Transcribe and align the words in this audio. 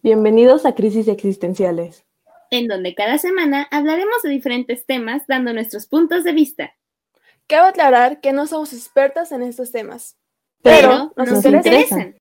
Bienvenidos 0.00 0.64
a 0.64 0.76
Crisis 0.76 1.08
Existenciales, 1.08 2.06
en 2.52 2.68
donde 2.68 2.94
cada 2.94 3.18
semana 3.18 3.66
hablaremos 3.72 4.22
de 4.22 4.30
diferentes 4.30 4.86
temas 4.86 5.26
dando 5.26 5.52
nuestros 5.52 5.86
puntos 5.86 6.22
de 6.22 6.32
vista. 6.32 6.72
Cabe 7.48 7.70
aclarar 7.70 8.20
que 8.20 8.32
no 8.32 8.46
somos 8.46 8.72
expertas 8.72 9.32
en 9.32 9.42
estos 9.42 9.72
temas, 9.72 10.16
pero, 10.62 11.12
nos, 11.16 11.44
interesan. 11.44 12.16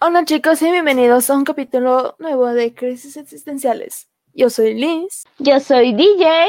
Hola 0.00 0.24
chicos 0.24 0.62
y 0.62 0.70
bienvenidos 0.70 1.28
a 1.28 1.36
un 1.36 1.44
capítulo 1.44 2.16
nuevo 2.18 2.46
de 2.46 2.72
Crisis 2.72 3.18
Existenciales. 3.18 4.08
Yo 4.32 4.48
soy 4.48 4.72
Liz. 4.72 5.24
Yo 5.38 5.60
soy 5.60 5.92
DJ. 5.92 6.46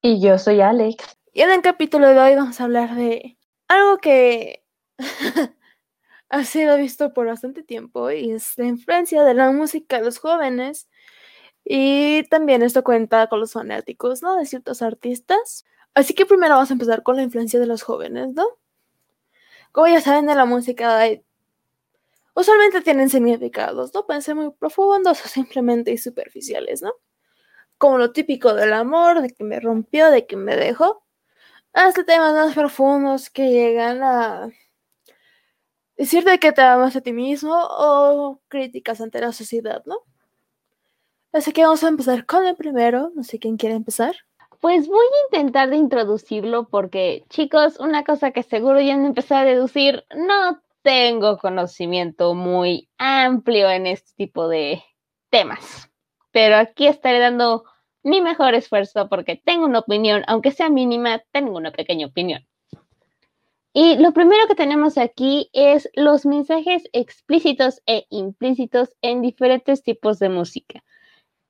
Y 0.00 0.22
yo 0.22 0.38
soy 0.38 0.62
Alex. 0.62 1.17
Y 1.38 1.42
en 1.42 1.52
el 1.52 1.62
capítulo 1.62 2.08
de 2.08 2.18
hoy 2.18 2.34
vamos 2.34 2.60
a 2.60 2.64
hablar 2.64 2.96
de 2.96 3.38
algo 3.68 3.98
que 3.98 4.64
ha 6.30 6.42
sido 6.42 6.76
visto 6.76 7.14
por 7.14 7.28
bastante 7.28 7.62
tiempo 7.62 8.10
y 8.10 8.32
es 8.32 8.58
la 8.58 8.64
influencia 8.64 9.22
de 9.22 9.34
la 9.34 9.52
música 9.52 9.98
de 9.98 10.04
los 10.04 10.18
jóvenes. 10.18 10.88
Y 11.64 12.24
también 12.24 12.62
esto 12.62 12.82
cuenta 12.82 13.28
con 13.28 13.38
los 13.38 13.52
fanáticos, 13.52 14.20
¿no? 14.20 14.34
De 14.34 14.46
ciertos 14.46 14.82
artistas. 14.82 15.64
Así 15.94 16.12
que 16.12 16.26
primero 16.26 16.54
vamos 16.56 16.70
a 16.70 16.72
empezar 16.72 17.04
con 17.04 17.14
la 17.14 17.22
influencia 17.22 17.60
de 17.60 17.66
los 17.66 17.84
jóvenes, 17.84 18.34
¿no? 18.34 18.44
Como 19.70 19.86
ya 19.86 20.00
saben, 20.00 20.26
de 20.26 20.34
la 20.34 20.44
música 20.44 21.06
usualmente 22.34 22.80
tienen 22.80 23.10
significados, 23.10 23.94
¿no? 23.94 24.06
Pueden 24.06 24.22
ser 24.22 24.34
muy 24.34 24.50
profundos 24.50 25.24
o 25.24 25.28
simplemente 25.28 25.96
superficiales, 25.98 26.82
¿no? 26.82 26.94
Como 27.78 27.96
lo 27.98 28.10
típico 28.10 28.54
del 28.54 28.72
amor, 28.72 29.22
de 29.22 29.30
que 29.30 29.44
me 29.44 29.60
rompió, 29.60 30.10
de 30.10 30.26
que 30.26 30.36
me 30.36 30.56
dejó 30.56 31.04
hasta 31.72 32.04
temas 32.04 32.34
más 32.34 32.54
profundos 32.54 33.30
que 33.30 33.50
llegan 33.50 34.02
a 34.02 34.48
decirte 35.96 36.38
que 36.38 36.52
te 36.52 36.62
amas 36.62 36.96
a 36.96 37.00
ti 37.00 37.12
mismo 37.12 37.54
o 37.54 38.40
críticas 38.48 39.00
ante 39.00 39.20
la 39.20 39.32
sociedad, 39.32 39.82
¿no? 39.86 39.98
Así 41.32 41.52
que 41.52 41.62
vamos 41.62 41.84
a 41.84 41.88
empezar 41.88 42.24
con 42.24 42.46
el 42.46 42.56
primero. 42.56 43.10
No 43.14 43.22
sé 43.22 43.38
quién 43.38 43.56
quiere 43.56 43.74
empezar. 43.74 44.14
Pues 44.60 44.88
voy 44.88 45.06
a 45.06 45.36
intentar 45.36 45.70
de 45.70 45.76
introducirlo 45.76 46.68
porque, 46.68 47.24
chicos, 47.28 47.78
una 47.78 48.02
cosa 48.02 48.32
que 48.32 48.42
seguro 48.42 48.80
ya 48.80 48.94
han 48.94 49.06
empezado 49.06 49.42
a 49.42 49.44
deducir, 49.44 50.04
no 50.16 50.60
tengo 50.82 51.38
conocimiento 51.38 52.34
muy 52.34 52.88
amplio 52.98 53.70
en 53.70 53.86
este 53.86 54.12
tipo 54.16 54.48
de 54.48 54.82
temas. 55.30 55.90
Pero 56.32 56.56
aquí 56.56 56.86
estaré 56.86 57.20
dando 57.20 57.64
mi 58.02 58.20
mejor 58.20 58.54
esfuerzo 58.54 59.08
porque 59.08 59.40
tengo 59.44 59.64
una 59.64 59.80
opinión, 59.80 60.24
aunque 60.26 60.50
sea 60.50 60.68
mínima, 60.70 61.22
tengo 61.32 61.56
una 61.56 61.72
pequeña 61.72 62.06
opinión. 62.06 62.46
Y 63.72 63.96
lo 63.98 64.12
primero 64.12 64.46
que 64.48 64.54
tenemos 64.54 64.98
aquí 64.98 65.50
es 65.52 65.88
los 65.94 66.26
mensajes 66.26 66.84
explícitos 66.92 67.80
e 67.86 68.06
implícitos 68.10 68.96
en 69.02 69.22
diferentes 69.22 69.82
tipos 69.82 70.18
de 70.18 70.28
música. 70.30 70.82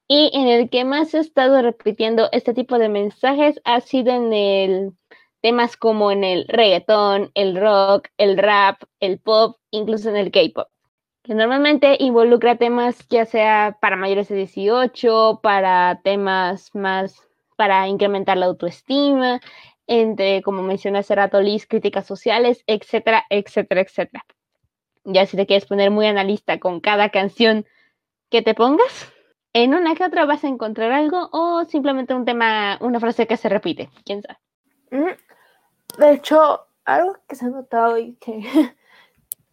Y 0.09 0.31
en 0.35 0.49
el 0.49 0.71
que 0.71 0.85
más 0.85 1.15
he 1.15 1.19
estado 1.19 1.63
repitiendo 1.63 2.29
este 2.33 2.55
tipo 2.55 2.79
de 2.79 2.89
mensajes 2.89 3.61
ha 3.65 3.81
sido 3.81 4.13
en 4.13 4.33
el 4.33 4.93
temas 5.41 5.77
como 5.77 6.11
en 6.11 6.25
el 6.25 6.47
reggaetón, 6.49 7.31
el 7.35 7.57
rock, 7.57 8.09
el 8.19 8.37
rap, 8.37 8.83
el 9.01 9.21
pop, 9.21 9.59
incluso 9.71 10.09
en 10.09 10.17
el 10.17 10.31
K-pop 10.33 10.69
que 11.29 11.35
normalmente 11.35 11.99
involucra 12.01 12.57
temas 12.57 13.07
ya 13.11 13.27
sea 13.27 13.77
para 13.83 13.97
mayores 13.97 14.29
de 14.29 14.37
18, 14.37 15.41
para 15.43 16.01
temas 16.03 16.75
más 16.75 17.23
para 17.55 17.87
incrementar 17.87 18.39
la 18.39 18.47
autoestima, 18.47 19.39
entre, 19.87 20.41
como 20.41 20.63
mencioné 20.63 21.01
hace 21.01 21.15
rato, 21.15 21.43
Liz, 21.43 21.67
críticas 21.67 22.07
sociales, 22.07 22.65
etcétera, 22.67 23.27
etcétera, 23.29 23.83
etcétera. 23.83 24.25
Ya 25.05 25.27
si 25.27 25.37
te 25.37 25.45
quieres 25.45 25.67
poner 25.67 25.91
muy 25.91 26.07
analista 26.07 26.59
con 26.59 26.81
cada 26.81 27.11
canción 27.11 27.67
que 28.31 28.41
te 28.41 28.55
pongas, 28.55 29.13
en 29.53 29.75
una 29.75 29.95
que 29.97 30.05
otra 30.05 30.25
vas 30.25 30.45
a 30.45 30.49
encontrar 30.49 30.93
algo 30.93 31.29
o 31.33 31.67
simplemente 31.67 32.15
un 32.15 32.25
tema, 32.25 32.79
una 32.81 33.01
frase 33.01 33.27
que 33.27 33.37
se 33.37 33.51
repite, 33.51 33.91
quién 34.07 34.23
sabe. 34.23 34.39
Mm, 34.93 36.01
de 36.01 36.13
hecho, 36.15 36.69
algo 36.87 37.19
que 37.29 37.37
se 37.37 37.45
ha 37.45 37.49
notado 37.51 37.99
y 37.99 38.15
que 38.15 38.41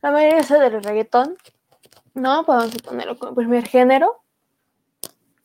la 0.01 0.11
mayoría 0.11 0.37
es 0.37 0.47
del 0.47 0.81
reggaetón 0.81 1.35
¿no? 2.15 2.45
Podemos 2.45 2.81
ponerlo 2.81 3.17
como 3.17 3.35
primer 3.35 3.67
género. 3.67 4.23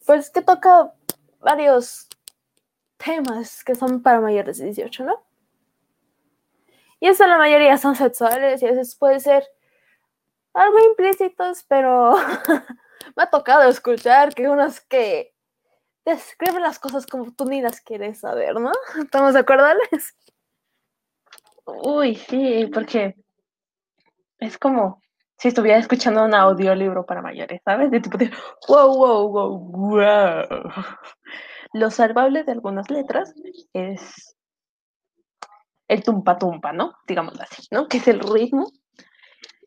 Pues 0.06 0.30
que 0.30 0.42
toca 0.42 0.94
varios 1.40 2.08
temas 2.96 3.62
que 3.64 3.74
son 3.74 4.02
para 4.02 4.20
mayores 4.20 4.58
de 4.58 4.66
18, 4.66 5.04
¿no? 5.04 5.22
Y 7.00 7.08
eso 7.08 7.26
la 7.26 7.38
mayoría 7.38 7.78
son 7.78 7.96
sexuales 7.96 8.62
y 8.62 8.66
a 8.66 8.72
veces 8.72 8.94
puede 8.94 9.20
ser 9.20 9.44
algo 10.52 10.78
implícitos, 10.80 11.64
pero 11.68 12.14
me 13.16 13.22
ha 13.22 13.30
tocado 13.30 13.68
escuchar 13.68 14.34
que 14.34 14.48
unos 14.48 14.80
que 14.80 15.34
describen 16.04 16.62
las 16.62 16.78
cosas 16.78 17.06
como 17.06 17.32
tú 17.32 17.44
ni 17.46 17.62
las 17.62 17.80
quieres 17.80 18.20
saber, 18.20 18.54
¿no? 18.60 18.72
¿Estamos 19.02 19.34
de 19.34 19.40
acuerdo? 19.40 19.66
Uy, 21.64 22.16
sí, 22.16 22.68
porque 22.72 23.16
es 24.38 24.58
como 24.58 25.00
si 25.40 25.48
estuviera 25.48 25.78
escuchando 25.78 26.22
un 26.22 26.34
audiolibro 26.34 27.06
para 27.06 27.22
mayores, 27.22 27.62
¿sabes? 27.64 27.90
De 27.90 28.00
tipo 28.00 28.18
de 28.18 28.30
wow, 28.68 28.94
wow, 28.94 29.28
wow, 29.28 29.58
wow. 29.58 30.72
Lo 31.72 31.90
salvable 31.90 32.44
de 32.44 32.52
algunas 32.52 32.90
letras 32.90 33.34
es 33.72 34.36
el 35.88 36.02
tumpa 36.02 36.36
tumpa, 36.36 36.74
¿no? 36.74 36.92
Digamos 37.06 37.40
así, 37.40 37.62
¿no? 37.70 37.88
Que 37.88 37.96
es 37.96 38.08
el 38.08 38.20
ritmo 38.20 38.70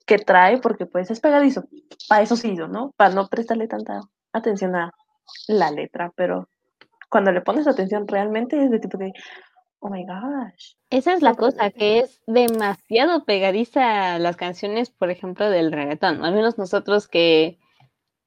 que 0.06 0.20
trae, 0.20 0.60
porque 0.60 0.86
pues 0.86 1.10
es 1.10 1.20
pegadizo. 1.20 1.64
Para 2.08 2.22
eso 2.22 2.36
sí, 2.36 2.54
¿no? 2.54 2.92
Para 2.96 3.16
no 3.16 3.28
prestarle 3.28 3.68
tanta 3.68 4.00
atención 4.32 4.76
a 4.76 4.92
la 5.48 5.72
letra, 5.72 6.12
pero 6.16 6.50
cuando 7.10 7.32
le 7.32 7.42
pones 7.42 7.68
atención 7.68 8.08
realmente 8.08 8.64
es 8.64 8.70
de 8.70 8.80
tipo 8.80 9.00
de 9.00 9.12
Oh 9.86 9.90
my 9.90 10.06
gosh. 10.06 10.76
Esa 10.90 11.14
es 11.14 11.22
la 11.22 11.36
cosa, 11.36 11.70
que 11.70 12.00
es 12.00 12.22
demasiado 12.26 13.26
pegadiza 13.26 14.18
las 14.18 14.38
canciones, 14.38 14.90
por 14.90 15.12
ejemplo, 15.12 15.50
del 15.50 15.74
reggaetón. 15.74 16.24
Al 16.24 16.34
menos 16.34 16.58
nosotros 16.58 17.10
que 17.10 17.60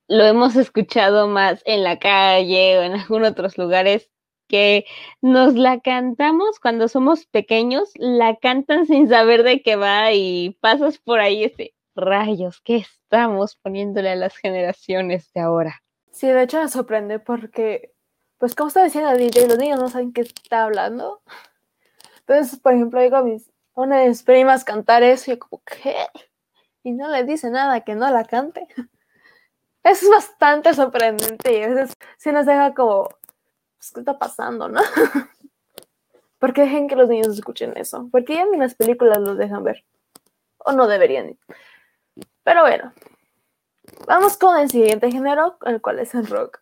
lo 0.07 0.25
hemos 0.25 0.55
escuchado 0.57 1.29
más 1.29 1.63
en 1.65 1.83
la 1.83 1.99
calle 1.99 2.79
o 2.79 2.83
en 2.83 2.93
algunos 2.93 3.31
otros 3.31 3.57
lugares, 3.57 4.11
que 4.49 4.85
nos 5.23 5.55
la 5.55 5.81
cantamos 5.81 6.61
cuando 6.61 6.89
somos 6.89 7.25
pequeños, 7.25 7.91
la 7.95 8.37
cantan 8.37 8.85
sin 8.85 9.09
saber 9.09 9.43
de 9.43 9.63
qué 9.63 9.77
va 9.77 10.13
y 10.13 10.59
pasas 10.61 10.99
por 10.99 11.21
ahí 11.21 11.45
ese 11.45 11.75
rayos, 11.95 12.61
¿qué 12.61 12.77
estamos 12.77 13.57
poniéndole 13.57 14.11
a 14.11 14.17
las 14.17 14.37
generaciones 14.37 15.33
de 15.33 15.41
ahora? 15.41 15.83
Sí, 16.13 16.27
de 16.27 16.43
hecho 16.43 16.61
me 16.61 16.69
sorprende 16.69 17.19
porque 17.19 17.96
pues 18.39 18.55
como 18.55 18.69
está 18.69 18.85
diciendo 18.85 19.15
DJ, 19.15 19.49
los 19.49 19.59
niños 19.59 19.81
no 19.81 19.89
saben 19.89 20.13
qué 20.13 20.23
está 20.23 20.65
hablando. 20.65 21.23
Entonces, 22.21 22.59
por 22.59 22.75
ejemplo, 22.75 23.01
digo 23.01 23.17
a 23.17 23.23
mis, 23.23 23.51
una 23.75 23.99
de 23.99 24.09
mis 24.09 24.23
primas 24.23 24.65
cantar 24.65 25.03
eso 25.03 25.31
y 25.31 25.35
yo 25.35 25.41
como, 25.41 25.63
¿qué? 25.65 25.95
Y 26.83 26.93
no 26.93 27.09
le 27.09 27.25
dice 27.25 27.51
nada 27.51 27.81
que 27.83 27.95
no 27.95 28.11
la 28.11 28.25
cante. 28.25 28.67
Es 29.83 30.09
bastante 30.11 30.75
sorprendente 30.75 31.57
y 31.57 31.63
a 31.63 31.69
veces 31.69 31.97
sí 32.19 32.33
nos 32.33 32.45
deja 32.45 32.75
como, 32.75 33.09
pues, 33.77 33.93
¿qué 33.93 34.01
está 34.01 34.19
pasando, 34.19 34.69
no? 34.69 34.81
¿Por 36.41 36.53
qué 36.53 36.63
dejen 36.63 36.89
que 36.89 36.97
los 36.97 37.09
niños 37.09 37.29
escuchen 37.29 37.77
eso? 37.77 38.09
Porque 38.11 38.35
ya 38.35 38.47
ni 38.47 38.59
las 38.59 38.75
películas 38.75 39.19
los 39.19 39.39
dejan 39.39 39.63
ver. 39.63 39.85
O 40.59 40.73
no 40.73 40.89
deberían. 40.89 41.39
Pero 42.43 42.63
bueno, 42.63 42.93
vamos 44.09 44.37
con 44.37 44.59
el 44.59 44.69
siguiente 44.71 45.11
género, 45.13 45.57
el 45.65 45.81
cual 45.81 46.01
es 46.01 46.15
el 46.17 46.27
rock. 46.27 46.61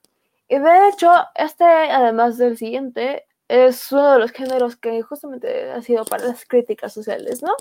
Y 0.49 0.59
de 0.59 0.88
hecho, 0.88 1.10
este, 1.34 1.65
además 1.65 2.38
del 2.38 2.56
siguiente, 2.56 3.27
es 3.49 3.91
uno 3.93 4.12
de 4.12 4.19
los 4.19 4.32
géneros 4.32 4.77
que 4.77 5.03
justamente 5.03 5.71
ha 5.71 5.82
sido 5.82 6.04
para 6.04 6.27
las 6.27 6.45
críticas 6.45 6.92
sociales, 6.92 7.42
¿no? 7.42 7.54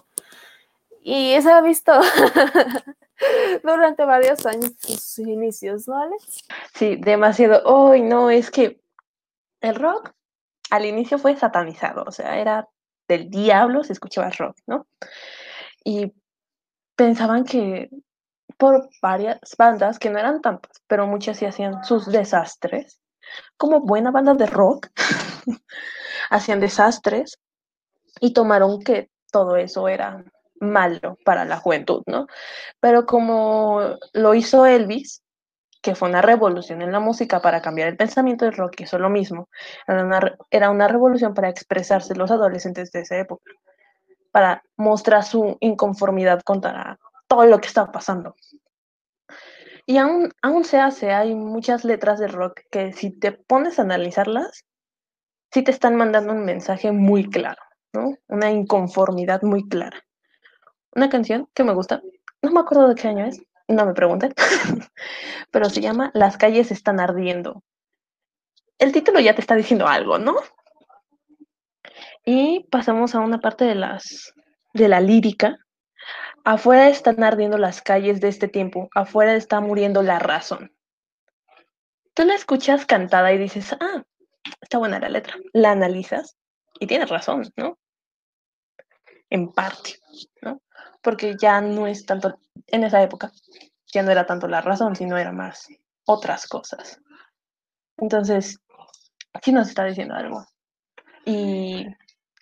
Y 1.02 1.36
se 1.42 1.52
ha 1.52 1.62
visto 1.62 1.92
durante 3.63 4.06
varios 4.06 4.46
años 4.46 4.72
sus 4.80 5.19
inicios, 5.19 5.88
¿no, 5.88 6.02
Alex? 6.02 6.46
Sí, 6.74 6.96
demasiado. 6.96 7.62
Hoy 7.66 8.02
no, 8.02 8.30
es 8.30 8.50
que 8.50 8.80
el 9.62 9.75
rock 9.75 10.13
al 10.69 10.86
inicio 10.86 11.18
fue 11.18 11.36
satanizado, 11.36 12.04
o 12.07 12.12
sea, 12.12 12.40
era 12.40 12.68
del 13.07 13.30
diablo 13.30 13.84
se 13.84 13.94
escuchaba 13.94 14.30
rock, 14.30 14.57
¿no? 14.66 14.88
Y 15.84 16.13
pensaban 16.96 17.44
que 17.44 17.90
por 18.58 18.90
varias 19.02 19.40
bandas, 19.58 20.00
que 20.00 20.10
no 20.10 20.20
eran 20.20 20.42
tantas, 20.42 20.82
pero 20.88 21.08
muchas 21.08 21.38
sí 21.38 21.46
hacían 21.46 21.84
sus 21.84 22.06
desastres, 22.08 23.00
como 23.58 23.82
buena 23.82 24.12
banda 24.12 24.34
de 24.34 24.46
rock, 24.46 24.88
hacían 26.30 26.60
desastres 26.60 27.40
y 28.20 28.34
tomaron 28.34 28.82
que 28.82 29.10
todo 29.32 29.56
eso 29.56 29.88
era 29.88 30.24
malo 30.60 31.18
para 31.26 31.46
la 31.46 31.58
juventud, 31.58 32.04
¿no? 32.06 32.28
Pero 32.80 33.06
como 33.06 33.82
lo 34.14 34.34
hizo 34.34 34.66
Elvis, 34.66 35.24
que 35.82 35.96
fue 35.96 36.10
una 36.10 36.22
revolución 36.22 36.82
en 36.82 36.94
la 36.94 37.02
música 37.02 37.42
para 37.42 37.62
cambiar 37.62 37.90
el 37.90 37.98
pensamiento 37.98 38.46
del 38.46 38.56
rock, 38.56 38.80
hizo 38.82 38.98
lo 38.98 39.10
mismo. 39.10 39.50
Era 39.86 40.06
una, 40.06 40.38
era 40.50 40.70
una 40.70 40.88
revolución 40.88 41.34
para 41.34 41.50
expresarse 41.50 42.16
los 42.16 42.32
adolescentes 42.32 42.92
de 42.92 43.02
esa 43.02 43.18
época, 43.18 43.52
para 44.32 44.64
mostrar 44.78 45.24
su 45.24 45.58
inconformidad 45.60 46.42
contra 46.44 46.98
todo 47.33 47.45
lo 47.45 47.59
que 47.59 47.68
estaba 47.68 47.91
pasando. 47.91 48.35
Y 49.88 49.97
aún, 49.97 50.31
aún 50.41 50.63
se 50.63 50.80
hace, 50.80 51.12
hay 51.12 51.33
muchas 51.33 51.83
letras 51.83 52.19
de 52.19 52.27
rock 52.27 52.62
que 52.71 52.94
si 52.94 53.09
te 53.09 53.31
pones 53.31 53.80
a 53.80 53.81
analizarlas, 53.81 54.65
sí 55.51 55.63
te 55.63 55.71
están 55.71 55.95
mandando 55.95 56.31
un 56.31 56.45
mensaje 56.45 56.91
muy 56.91 57.27
claro, 57.30 57.62
¿no? 57.91 58.15
Una 58.27 58.51
inconformidad 58.51 59.41
muy 59.41 59.68
clara. 59.68 60.00
Una 60.95 61.09
canción 61.09 61.50
que 61.56 61.63
me 61.63 61.74
gusta, 61.74 62.03
no 62.44 62.51
me 62.51 62.59
acuerdo 62.59 62.88
de 62.88 62.95
qué 62.95 63.07
año 63.07 63.25
es, 63.25 63.41
no 63.68 63.85
me 63.85 63.94
pregunten, 63.94 64.33
pero 65.51 65.69
se 65.69 65.81
llama 65.81 66.12
Las 66.13 66.38
calles 66.38 66.69
están 66.69 67.00
ardiendo. 67.00 67.63
El 68.77 68.91
título 68.91 69.19
ya 69.19 69.33
te 69.33 69.41
está 69.41 69.56
diciendo 69.56 69.88
algo, 69.88 70.19
¿no? 70.19 70.35
Y 72.25 72.68
pasamos 72.69 73.15
a 73.15 73.19
una 73.21 73.39
parte 73.39 73.65
de 73.65 73.75
las 73.75 74.33
de 74.74 74.88
la 74.88 75.01
lírica. 75.01 75.57
Afuera 76.45 76.90
están 76.90 77.24
ardiendo 77.24 77.57
las 77.57 77.81
calles 77.81 78.19
de 78.19 78.28
este 78.28 78.50
tiempo, 78.50 78.90
afuera 78.94 79.34
está 79.34 79.62
muriendo 79.62 80.04
la 80.04 80.19
razón. 80.19 80.74
Tú 82.13 82.25
la 82.25 82.36
escuchas 82.36 82.86
cantada 82.86 83.31
y 83.31 83.38
dices, 83.38 83.74
ah, 83.80 84.04
está 84.62 84.78
buena 84.78 85.00
la 85.00 85.10
letra. 85.10 85.36
La 85.54 85.72
analizas 85.72 86.36
y 86.80 86.88
tienes 86.88 87.10
razón, 87.10 87.51
¿no? 87.56 87.80
En 89.30 89.54
parte, 89.54 89.95
¿no? 90.42 90.62
Porque 91.01 91.36
ya 91.40 91.62
no 91.62 91.88
es 91.88 92.06
tanto, 92.06 92.38
en 92.68 92.84
esa 92.84 93.01
época, 93.01 93.31
ya 93.88 94.04
no 94.04 94.12
era 94.12 94.25
tanto 94.25 94.48
la 94.48 94.62
razón, 94.62 94.95
sino 94.98 95.18
era 95.18 95.31
más 95.31 95.69
otras 96.06 96.45
cosas. 96.48 97.00
Entonces, 97.98 98.60
sí 99.42 99.54
nos 99.54 99.69
está 99.69 99.86
diciendo 99.86 100.16
algo. 100.16 100.45
Y 101.25 101.88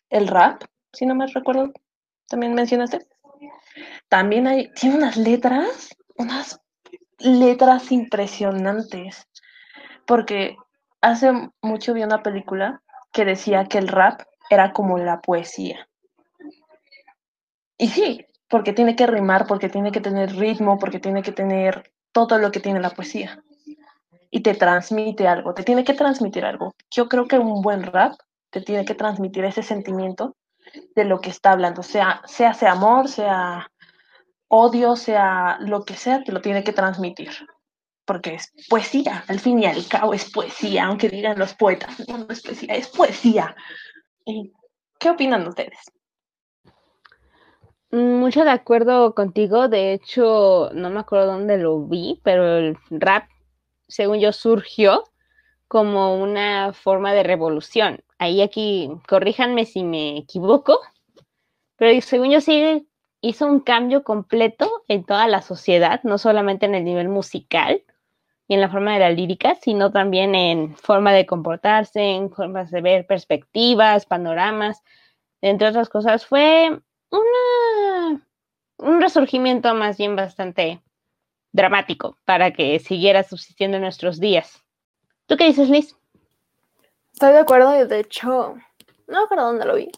el 0.10 0.28
rap, 0.28 0.64
si 0.92 1.06
no 1.06 1.14
me 1.14 1.28
recuerdo, 1.28 1.72
también 2.28 2.56
mencionaste. 2.56 3.11
También 4.10 4.48
hay, 4.48 4.72
tiene 4.74 4.98
unas 4.98 5.18
letras, 5.18 5.96
unas 6.18 6.60
letras 7.20 7.92
impresionantes. 7.92 9.28
Porque 10.06 10.56
hace 11.02 11.32
mucho 11.62 11.94
vi 11.94 12.04
una 12.04 12.24
película 12.24 12.82
que 13.12 13.26
decía 13.26 13.66
que 13.66 13.78
el 13.78 13.88
rap 13.88 14.22
era 14.50 14.74
como 14.74 14.98
la 14.98 15.22
poesía. 15.22 15.88
Y 17.78 17.88
sí, 17.88 18.26
porque 18.48 18.74
tiene 18.74 18.96
que 18.96 19.08
rimar, 19.08 19.48
porque 19.48 19.70
tiene 19.70 19.92
que 19.92 20.02
tener 20.02 20.36
ritmo, 20.36 20.78
porque 20.78 21.00
tiene 21.00 21.24
que 21.24 21.32
tener 21.32 21.92
todo 22.12 22.38
lo 22.38 22.52
que 22.52 22.60
tiene 22.60 22.80
la 22.80 22.92
poesía. 22.92 23.42
Y 24.30 24.42
te 24.42 24.54
transmite 24.54 25.28
algo, 25.28 25.54
te 25.54 25.64
tiene 25.64 25.84
que 25.84 25.94
transmitir 25.94 26.46
algo. 26.46 26.76
Yo 26.90 27.08
creo 27.10 27.28
que 27.28 27.40
un 27.40 27.62
buen 27.62 27.84
rap 27.84 28.14
te 28.50 28.62
tiene 28.62 28.86
que 28.86 28.96
transmitir 28.96 29.46
ese 29.46 29.64
sentimiento 29.64 30.36
de 30.96 31.06
lo 31.06 31.22
que 31.22 31.30
está 31.30 31.52
hablando, 31.52 31.84
sea, 31.84 32.22
sea, 32.26 32.54
sea 32.54 32.74
amor, 32.74 33.08
sea 33.08 33.72
odio, 34.48 34.96
sea 34.96 35.58
lo 35.62 35.86
que 35.86 35.96
sea, 35.96 36.24
te 36.24 36.32
lo 36.32 36.42
tiene 36.42 36.64
que 36.64 36.74
transmitir. 36.74 37.32
Porque 38.06 38.36
es 38.36 38.52
poesía, 38.70 39.24
al 39.28 39.40
fin 39.40 39.60
y 39.60 39.66
al 39.66 39.88
cabo 39.88 40.14
es 40.14 40.30
poesía, 40.30 40.86
aunque 40.86 41.10
digan 41.10 41.40
los 41.40 41.54
poetas, 41.54 42.08
no, 42.08 42.18
no 42.18 42.28
es 42.30 42.42
poesía, 42.42 42.74
es 42.74 42.88
poesía. 42.88 43.56
¿Y 44.26 44.52
¿Qué 45.02 45.10
opinan 45.10 45.48
ustedes? 45.48 45.80
Mucho 47.90 48.44
de 48.44 48.52
acuerdo 48.52 49.16
contigo, 49.16 49.68
de 49.68 49.94
hecho, 49.94 50.70
no 50.76 50.92
me 50.92 51.00
acuerdo 51.00 51.26
dónde 51.26 51.58
lo 51.58 51.80
vi, 51.88 52.22
pero 52.24 52.58
el 52.58 52.78
rap, 52.92 53.28
según 53.88 54.20
yo, 54.20 54.32
surgió 54.32 55.04
como 55.68 56.22
una 56.22 56.72
forma 56.74 57.14
de 57.14 57.24
revolución. 57.24 58.04
Ahí 58.22 58.44
aquí, 58.44 58.88
corríjanme 59.08 59.66
si 59.66 59.84
me 59.84 60.16
equivoco, 60.16 60.80
pero 61.76 62.00
según 62.02 62.30
yo 62.30 62.40
sí 62.40 62.88
hizo 63.20 63.48
un 63.48 63.62
cambio 63.62 64.04
completo 64.04 64.84
en 64.88 65.04
toda 65.06 65.28
la 65.28 65.42
sociedad, 65.42 66.02
no 66.04 66.20
solamente 66.20 66.68
en 66.68 66.76
el 66.76 66.84
nivel 66.84 67.10
musical 67.10 67.84
y 68.48 68.54
en 68.54 68.62
la 68.62 68.70
forma 68.70 68.94
de 68.94 69.00
la 69.00 69.10
lírica, 69.10 69.56
sino 69.56 69.92
también 69.92 70.36
en 70.36 70.78
forma 70.78 71.14
de 71.14 71.26
comportarse, 71.26 72.00
en 72.00 72.30
formas 72.30 72.70
de 72.70 72.82
ver 72.82 73.08
perspectivas, 73.08 74.06
panoramas, 74.06 74.84
entre 75.42 75.70
otras 75.70 75.90
cosas. 75.90 76.24
Fue 76.24 76.80
una, 77.10 78.28
un 78.78 79.02
resurgimiento 79.02 79.74
más 79.74 79.98
bien 79.98 80.16
bastante 80.16 80.84
dramático 81.54 82.20
para 82.26 82.52
que 82.52 82.78
siguiera 82.78 83.24
subsistiendo 83.24 83.78
en 83.78 83.82
nuestros 83.82 84.20
días. 84.20 84.64
¿Tú 85.26 85.38
qué 85.38 85.46
dices, 85.46 85.72
Liz? 85.72 85.98
Estoy 87.22 87.34
de 87.34 87.40
acuerdo 87.42 87.80
y 87.80 87.86
de 87.86 88.00
hecho, 88.00 88.56
no 89.06 89.20
me 89.20 89.26
acuerdo 89.26 89.46
dónde 89.46 89.66
lo 89.66 89.76
vi. 89.76 89.92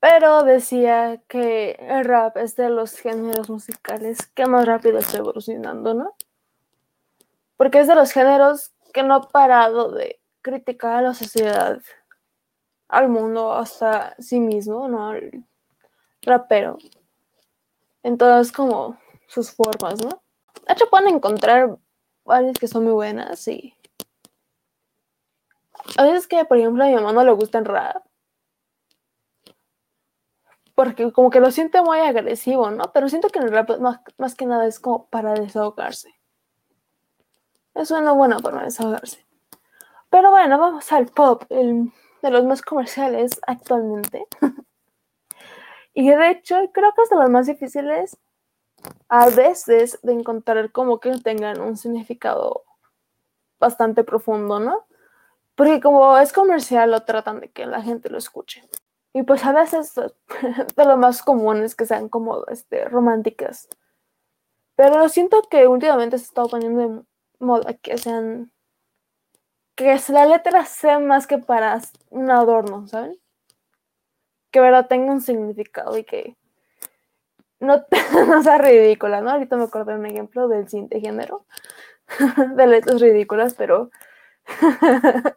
Pero 0.00 0.42
decía 0.42 1.22
que 1.28 1.76
el 1.78 2.04
rap 2.06 2.38
es 2.38 2.56
de 2.56 2.70
los 2.70 2.98
géneros 2.98 3.48
musicales 3.48 4.26
que 4.34 4.46
más 4.46 4.66
rápido 4.66 4.98
está 4.98 5.18
evolucionando, 5.18 5.94
¿no? 5.94 6.16
Porque 7.56 7.78
es 7.78 7.86
de 7.86 7.94
los 7.94 8.10
géneros 8.10 8.72
que 8.92 9.04
no 9.04 9.14
ha 9.14 9.28
parado 9.28 9.92
de 9.92 10.18
criticar 10.42 10.96
a 10.96 11.02
la 11.02 11.14
sociedad, 11.14 11.80
al 12.88 13.08
mundo, 13.08 13.52
hasta 13.52 14.16
sí 14.18 14.40
mismo, 14.40 14.88
¿no? 14.88 15.12
rapero 16.22 16.78
en 18.02 18.18
todas 18.18 18.50
como 18.50 18.98
sus 19.28 19.52
formas, 19.52 20.02
¿no? 20.02 20.20
De 20.66 20.72
hecho, 20.72 20.90
pueden 20.90 21.14
encontrar 21.14 21.78
varias 22.24 22.58
que 22.58 22.66
son 22.66 22.82
muy 22.82 22.92
buenas 22.92 23.46
y 23.46 23.72
a 25.96 26.04
veces 26.04 26.26
que, 26.26 26.44
por 26.44 26.58
ejemplo, 26.58 26.84
a 26.84 26.86
mi 26.88 26.94
mamá 26.94 27.12
no 27.12 27.24
le 27.24 27.32
gusta 27.32 27.60
rap 27.60 28.02
porque 30.80 31.12
como 31.12 31.28
que 31.28 31.40
lo 31.40 31.50
siente 31.50 31.82
muy 31.82 31.98
agresivo, 31.98 32.70
¿no? 32.70 32.90
Pero 32.94 33.10
siento 33.10 33.28
que 33.28 33.38
en 33.38 33.44
el 33.44 33.52
rap 33.52 33.78
más, 33.80 34.00
más 34.16 34.34
que 34.34 34.46
nada 34.46 34.66
es 34.66 34.80
como 34.80 35.08
para 35.08 35.34
desahogarse. 35.34 36.18
Es 37.74 37.90
una 37.90 38.12
buena 38.12 38.38
forma 38.38 38.60
de 38.60 38.64
desahogarse. 38.66 39.26
Pero 40.08 40.30
bueno, 40.30 40.58
vamos 40.58 40.90
al 40.90 41.08
pop, 41.08 41.44
el 41.50 41.92
de 42.22 42.30
los 42.30 42.44
más 42.44 42.62
comerciales 42.62 43.40
actualmente. 43.46 44.26
Y 45.92 46.08
de 46.08 46.30
hecho, 46.30 46.54
creo 46.72 46.94
que 46.94 47.02
es 47.02 47.10
de 47.10 47.16
los 47.16 47.28
más 47.28 47.46
difíciles 47.46 48.16
a 49.08 49.28
veces 49.28 49.98
de 50.02 50.12
encontrar 50.12 50.72
como 50.72 51.00
que 51.00 51.10
tengan 51.18 51.60
un 51.60 51.76
significado 51.76 52.62
bastante 53.58 54.04
profundo, 54.04 54.60
¿no? 54.60 54.86
Porque 55.60 55.78
como 55.78 56.16
es 56.16 56.32
comercial, 56.32 56.90
lo 56.90 57.02
tratan 57.02 57.40
de 57.40 57.50
que 57.50 57.66
la 57.66 57.82
gente 57.82 58.08
lo 58.08 58.16
escuche. 58.16 58.66
Y 59.12 59.24
pues 59.24 59.44
a 59.44 59.52
veces 59.52 59.92
de 60.76 60.84
lo 60.86 60.96
más 60.96 61.22
común 61.22 61.62
es 61.62 61.74
que 61.74 61.84
sean 61.84 62.08
como 62.08 62.46
este, 62.46 62.86
románticas. 62.86 63.68
Pero 64.74 65.06
siento 65.10 65.42
que 65.50 65.66
últimamente 65.66 66.16
se 66.16 66.24
está 66.24 66.44
poniendo 66.44 66.80
de 66.80 67.02
moda 67.40 67.74
que 67.74 67.98
sean. 67.98 68.50
que 69.74 70.00
la 70.08 70.24
letra 70.24 70.64
sea 70.64 70.98
más 70.98 71.26
que 71.26 71.36
para 71.36 71.78
un 72.08 72.30
adorno, 72.30 72.88
¿saben? 72.88 73.20
que 74.50 74.60
verdad 74.60 74.86
tenga 74.88 75.12
un 75.12 75.20
significado 75.20 75.98
y 75.98 76.04
que 76.04 76.38
no, 77.58 77.84
no 78.26 78.42
sea 78.42 78.56
ridícula, 78.56 79.20
¿no? 79.20 79.32
Ahorita 79.32 79.56
me 79.58 79.64
acordé 79.64 79.92
de 79.92 79.98
un 79.98 80.06
ejemplo 80.06 80.48
del 80.48 80.70
siguiente 80.70 81.00
género, 81.00 81.44
de 82.56 82.66
letras 82.66 82.98
ridículas, 83.02 83.52
pero 83.52 83.90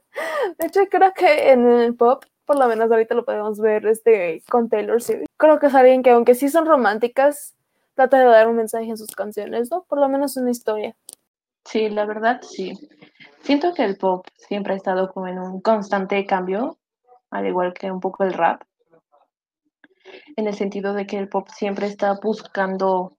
de 0.60 0.68
hecho 0.68 0.82
creo 0.90 1.14
que 1.14 1.52
en 1.52 1.68
el 1.68 1.96
pop, 1.96 2.24
por 2.46 2.60
lo 2.60 2.68
menos 2.68 2.92
ahorita 2.92 3.16
lo 3.16 3.26
podemos 3.26 3.60
ver 3.60 3.86
este, 3.88 4.44
con 4.50 4.70
Taylor 4.70 5.02
Swift. 5.02 5.26
Creo 5.38 5.60
que 5.60 5.68
es 5.68 5.76
alguien 5.76 6.04
que 6.04 6.12
aunque 6.12 6.36
sí 6.36 6.50
son 6.50 6.66
románticas, 6.66 7.56
trata 7.96 8.20
de 8.20 8.26
dar 8.26 8.48
un 8.48 8.56
mensaje 8.56 8.86
en 8.86 8.98
sus 8.98 9.16
canciones, 9.16 9.70
¿no? 9.72 9.84
Por 9.84 10.00
lo 10.00 10.10
menos 10.10 10.38
una 10.38 10.52
historia. 10.52 10.96
Sí, 11.66 11.90
la 11.90 12.06
verdad, 12.06 12.42
sí. 12.42 12.74
Siento 13.42 13.74
que 13.74 13.84
el 13.84 13.98
pop 13.98 14.26
siempre 14.36 14.74
ha 14.74 14.78
estado 14.78 15.12
como 15.14 15.28
en 15.28 15.40
un 15.40 15.62
constante 15.62 16.26
cambio, 16.26 16.78
al 17.30 17.48
igual 17.48 17.74
que 17.74 17.92
un 17.92 18.00
poco 18.00 18.24
el 18.24 18.34
rap 18.34 18.64
en 20.36 20.48
el 20.48 20.54
sentido 20.54 20.94
de 20.94 21.06
que 21.06 21.18
el 21.18 21.30
pop 21.30 21.48
siempre 21.50 21.88
está 21.88 22.20
buscando 22.22 23.18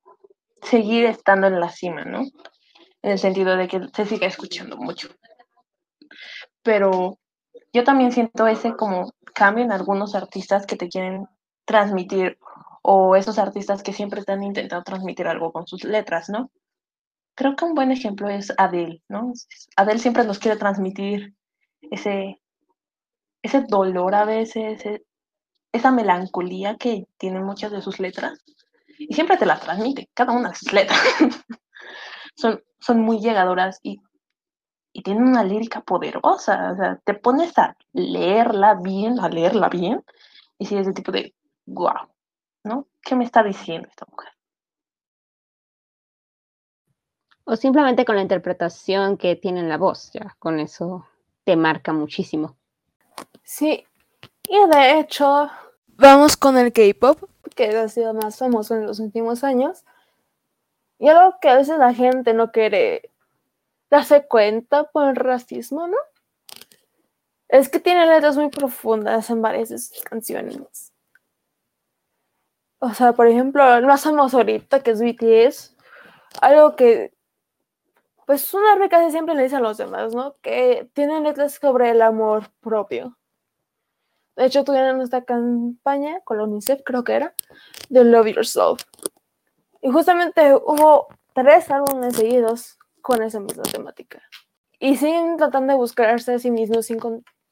seguir 0.62 1.04
estando 1.06 1.46
en 1.46 1.60
la 1.60 1.70
cima, 1.70 2.04
¿no? 2.04 2.22
En 3.02 3.12
el 3.12 3.18
sentido 3.18 3.56
de 3.56 3.68
que 3.68 3.80
se 3.94 4.06
sigue 4.06 4.26
escuchando 4.26 4.76
mucho. 4.76 5.08
Pero 6.64 7.18
yo 7.73 7.85
también 7.85 8.11
siento 8.11 8.49
ese 8.49 8.75
como 8.75 9.12
cambio 9.35 9.64
en 9.64 9.73
algunos 9.73 10.14
artistas 10.14 10.66
que 10.66 10.76
te 10.76 10.88
quieren 10.88 11.28
transmitir 11.64 12.38
o 12.83 13.16
esos 13.16 13.38
artistas 13.38 13.83
que 13.83 13.92
siempre 13.92 14.21
están 14.21 14.42
intentando 14.42 14.83
transmitir 14.83 15.28
algo 15.28 15.52
con 15.52 15.66
sus 15.66 15.85
letras, 15.85 16.28
¿no? 16.28 16.50
Creo 17.35 17.56
que 17.56 17.64
un 17.64 17.75
buen 17.75 17.90
ejemplo 17.90 18.28
es 18.28 18.52
Adele, 18.59 19.02
¿no? 19.09 19.33
Adele 19.76 19.99
siempre 19.99 20.25
nos 20.25 20.38
quiere 20.38 20.56
transmitir 20.56 21.35
ese, 21.83 22.40
ese 23.42 23.62
dolor 23.68 24.14
a 24.14 24.25
veces, 24.25 24.83
esa 25.73 25.90
melancolía 25.90 26.76
que 26.76 27.06
tienen 27.18 27.44
muchas 27.44 27.73
de 27.73 27.83
sus 27.83 28.00
letras 28.00 28.38
y 28.99 29.12
siempre 29.14 29.37
te 29.37 29.47
la 29.47 29.59
transmite, 29.59 30.09
cada 30.14 30.33
una 30.33 30.50
de 30.50 30.54
sus 30.54 30.73
letras. 30.73 30.99
son 32.37 32.62
son 32.85 33.00
muy 33.00 33.18
llegadoras 33.21 33.80
y, 33.83 33.99
y 34.94 35.02
tienen 35.02 35.24
una 35.24 35.44
lírica 35.44 35.82
poderosa. 35.82 36.72
O 36.72 36.76
sea, 36.76 36.96
te 37.04 37.12
pones 37.12 37.58
a 37.58 37.76
leerla 37.92 38.74
bien, 38.74 39.20
a 39.20 39.28
leerla 39.28 39.68
bien, 39.68 40.02
y 40.56 40.64
si 40.64 40.76
es 40.76 40.86
el 40.86 40.94
tipo 40.94 41.12
de, 41.12 41.34
wow, 41.66 42.08
¿no? 42.62 42.86
¿Qué 43.02 43.16
me 43.16 43.24
está 43.24 43.42
diciendo 43.42 43.88
esta 43.90 44.06
mujer? 44.10 44.30
O 47.44 47.56
simplemente 47.56 48.06
con 48.06 48.16
la 48.16 48.22
interpretación 48.22 49.18
que 49.18 49.36
tiene 49.36 49.60
en 49.60 49.68
la 49.68 49.76
voz, 49.76 50.10
ya, 50.12 50.34
con 50.38 50.60
eso 50.60 51.06
te 51.42 51.56
marca 51.56 51.92
muchísimo. 51.92 52.56
Sí, 53.42 53.84
y 54.48 54.70
de 54.70 55.00
hecho, 55.00 55.50
vamos 55.88 56.36
con 56.36 56.56
el 56.56 56.72
K-pop, 56.72 57.28
que 57.54 57.76
ha 57.76 57.88
sido 57.88 58.14
más 58.14 58.38
famoso 58.38 58.76
en 58.76 58.86
los 58.86 59.00
últimos 59.00 59.42
años. 59.42 59.84
Y 61.00 61.08
algo 61.08 61.36
que 61.40 61.48
a 61.48 61.56
veces 61.56 61.78
la 61.78 61.92
gente 61.92 62.32
no 62.32 62.52
quiere 62.52 63.10
darse 63.94 64.26
cuenta 64.26 64.90
por 64.90 65.08
el 65.08 65.14
racismo, 65.14 65.86
¿no? 65.86 65.96
Es 67.48 67.68
que 67.68 67.78
tiene 67.78 68.06
letras 68.06 68.36
muy 68.36 68.48
profundas 68.48 69.30
en 69.30 69.40
varias 69.40 69.68
de 69.68 69.78
sus 69.78 70.02
canciones. 70.02 70.92
O 72.80 72.92
sea, 72.92 73.12
por 73.12 73.28
ejemplo, 73.28 73.62
el 73.76 73.86
más 73.86 74.02
famoso 74.02 74.38
ahorita, 74.38 74.82
que 74.82 74.90
es 74.90 75.00
BTS, 75.00 75.76
algo 76.40 76.74
que, 76.74 77.14
pues 78.26 78.52
una 78.52 78.74
vez 78.74 78.90
casi 78.90 79.12
siempre 79.12 79.36
le 79.36 79.44
dice 79.44 79.56
a 79.56 79.60
los 79.60 79.76
demás, 79.76 80.12
¿no? 80.12 80.36
Que 80.42 80.90
tienen 80.92 81.22
letras 81.22 81.54
sobre 81.54 81.90
el 81.90 82.02
amor 82.02 82.50
propio. 82.60 83.16
De 84.34 84.46
hecho, 84.46 84.64
tuvieron 84.64 85.00
esta 85.02 85.24
campaña 85.24 86.20
con 86.24 86.38
la 86.38 86.44
UNICEF, 86.44 86.82
creo 86.84 87.04
que 87.04 87.12
era, 87.12 87.34
de 87.88 88.02
Love 88.02 88.34
Yourself. 88.34 88.82
Y 89.80 89.92
justamente 89.92 90.52
hubo 90.52 91.06
tres 91.32 91.70
álbumes 91.70 92.16
seguidos 92.16 92.76
con 93.04 93.23
esa 93.23 93.38
misma 93.38 93.64
temática. 93.64 94.23
Y 94.80 94.96
siguen 94.96 95.37
tratando 95.37 95.75
de 95.75 95.78
buscarse 95.78 96.32
a 96.32 96.38
sí 96.38 96.50
mismos 96.50 96.88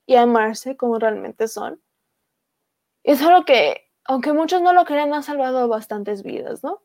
y 0.07 0.17
amarse 0.17 0.79
como 0.79 0.99
realmente 0.99 1.47
son. 1.47 1.79
Y 3.03 3.13
es 3.13 3.23
algo 3.23 3.45
que, 3.45 3.91
aunque 4.05 4.33
muchos 4.33 4.63
no 4.63 4.73
lo 4.73 4.87
crean, 4.87 5.13
ha 5.13 5.23
salvado 5.23 5.69
bastantes 5.69 6.23
vidas, 6.23 6.65
¿no? 6.65 6.81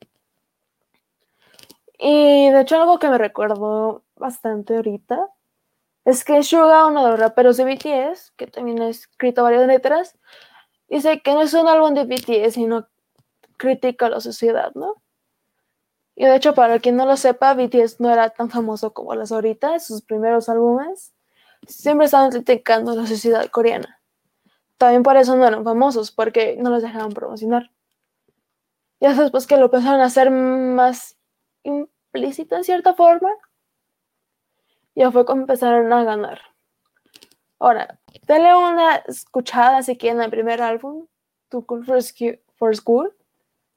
Y 1.97 2.49
de 2.49 2.59
hecho 2.59 2.75
algo 2.75 2.99
que 2.99 3.07
me 3.07 3.17
recuerdo 3.17 4.03
bastante 4.17 4.75
ahorita 4.75 5.29
es 6.03 6.25
que 6.25 6.43
Suga, 6.43 6.87
uno 6.87 7.05
de 7.05 7.11
los 7.11 7.19
raperos 7.21 7.55
de 7.55 7.63
BTS, 7.63 8.33
que 8.35 8.47
también 8.47 8.81
ha 8.81 8.89
escrito 8.89 9.43
varias 9.43 9.65
letras, 9.65 10.17
dice 10.89 11.21
que 11.21 11.33
no 11.33 11.41
es 11.41 11.53
un 11.53 11.69
álbum 11.69 11.93
de 11.93 12.03
BTS, 12.03 12.55
sino 12.55 12.89
critica 13.55 14.07
a 14.07 14.09
la 14.09 14.19
sociedad, 14.19 14.73
¿no? 14.75 15.01
Y 16.19 16.25
de 16.25 16.35
hecho, 16.35 16.55
para 16.55 16.79
quien 16.79 16.95
no 16.95 17.05
lo 17.05 17.15
sepa, 17.15 17.53
BTS 17.53 17.99
no 17.99 18.11
era 18.11 18.31
tan 18.31 18.49
famoso 18.49 18.91
como 18.91 19.13
las 19.13 19.31
ahorita, 19.31 19.79
sus 19.79 20.01
primeros 20.01 20.49
álbumes 20.49 21.13
siempre 21.67 22.05
estaban 22.05 22.31
criticando 22.31 22.95
la 22.95 23.05
sociedad 23.05 23.47
coreana. 23.49 24.01
También 24.77 25.03
por 25.03 25.15
eso 25.15 25.35
no 25.35 25.45
eran 25.45 25.63
famosos, 25.63 26.11
porque 26.11 26.57
no 26.57 26.71
los 26.71 26.81
dejaban 26.81 27.11
promocionar. 27.11 27.71
Y 28.99 29.07
después 29.07 29.45
que 29.45 29.57
lo 29.57 29.65
empezaron 29.65 30.01
a 30.01 30.05
hacer 30.05 30.31
más 30.31 31.17
implícito 31.61 32.55
en 32.55 32.63
cierta 32.63 32.95
forma, 32.95 33.29
ya 34.95 35.11
fue 35.11 35.23
como 35.23 35.41
empezaron 35.41 35.93
a 35.93 36.03
ganar. 36.03 36.41
Ahora, 37.59 37.99
denle 38.23 38.55
una 38.55 38.95
escuchada 39.07 39.83
si 39.83 39.97
quieren 39.97 40.21
el 40.21 40.31
primer 40.31 40.63
álbum, 40.63 41.05
To 41.49 41.63
Cool 41.63 41.85
for, 41.85 42.75
School. 42.75 43.15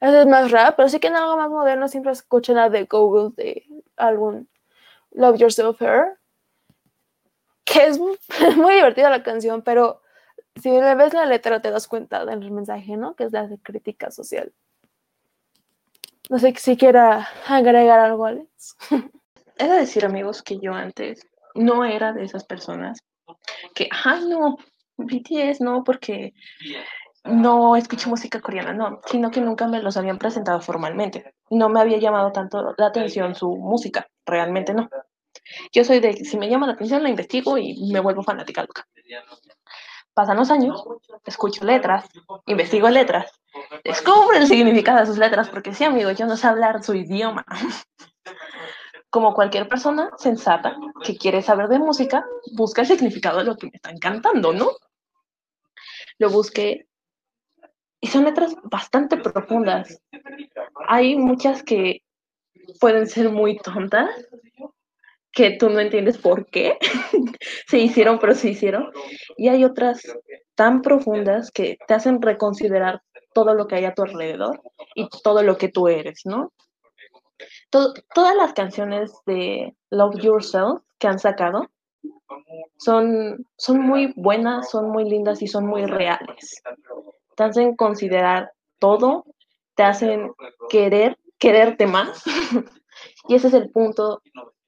Ese 0.00 0.21
es 0.21 0.26
más 0.26 0.50
rap, 0.50 0.76
pero 0.76 0.88
si 0.88 0.99
quieren 0.99 1.19
algo 1.19 1.37
más 1.37 1.50
moderno, 1.50 1.87
siempre 1.88 2.12
escuchen 2.12 2.57
la 2.57 2.71
de 2.71 2.85
Google 2.85 3.33
de 3.37 3.66
álbum 3.97 4.47
Love 5.12 5.38
Yourself 5.38 5.80
Her. 5.83 6.19
Que 7.64 7.87
es 7.87 7.99
muy 8.57 8.75
divertida 8.75 9.11
la 9.11 9.23
canción, 9.23 9.62
pero 9.62 10.00
si 10.57 10.71
le 10.71 10.95
ves 10.95 11.12
la 11.12 11.26
letra 11.26 11.61
te 11.61 11.71
das 11.71 11.87
cuenta 11.87 12.25
del 12.25 12.50
mensaje, 12.50 12.97
¿no? 12.97 13.14
Que 13.14 13.25
es 13.25 13.33
la 13.33 13.47
de 13.47 13.59
crítica 13.59 14.11
social. 14.11 14.52
No 16.28 16.38
sé 16.38 16.54
si 16.57 16.76
quiera 16.76 17.28
agregar 17.47 17.99
algo, 17.99 18.25
Alex. 18.25 18.76
he 19.59 19.69
de 19.69 19.75
decir, 19.75 20.04
amigos, 20.04 20.42
que 20.42 20.59
yo 20.59 20.73
antes 20.73 21.26
no 21.54 21.85
era 21.85 22.12
de 22.12 22.25
esas 22.25 22.45
personas 22.45 22.99
que, 23.75 23.88
ay, 24.04 24.25
no, 24.26 24.57
BTS 24.97 25.61
no, 25.61 25.85
porque 25.85 26.35
no 27.24 27.76
escucho 27.76 28.08
música 28.08 28.40
coreana, 28.40 28.72
no, 28.72 29.00
sino 29.06 29.30
que 29.30 29.40
nunca 29.40 29.66
me 29.66 29.82
los 29.82 29.96
habían 29.96 30.18
presentado 30.18 30.60
formalmente. 30.60 31.34
No 31.50 31.68
me 31.68 31.80
había 31.80 31.98
llamado 31.98 32.32
tanto 32.32 32.74
la 32.76 32.86
atención 32.86 33.34
su 33.34 33.56
música, 33.56 34.08
realmente 34.24 34.74
no. 34.74 34.88
Yo 35.72 35.84
soy 35.84 36.00
de, 36.00 36.14
si 36.24 36.36
me 36.36 36.48
llama 36.48 36.66
la 36.66 36.74
atención, 36.74 37.02
la 37.02 37.10
investigo 37.10 37.58
y 37.58 37.92
me 37.92 38.00
vuelvo 38.00 38.22
fanática 38.22 38.62
loca. 38.62 38.86
Pasan 40.14 40.36
los 40.36 40.50
años, 40.50 40.84
escucho 41.24 41.64
letras, 41.64 42.06
investigo 42.46 42.88
letras, 42.88 43.30
descubro 43.84 44.36
el 44.36 44.46
significado 44.46 45.00
de 45.00 45.06
sus 45.06 45.18
letras, 45.18 45.48
porque 45.48 45.74
sí, 45.74 45.84
amigo, 45.84 46.10
yo 46.10 46.26
no 46.26 46.36
sé 46.36 46.46
hablar 46.46 46.82
su 46.82 46.94
idioma. 46.94 47.44
como 49.10 49.34
cualquier 49.34 49.68
persona 49.68 50.10
sensata 50.16 50.76
que 51.02 51.16
quiere 51.16 51.42
saber 51.42 51.68
de 51.68 51.80
música, 51.80 52.24
busca 52.52 52.82
el 52.82 52.88
significado 52.88 53.38
de 53.38 53.44
lo 53.44 53.56
que 53.56 53.66
me 53.66 53.72
están 53.74 53.98
cantando, 53.98 54.52
¿no? 54.52 54.70
Lo 56.18 56.30
busqué 56.30 56.86
y 58.00 58.07
son 58.07 58.25
letras 58.25 58.57
bastante 58.64 59.16
profundas. 59.16 60.02
Hay 60.88 61.16
muchas 61.16 61.62
que 61.62 62.02
pueden 62.80 63.07
ser 63.07 63.30
muy 63.30 63.59
tontas, 63.59 64.09
que 65.33 65.57
tú 65.59 65.71
no 65.71 65.80
entiendes 65.80 66.19
por 66.19 66.47
qué 66.47 66.78
se 67.69 67.78
hicieron, 67.78 68.19
pero 68.19 68.35
se 68.35 68.50
hicieron. 68.50 68.90
Y 69.37 69.49
hay 69.49 69.64
otras 69.64 70.02
tan 70.54 70.83
profundas 70.83 71.50
que 71.50 71.78
te 71.87 71.95
hacen 71.95 72.21
reconsiderar 72.21 73.02
todo 73.33 73.54
lo 73.54 73.66
que 73.66 73.76
hay 73.76 73.85
a 73.85 73.95
tu 73.95 74.02
alrededor 74.02 74.61
y 74.95 75.09
todo 75.23 75.42
lo 75.42 75.57
que 75.57 75.69
tú 75.69 75.88
eres, 75.88 76.23
¿no? 76.25 76.52
todas 77.71 78.37
las 78.37 78.52
canciones 78.52 79.12
de 79.25 79.75
Love 79.90 80.21
Yourself 80.21 80.83
que 80.99 81.07
han 81.07 81.19
sacado 81.19 81.71
son, 82.76 83.47
son 83.57 83.80
muy 83.80 84.12
buenas, 84.16 84.71
son 84.71 84.90
muy 84.90 85.09
lindas 85.09 85.40
y 85.42 85.47
son 85.47 85.66
muy 85.66 85.87
reales. 85.87 86.62
Te 87.40 87.44
hacen 87.44 87.75
considerar 87.75 88.52
todo, 88.78 89.25
te 89.75 89.82
hacen 89.82 90.30
querer, 90.68 91.16
quererte 91.38 91.87
más. 91.87 92.23
y 93.28 93.35
ese 93.35 93.49
es 93.49 93.54
el 93.54 93.70
punto 93.70 94.20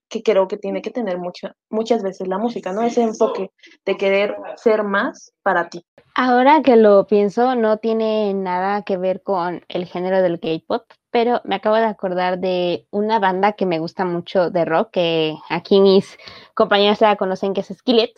que 0.09 0.23
creo 0.23 0.49
que 0.49 0.57
tiene 0.57 0.81
que 0.81 0.91
tener 0.91 1.19
muchas 1.19 2.03
veces 2.03 2.29
la 2.29 2.39
música, 2.39 2.73
¿no? 2.73 2.81
Ese 2.81 3.03
enfoque 3.03 3.51
de 3.85 3.97
querer 3.99 4.35
ser 4.57 4.85
más 4.85 5.35
para 5.43 5.69
ti. 5.69 5.85
Ahora 6.15 6.63
que 6.63 6.77
lo 6.77 7.07
pienso, 7.07 7.55
no 7.57 7.77
tiene 7.77 8.33
nada 8.33 8.81
que 8.85 8.97
ver 8.97 9.23
con 9.23 9.63
el 9.69 9.85
género 9.85 10.23
del 10.23 10.41
K-pop, 10.41 10.85
pero 11.11 11.43
me 11.45 11.57
acabo 11.57 11.77
de 11.77 11.85
acordar 11.85 12.39
de 12.39 12.87
una 12.91 13.19
banda 13.19 13.53
que 13.53 13.67
me 13.67 13.81
gusta 13.81 14.07
mucho 14.07 14.49
de 14.49 14.65
rock, 14.65 14.93
que 14.93 15.37
aquí 15.51 15.79
mis 15.79 16.17
compañeros 16.55 17.03
la 17.03 17.17
conocen, 17.17 17.53
que 17.53 17.61
es 17.61 17.69
Skillet. 17.69 18.15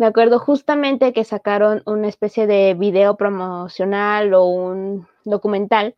Me 0.00 0.06
acuerdo 0.06 0.38
justamente 0.38 1.12
que 1.12 1.24
sacaron 1.24 1.82
una 1.84 2.08
especie 2.08 2.46
de 2.46 2.72
video 2.72 3.18
promocional 3.18 4.32
o 4.32 4.46
un 4.46 5.06
documental 5.26 5.94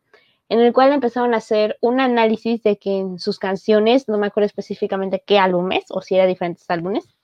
en 0.49 0.59
el 0.59 0.73
cual 0.73 0.91
empezaron 0.91 1.33
a 1.33 1.37
hacer 1.37 1.77
un 1.79 2.01
análisis 2.01 2.61
de 2.63 2.77
que 2.77 2.97
en 2.97 3.17
sus 3.17 3.39
canciones, 3.39 4.09
no 4.09 4.17
me 4.17 4.27
acuerdo 4.27 4.47
específicamente 4.47 5.23
qué 5.25 5.39
álbumes 5.39 5.85
o 5.87 6.01
si 6.01 6.15
eran 6.15 6.27
diferentes 6.27 6.69
álbumes, 6.69 7.15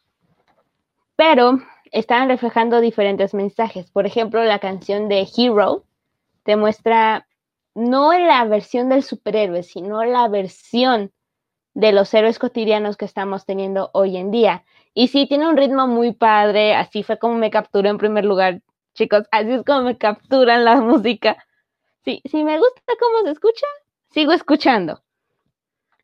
pero 1.17 1.59
estaban 1.91 2.29
reflejando 2.29 2.79
diferentes 2.79 3.33
mensajes. 3.33 3.91
Por 3.91 4.05
ejemplo, 4.05 4.41
la 4.45 4.59
canción 4.59 5.09
de 5.09 5.27
Hero 5.35 5.83
te 6.43 6.55
muestra 6.55 7.27
no 7.75 8.17
la 8.17 8.45
versión 8.45 8.87
del 8.87 9.03
superhéroe, 9.03 9.63
sino 9.63 10.05
la 10.05 10.29
versión 10.29 11.11
de 11.79 11.93
los 11.93 12.13
héroes 12.13 12.39
cotidianos 12.39 12.97
que 12.97 13.05
estamos 13.05 13.45
teniendo 13.45 13.89
hoy 13.93 14.17
en 14.17 14.31
día. 14.31 14.65
Y 14.93 15.07
sí, 15.07 15.27
tiene 15.27 15.47
un 15.47 15.55
ritmo 15.55 15.87
muy 15.87 16.11
padre, 16.11 16.75
así 16.75 17.03
fue 17.03 17.17
como 17.17 17.35
me 17.35 17.51
capturó 17.51 17.89
en 17.89 17.97
primer 17.97 18.25
lugar, 18.25 18.61
chicos, 18.95 19.23
así 19.31 19.51
es 19.51 19.63
como 19.63 19.83
me 19.83 19.97
capturan 19.97 20.65
la 20.65 20.75
música 20.81 21.37
Sí, 22.03 22.21
si 22.25 22.43
me 22.43 22.57
gusta 22.57 22.93
cómo 22.99 23.23
se 23.23 23.31
escucha, 23.31 23.65
sigo 24.09 24.33
escuchando. 24.33 25.01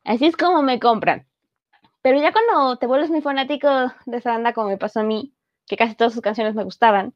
Así 0.04 0.26
es 0.26 0.36
como 0.36 0.62
me 0.62 0.78
compran. 0.80 1.26
Pero 2.02 2.20
ya 2.20 2.32
cuando 2.32 2.78
te 2.78 2.86
vuelves 2.86 3.10
muy 3.10 3.20
fanático 3.20 3.68
de 4.06 4.16
esa 4.16 4.32
banda, 4.32 4.54
como 4.54 4.68
me 4.68 4.78
pasó 4.78 5.00
a 5.00 5.02
mí, 5.02 5.34
que 5.66 5.76
casi 5.76 5.94
todas 5.94 6.12
sus 6.14 6.22
canciones 6.22 6.54
me 6.54 6.64
gustaban, 6.64 7.14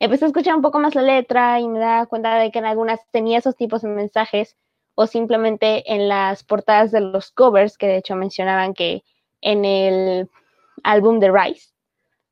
empecé 0.00 0.24
a 0.24 0.28
escuchar 0.28 0.56
un 0.56 0.62
poco 0.62 0.80
más 0.80 0.94
la 0.94 1.02
letra 1.02 1.60
y 1.60 1.68
me 1.68 1.78
daba 1.78 2.06
cuenta 2.06 2.36
de 2.36 2.50
que 2.50 2.58
en 2.58 2.64
algunas 2.64 3.00
tenía 3.10 3.38
esos 3.38 3.56
tipos 3.56 3.82
de 3.82 3.88
mensajes 3.88 4.56
o 5.00 5.06
simplemente 5.06 5.94
en 5.94 6.08
las 6.08 6.44
portadas 6.44 6.90
de 6.90 7.00
los 7.00 7.30
covers, 7.30 7.78
que 7.78 7.86
de 7.86 7.96
hecho 7.96 8.16
mencionaban 8.16 8.74
que 8.74 9.02
en 9.40 9.64
el 9.64 10.28
álbum 10.82 11.20
de 11.20 11.32
Rise, 11.32 11.70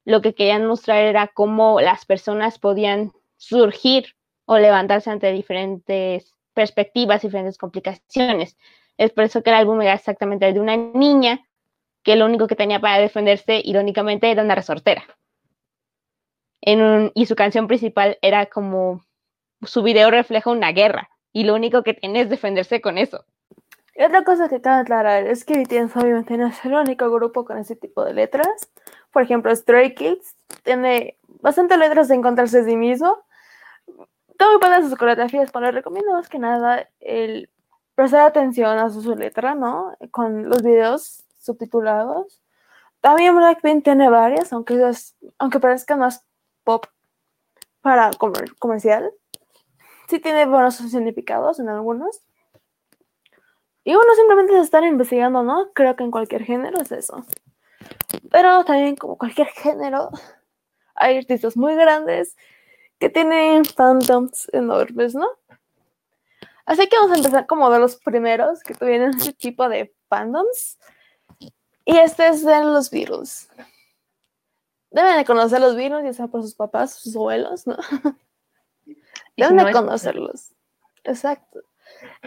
lo 0.04 0.20
que 0.20 0.34
querían 0.34 0.66
mostrar 0.66 0.98
era 0.98 1.28
cómo 1.28 1.80
las 1.80 2.04
personas 2.04 2.58
podían 2.58 3.12
surgir 3.38 4.16
o 4.44 4.58
levantarse 4.58 5.08
ante 5.08 5.32
diferentes 5.32 6.34
perspectivas, 6.52 7.22
diferentes 7.22 7.56
complicaciones. 7.56 8.58
Es 8.98 9.12
por 9.12 9.24
eso 9.24 9.42
que 9.42 9.48
el 9.48 9.56
álbum 9.56 9.80
era 9.80 9.94
exactamente 9.94 10.52
de 10.52 10.60
una 10.60 10.76
niña 10.76 11.40
que 12.02 12.16
lo 12.16 12.26
único 12.26 12.48
que 12.48 12.54
tenía 12.54 12.80
para 12.80 12.98
defenderse, 12.98 13.62
irónicamente, 13.64 14.30
era 14.30 14.42
una 14.42 14.54
resortera. 14.54 15.04
En 16.60 17.12
y 17.14 17.24
su 17.24 17.34
canción 17.34 17.66
principal 17.66 18.18
era 18.20 18.44
como 18.44 19.00
su 19.62 19.82
video 19.82 20.10
refleja 20.10 20.50
una 20.50 20.72
guerra 20.72 21.08
y 21.32 21.44
lo 21.44 21.54
único 21.54 21.82
que 21.82 21.94
tiene 21.94 22.22
es 22.22 22.30
defenderse 22.30 22.80
con 22.80 22.98
eso. 22.98 23.24
Otra 23.98 24.22
cosa 24.22 24.48
que 24.48 24.60
cabe 24.60 24.82
aclarar 24.82 25.26
es 25.26 25.44
que 25.44 25.58
BTS 25.58 25.96
obviamente 25.96 26.36
no 26.36 26.46
es 26.46 26.64
el 26.64 26.74
único 26.74 27.10
grupo 27.10 27.44
con 27.44 27.58
ese 27.58 27.74
tipo 27.74 28.04
de 28.04 28.14
letras. 28.14 28.70
Por 29.12 29.22
ejemplo, 29.22 29.54
Stray 29.54 29.94
Kids 29.94 30.36
tiene 30.62 31.18
bastantes 31.40 31.78
letras 31.78 32.06
de 32.06 32.14
encontrarse 32.14 32.60
a 32.60 32.64
sí 32.64 32.76
mismo. 32.76 33.18
Muy 33.86 34.60
padres 34.60 34.88
sus 34.88 34.96
coreografías, 34.96 35.50
pero 35.50 35.66
les 35.66 35.74
recomiendo 35.74 36.12
más 36.12 36.28
que 36.28 36.38
nada 36.38 36.88
el 37.00 37.50
prestar 37.96 38.20
atención 38.20 38.78
a 38.78 38.88
su, 38.88 39.16
letra, 39.16 39.56
¿no? 39.56 39.96
Con 40.12 40.48
los 40.48 40.62
videos 40.62 41.24
subtitulados. 41.40 42.40
También 43.00 43.34
Blackpink 43.34 43.82
tiene 43.82 44.08
varias, 44.08 44.52
aunque, 44.52 44.80
aunque 45.38 45.58
parezca 45.58 45.96
más 45.96 46.24
pop 46.62 46.86
para 47.80 48.10
comercial. 48.60 49.12
Sí 50.08 50.20
tiene 50.20 50.46
buenos 50.46 50.76
significados 50.76 51.60
en 51.60 51.68
algunos. 51.68 52.22
Y 53.84 53.94
uno 53.94 54.14
simplemente 54.16 54.54
se 54.54 54.60
están 54.60 54.84
investigando, 54.84 55.42
¿no? 55.42 55.70
Creo 55.74 55.96
que 55.96 56.04
en 56.04 56.10
cualquier 56.10 56.44
género 56.44 56.80
es 56.80 56.92
eso. 56.92 57.26
Pero 58.30 58.64
también 58.64 58.96
como 58.96 59.18
cualquier 59.18 59.48
género, 59.48 60.10
hay 60.94 61.18
artistas 61.18 61.56
muy 61.56 61.74
grandes 61.74 62.36
que 62.98 63.10
tienen 63.10 63.66
fandoms 63.66 64.48
enormes, 64.52 65.14
¿no? 65.14 65.28
Así 66.64 66.86
que 66.88 66.96
vamos 66.96 67.12
a 67.12 67.16
empezar 67.18 67.46
como 67.46 67.70
de 67.70 67.78
los 67.78 67.96
primeros 67.96 68.62
que 68.62 68.74
tuvieron 68.74 69.10
ese 69.10 69.32
tipo 69.34 69.68
de 69.68 69.94
fandoms. 70.08 70.78
Y 71.84 71.98
este 71.98 72.28
es 72.28 72.44
de 72.44 72.64
los 72.64 72.90
Beatles. 72.90 73.48
Deben 74.90 75.18
de 75.18 75.24
conocer 75.26 75.60
los 75.60 75.76
Beatles, 75.76 76.04
ya 76.04 76.12
sea 76.14 76.26
por 76.28 76.42
sus 76.42 76.54
papás, 76.54 76.94
sus 76.94 77.14
abuelos, 77.14 77.66
¿no? 77.66 77.76
Deben 79.38 79.56
de 79.56 79.72
conocerlos. 79.72 80.52
Exacto. 81.04 81.60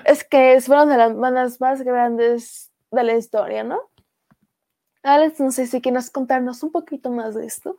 Es 0.05 0.23
que 0.23 0.53
es 0.53 0.67
una 0.67 0.85
de 0.85 0.97
las 0.97 1.15
bandas 1.15 1.61
más 1.61 1.81
grandes 1.81 2.71
de 2.89 3.03
la 3.03 3.15
historia, 3.15 3.63
¿no? 3.63 3.91
Alex, 5.03 5.39
no 5.39 5.51
sé 5.51 5.67
si 5.67 5.81
quieres 5.81 6.09
contarnos 6.09 6.63
un 6.63 6.71
poquito 6.71 7.11
más 7.11 7.35
de 7.35 7.45
esto. 7.45 7.75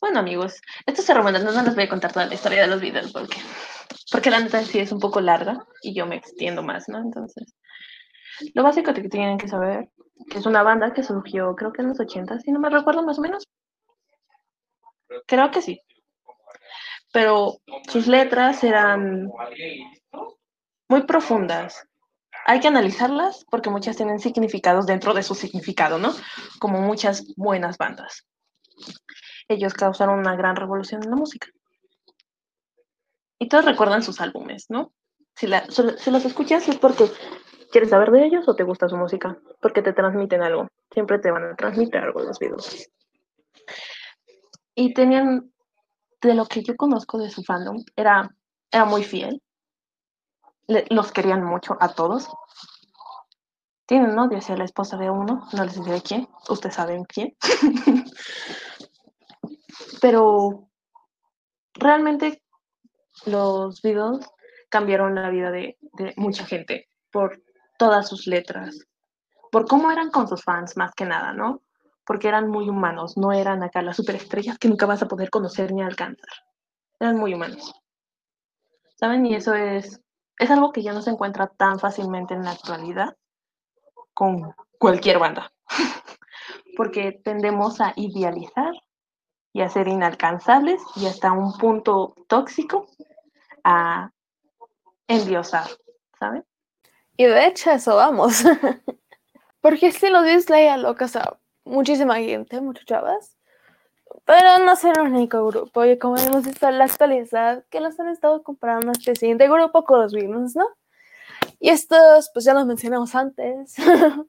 Bueno, 0.00 0.20
amigos, 0.20 0.60
esto 0.86 1.02
se 1.02 1.12
remonta, 1.12 1.40
no, 1.40 1.62
les 1.62 1.74
voy 1.74 1.84
a 1.84 1.88
contar 1.88 2.12
toda 2.12 2.26
la 2.26 2.34
historia 2.34 2.62
de 2.62 2.68
los 2.68 2.80
Beatles 2.80 3.12
porque, 3.12 3.38
porque 4.12 4.30
la 4.30 4.40
neta 4.40 4.62
sí 4.62 4.78
es 4.78 4.92
un 4.92 5.00
poco 5.00 5.20
larga 5.20 5.66
y 5.82 5.94
yo 5.94 6.06
me 6.06 6.16
extiendo 6.16 6.62
más, 6.62 6.88
¿no? 6.88 6.98
Entonces, 6.98 7.54
lo 8.54 8.62
básico 8.62 8.94
que 8.94 9.08
tienen 9.08 9.38
que 9.38 9.48
saber 9.48 9.90
que 10.30 10.38
es 10.38 10.46
una 10.46 10.62
banda 10.62 10.92
que 10.94 11.02
surgió 11.02 11.54
creo 11.54 11.72
que 11.72 11.82
en 11.82 11.88
los 11.88 12.00
80, 12.00 12.40
si 12.40 12.52
no 12.52 12.60
me 12.60 12.70
recuerdo 12.70 13.02
más 13.02 13.18
o 13.18 13.22
menos. 13.22 13.46
Creo 15.26 15.50
que 15.50 15.62
sí. 15.62 15.80
Pero 17.12 17.58
sus 17.88 18.06
letras 18.06 18.62
eran 18.64 19.30
muy 20.88 21.02
profundas. 21.04 21.86
Hay 22.44 22.60
que 22.60 22.68
analizarlas 22.68 23.44
porque 23.50 23.70
muchas 23.70 23.96
tienen 23.96 24.20
significados 24.20 24.86
dentro 24.86 25.14
de 25.14 25.22
su 25.22 25.34
significado, 25.34 25.98
¿no? 25.98 26.14
Como 26.58 26.80
muchas 26.80 27.24
buenas 27.36 27.76
bandas. 27.76 28.26
Ellos 29.48 29.74
causaron 29.74 30.18
una 30.18 30.36
gran 30.36 30.56
revolución 30.56 31.02
en 31.02 31.10
la 31.10 31.16
música. 31.16 31.48
Y 33.38 33.48
todos 33.48 33.64
recuerdan 33.64 34.02
sus 34.02 34.20
álbumes, 34.20 34.66
¿no? 34.68 34.92
Si, 35.34 35.46
los 35.46 36.24
escuchas 36.24 36.68
es 36.68 36.76
porque 36.78 37.04
quieres 37.70 37.90
saber 37.90 38.10
de 38.10 38.24
ellos 38.24 38.48
o 38.48 38.56
te 38.56 38.64
gusta 38.64 38.88
su 38.88 38.96
música, 38.96 39.38
porque 39.60 39.82
te 39.82 39.92
transmiten 39.92 40.42
algo. 40.42 40.68
Siempre 40.90 41.18
te 41.20 41.30
van 41.30 41.44
a 41.44 41.54
transmitir 41.54 41.98
algo 41.98 42.22
los 42.22 42.38
videos. 42.38 42.90
Y 44.74 44.94
tenían 44.94 45.52
de 46.20 46.34
lo 46.34 46.46
que 46.46 46.62
yo 46.62 46.76
conozco 46.76 47.18
de 47.18 47.30
su 47.30 47.42
fandom, 47.42 47.82
era, 47.96 48.34
era 48.70 48.84
muy 48.84 49.04
fiel. 49.04 49.42
los 50.66 51.12
querían 51.12 51.44
mucho 51.44 51.76
a 51.80 51.88
todos. 51.88 52.28
Tienen 53.86 54.14
¿no? 54.14 54.28
decía 54.28 54.56
la 54.56 54.64
esposa 54.64 54.96
de 54.98 55.10
uno, 55.10 55.48
no 55.52 55.64
les 55.64 55.82
diré 55.82 56.02
quién, 56.02 56.28
ustedes 56.48 56.74
saben 56.74 57.04
quién. 57.04 57.34
Pero 60.02 60.68
realmente 61.74 62.42
los 63.24 63.80
videos 63.80 64.20
cambiaron 64.68 65.14
la 65.14 65.30
vida 65.30 65.50
de 65.50 65.76
mucha 66.16 66.44
gente 66.44 66.88
por 67.10 67.42
todas 67.78 68.08
sus 68.08 68.26
letras, 68.26 68.86
por 69.50 69.66
cómo 69.66 69.90
eran 69.90 70.10
con 70.10 70.28
sus 70.28 70.42
fans 70.42 70.76
más 70.76 70.92
que 70.94 71.06
nada, 71.06 71.32
¿no? 71.32 71.62
Porque 72.08 72.26
eran 72.26 72.48
muy 72.48 72.70
humanos, 72.70 73.18
no 73.18 73.32
eran 73.32 73.62
acá 73.62 73.82
las 73.82 73.96
superestrellas 73.96 74.58
que 74.58 74.66
nunca 74.66 74.86
vas 74.86 75.02
a 75.02 75.08
poder 75.08 75.28
conocer 75.28 75.74
ni 75.74 75.82
alcanzar. 75.82 76.30
Eran 76.98 77.18
muy 77.18 77.34
humanos. 77.34 77.74
¿Saben? 78.96 79.26
Y 79.26 79.34
eso 79.34 79.52
es, 79.52 80.00
es 80.38 80.50
algo 80.50 80.72
que 80.72 80.82
ya 80.82 80.94
no 80.94 81.02
se 81.02 81.10
encuentra 81.10 81.48
tan 81.48 81.78
fácilmente 81.78 82.32
en 82.32 82.44
la 82.44 82.52
actualidad 82.52 83.14
con 84.14 84.54
cualquier 84.78 85.18
banda. 85.18 85.52
porque 86.78 87.12
tendemos 87.12 87.78
a 87.82 87.92
idealizar 87.94 88.72
y 89.52 89.60
a 89.60 89.68
ser 89.68 89.86
inalcanzables 89.86 90.80
y 90.96 91.04
hasta 91.04 91.32
un 91.32 91.58
punto 91.58 92.14
tóxico 92.26 92.86
a 93.64 94.12
endiosar, 95.06 95.68
¿saben? 96.18 96.42
Y 97.18 97.26
de 97.26 97.48
hecho 97.48 97.70
eso 97.70 97.96
vamos. 97.96 98.44
porque 99.60 99.92
si 99.92 100.08
los 100.08 100.24
Disney 100.24 100.68
a 100.68 100.78
locas 100.78 101.14
muchísima 101.68 102.16
gente, 102.16 102.60
muchas 102.60 102.84
chavas. 102.86 103.36
Pero 104.24 104.58
no 104.58 104.76
son 104.76 104.92
el 104.98 105.12
único 105.12 105.46
grupo. 105.46 105.84
Y 105.84 105.98
como 105.98 106.16
hemos 106.16 106.44
visto 106.44 106.68
en 106.68 106.78
la 106.78 106.84
actualidad, 106.84 107.64
que 107.70 107.80
los 107.80 107.98
han 108.00 108.08
estado 108.08 108.42
comparando 108.42 108.92
este 108.92 109.16
siguiente 109.16 109.48
grupo 109.48 109.84
con 109.84 110.00
los 110.00 110.12
Beatles, 110.12 110.56
¿no? 110.56 110.66
Y 111.60 111.70
estos, 111.70 112.30
pues 112.32 112.44
ya 112.44 112.54
los 112.54 112.66
mencionamos 112.66 113.14
antes. 113.14 113.76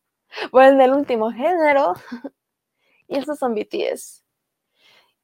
bueno, 0.51 0.77
del 0.77 0.93
último 0.93 1.31
género. 1.31 1.93
y 3.07 3.17
estos 3.17 3.39
son 3.39 3.55
BTS. 3.55 4.23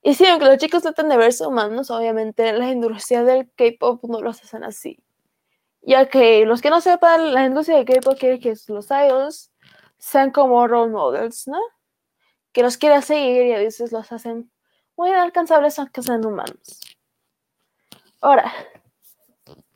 Y 0.01 0.13
sí, 0.13 0.25
aunque 0.27 0.45
los 0.45 0.57
chicos 0.57 0.83
tratan 0.83 1.09
de 1.09 1.17
verse 1.17 1.45
humanos, 1.47 1.89
obviamente 1.89 2.53
la 2.53 2.69
industria 2.69 3.23
del 3.23 3.49
K-pop 3.55 4.03
no 4.03 4.21
los 4.21 4.41
hacen 4.43 4.63
así. 4.63 4.99
Ya 5.81 6.07
que 6.09 6.45
los 6.45 6.61
que 6.61 6.69
no 6.69 6.81
sepan, 6.81 7.33
la 7.33 7.45
industria 7.45 7.77
del 7.77 7.85
K-pop 7.85 8.17
quiere 8.19 8.39
que 8.39 8.53
los 8.67 8.91
idols 8.91 9.51
sean 9.97 10.31
como 10.31 10.67
role 10.67 10.91
models, 10.91 11.47
¿no? 11.47 11.59
Que 12.55 12.63
los 12.63 12.77
quiere 12.77 13.01
seguir 13.01 13.47
y 13.47 13.51
a 13.51 13.57
veces 13.57 13.91
los 13.91 14.13
hacen 14.13 14.49
muy 14.95 15.09
inalcanzables 15.09 15.77
aunque 15.77 16.01
sean 16.01 16.25
humanos. 16.25 16.79
Ahora, 18.21 18.49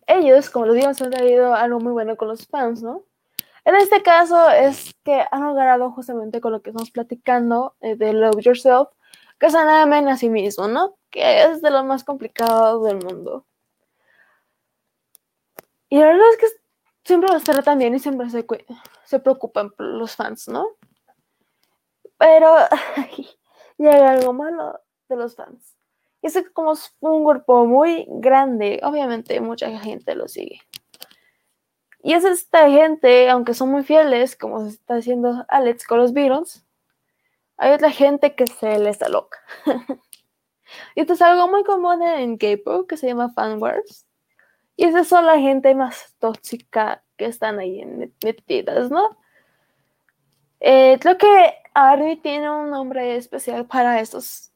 ellos, 0.07 0.49
como 0.49 0.65
lo 0.65 0.71
dijimos, 0.71 1.01
han 1.01 1.11
traído 1.11 1.53
algo 1.53 1.81
muy 1.81 1.91
bueno 1.91 2.15
con 2.15 2.29
los 2.29 2.47
fans, 2.47 2.81
¿no? 2.81 3.03
En 3.65 3.75
este 3.75 4.01
caso 4.01 4.49
es 4.49 4.95
que 5.03 5.25
han 5.29 5.43
logrado 5.43 5.91
justamente 5.91 6.39
con 6.39 6.53
lo 6.53 6.61
que 6.61 6.69
estamos 6.69 6.89
platicando 6.89 7.75
eh, 7.81 7.97
de 7.97 8.13
Love 8.13 8.39
Yourself, 8.39 8.87
que 9.37 9.49
se 9.49 9.57
amen 9.57 10.07
a 10.07 10.15
sí 10.15 10.29
mismo, 10.29 10.69
¿no? 10.69 10.95
Que 11.09 11.43
es 11.43 11.61
de 11.61 11.71
lo 11.71 11.83
más 11.83 12.05
complicado 12.05 12.81
del 12.83 13.03
mundo. 13.03 13.45
Y 15.89 15.99
la 15.99 16.05
verdad 16.05 16.31
es 16.31 16.37
que 16.37 16.47
siempre 17.03 17.29
los 17.33 17.43
tratan 17.43 17.77
bien 17.77 17.93
y 17.93 17.99
siempre 17.99 18.29
se, 18.29 18.47
se 19.03 19.19
preocupan 19.19 19.69
por 19.71 19.85
los 19.85 20.15
fans, 20.15 20.47
¿no? 20.47 20.77
Pero 22.19 22.55
llega 23.79 24.11
algo 24.11 24.33
malo 24.33 24.79
de 25.07 25.15
los 25.15 25.35
fans. 25.35 25.75
Es 26.21 26.37
como 26.53 26.73
es 26.73 26.95
un 26.99 27.23
grupo 27.23 27.65
muy 27.65 28.05
grande, 28.07 28.81
obviamente 28.83 29.39
mucha 29.39 29.79
gente 29.79 30.13
lo 30.15 30.27
sigue. 30.27 30.61
Y 32.03 32.13
es 32.13 32.25
esta 32.25 32.69
gente, 32.69 33.29
aunque 33.29 33.53
son 33.53 33.71
muy 33.71 33.83
fieles, 33.83 34.35
como 34.35 34.65
está 34.67 34.95
haciendo 34.95 35.45
Alex 35.47 35.87
con 35.87 35.99
los 35.99 36.13
Beatles, 36.13 36.65
hay 37.57 37.71
otra 37.71 37.89
gente 37.91 38.35
que 38.35 38.47
se 38.47 38.79
les 38.79 38.99
loca. 39.09 39.39
y 40.95 41.01
esto 41.01 41.13
es 41.13 41.21
algo 41.21 41.47
muy 41.47 41.63
común 41.63 42.01
en 42.03 42.37
K-pop 42.37 42.87
que 42.87 42.97
se 42.97 43.07
llama 43.07 43.33
fanwars. 43.33 44.05
Y 44.75 44.85
esas 44.85 45.07
son 45.07 45.25
la 45.25 45.39
gente 45.39 45.75
más 45.75 46.15
tóxica 46.19 47.03
que 47.17 47.25
están 47.25 47.59
ahí 47.59 47.85
metidas, 48.23 48.89
¿no? 48.89 49.17
Eh, 50.59 50.97
creo 50.99 51.17
que 51.17 51.53
Arby 51.73 52.17
tiene 52.17 52.49
un 52.49 52.69
nombre 52.69 53.15
especial 53.15 53.65
para 53.67 53.99
estos 54.01 54.51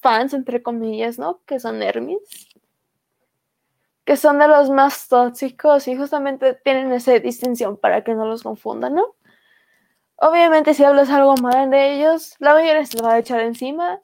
fans, 0.00 0.34
entre 0.34 0.62
comillas, 0.62 1.18
¿no? 1.18 1.42
Que 1.46 1.60
son 1.60 1.82
Hermes. 1.82 2.48
Que 4.04 4.16
son 4.16 4.38
de 4.38 4.48
los 4.48 4.70
más 4.70 5.08
tóxicos 5.08 5.86
y 5.88 5.96
justamente 5.96 6.54
tienen 6.54 6.92
esa 6.92 7.12
distinción 7.18 7.76
para 7.76 8.02
que 8.04 8.14
no 8.14 8.26
los 8.26 8.42
confundan, 8.42 8.94
¿no? 8.94 9.14
Obviamente, 10.16 10.74
si 10.74 10.84
hablas 10.84 11.10
algo 11.10 11.34
mal 11.36 11.70
de 11.70 11.94
ellos, 11.96 12.36
la 12.38 12.54
mayoría 12.54 12.86
se 12.86 13.02
va 13.02 13.14
a 13.14 13.18
echar 13.18 13.40
encima. 13.40 14.00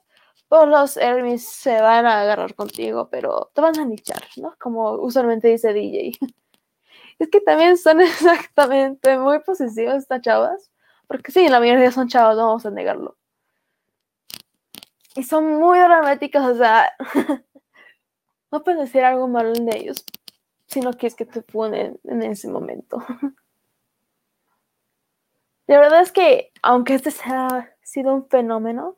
Por 0.49 0.67
los 0.67 0.97
Hermes 0.97 1.47
se 1.47 1.79
van 1.81 2.05
a 2.05 2.21
agarrar 2.21 2.55
contigo, 2.55 3.09
pero 3.09 3.51
te 3.53 3.61
van 3.61 3.79
a 3.79 3.85
nichar, 3.85 4.23
¿no? 4.37 4.55
Como 4.59 4.93
usualmente 4.95 5.47
dice 5.49 5.73
DJ. 5.73 6.11
Es 7.19 7.29
que 7.29 7.41
también 7.41 7.77
son 7.77 8.01
exactamente 8.01 9.17
muy 9.19 9.39
posesivas 9.39 9.97
estas 10.03 10.21
chavas. 10.21 10.71
Porque 11.09 11.31
sí, 11.31 11.49
la 11.49 11.59
mayoría 11.59 11.91
son 11.91 12.07
chavas, 12.07 12.37
no 12.37 12.45
vamos 12.45 12.67
a 12.67 12.69
negarlo. 12.69 13.17
Y 15.15 15.23
son 15.23 15.55
muy 15.55 15.79
dramáticas, 15.79 16.45
o 16.45 16.55
sea, 16.55 16.93
no 18.51 18.63
puedes 18.63 18.79
decir 18.79 19.03
algo 19.03 19.27
malo 19.27 19.51
de 19.53 19.75
ellos, 19.75 20.05
sino 20.67 20.93
que 20.93 21.07
es 21.07 21.15
que 21.15 21.25
te 21.25 21.41
ponen 21.41 21.99
en 22.03 22.21
ese 22.21 22.47
momento. 22.47 23.03
La 25.65 25.79
verdad 25.79 26.01
es 26.01 26.11
que, 26.11 26.51
aunque 26.61 26.93
este 26.93 27.09
ha 27.25 27.71
sido 27.81 28.13
un 28.13 28.29
fenómeno, 28.29 28.95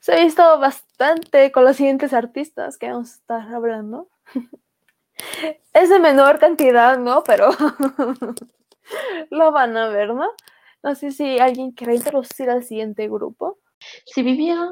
se 0.00 0.14
ha 0.14 0.24
visto 0.24 0.58
bastante 0.58 1.52
con 1.52 1.64
los 1.64 1.76
siguientes 1.76 2.12
artistas 2.12 2.76
que 2.76 2.90
vamos 2.90 3.12
a 3.12 3.14
estar 3.14 3.54
hablando. 3.54 4.08
Es 5.72 5.88
de 5.88 5.98
menor 5.98 6.38
cantidad, 6.38 6.98
¿no? 6.98 7.24
Pero 7.24 7.48
lo 9.30 9.52
van 9.52 9.76
a 9.76 9.88
ver, 9.88 10.12
¿no? 10.12 10.28
No 10.86 10.94
sé 10.94 11.10
si 11.10 11.40
alguien 11.40 11.72
quiere 11.72 11.96
introducir 11.96 12.48
al 12.48 12.62
siguiente 12.62 13.08
grupo. 13.08 13.58
Si 14.04 14.22
vivía 14.22 14.70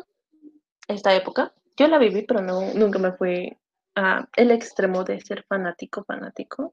esta 0.86 1.12
época, 1.12 1.52
yo 1.76 1.88
la 1.88 1.98
viví, 1.98 2.22
pero 2.22 2.40
no, 2.40 2.72
nunca 2.72 3.00
me 3.00 3.10
fui 3.10 3.58
a 3.96 4.28
el 4.36 4.52
extremo 4.52 5.02
de 5.02 5.20
ser 5.20 5.44
fanático, 5.48 6.04
fanático. 6.04 6.72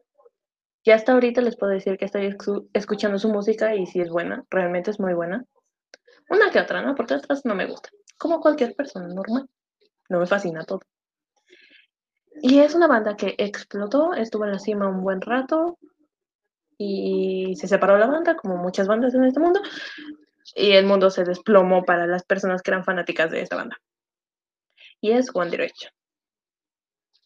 Y 0.84 0.92
hasta 0.92 1.14
ahorita 1.14 1.42
les 1.42 1.58
puedo 1.58 1.72
decir 1.72 1.98
que 1.98 2.06
estoy 2.06 2.38
escuchando 2.74 3.18
su 3.18 3.30
música 3.30 3.74
y 3.76 3.88
si 3.88 4.00
es 4.00 4.12
buena, 4.12 4.46
realmente 4.52 4.92
es 4.92 5.00
muy 5.00 5.16
buena. 5.16 5.44
Una 6.30 6.52
que 6.52 6.60
otra, 6.60 6.84
¿no? 6.84 6.94
Porque 6.94 7.16
otras 7.16 7.44
no 7.44 7.56
me 7.56 7.66
gustan. 7.66 7.94
Como 8.20 8.42
cualquier 8.42 8.76
persona 8.76 9.08
normal. 9.08 9.50
No 10.08 10.20
me 10.20 10.28
fascina 10.28 10.66
todo. 10.66 10.82
Y 12.44 12.60
es 12.60 12.76
una 12.76 12.86
banda 12.86 13.16
que 13.18 13.34
explotó, 13.40 14.14
estuvo 14.14 14.46
en 14.46 14.52
la 14.52 14.60
cima 14.60 14.88
un 14.88 15.02
buen 15.02 15.20
rato 15.20 15.80
y 16.84 17.56
se 17.56 17.68
separó 17.68 17.98
la 17.98 18.08
banda, 18.08 18.36
como 18.36 18.58
muchas 18.58 18.88
bandas 18.88 19.14
en 19.14 19.24
este 19.24 19.40
mundo, 19.40 19.62
y 20.56 20.72
el 20.72 20.86
mundo 20.86 21.10
se 21.10 21.24
desplomó 21.24 21.84
para 21.84 22.08
las 22.08 22.24
personas 22.24 22.62
que 22.62 22.72
eran 22.72 22.84
fanáticas 22.84 23.30
de 23.30 23.42
esta 23.42 23.56
banda. 23.56 23.78
Y 25.00 25.12
es 25.12 25.30
One 25.34 25.52
Direction. 25.52 25.94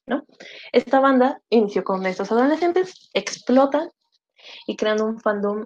¿No? 0.08 0.24
Esta 0.72 1.00
banda 1.00 1.42
inició 1.50 1.84
con 1.84 2.06
estos 2.06 2.32
adolescentes, 2.32 3.10
explotan 3.14 3.90
y 4.68 4.76
crean 4.76 5.02
un 5.02 5.20
fandom 5.20 5.66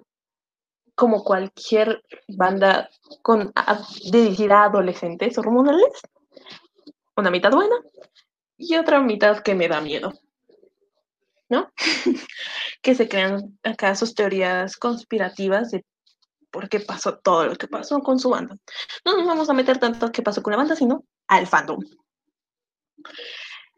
como 0.94 1.24
cualquier 1.24 2.02
banda 2.28 2.88
con, 3.22 3.52
dirigida 4.10 4.62
a 4.62 4.64
adolescentes 4.66 5.36
hormonales. 5.36 6.00
Una 7.16 7.30
mitad 7.30 7.50
buena 7.50 7.76
y 8.56 8.76
otra 8.76 9.00
mitad 9.00 9.40
que 9.40 9.54
me 9.54 9.68
da 9.68 9.80
miedo. 9.80 10.12
¿No? 11.50 11.70
que 12.82 12.94
se 12.94 13.08
crean 13.08 13.58
acá 13.62 13.94
sus 13.94 14.14
teorías 14.14 14.76
conspirativas 14.76 15.70
de 15.72 15.84
por 16.50 16.68
qué 16.68 16.80
pasó 16.80 17.18
todo 17.18 17.46
lo 17.46 17.56
que 17.56 17.68
pasó 17.68 18.00
con 18.00 18.18
su 18.18 18.30
banda. 18.30 18.56
No 19.04 19.16
nos 19.16 19.26
vamos 19.26 19.50
a 19.50 19.52
meter 19.52 19.78
tanto 19.78 20.10
qué 20.12 20.22
pasó 20.22 20.42
con 20.42 20.52
la 20.52 20.56
banda, 20.56 20.76
sino 20.76 21.04
al 21.28 21.46
fandom. 21.46 21.80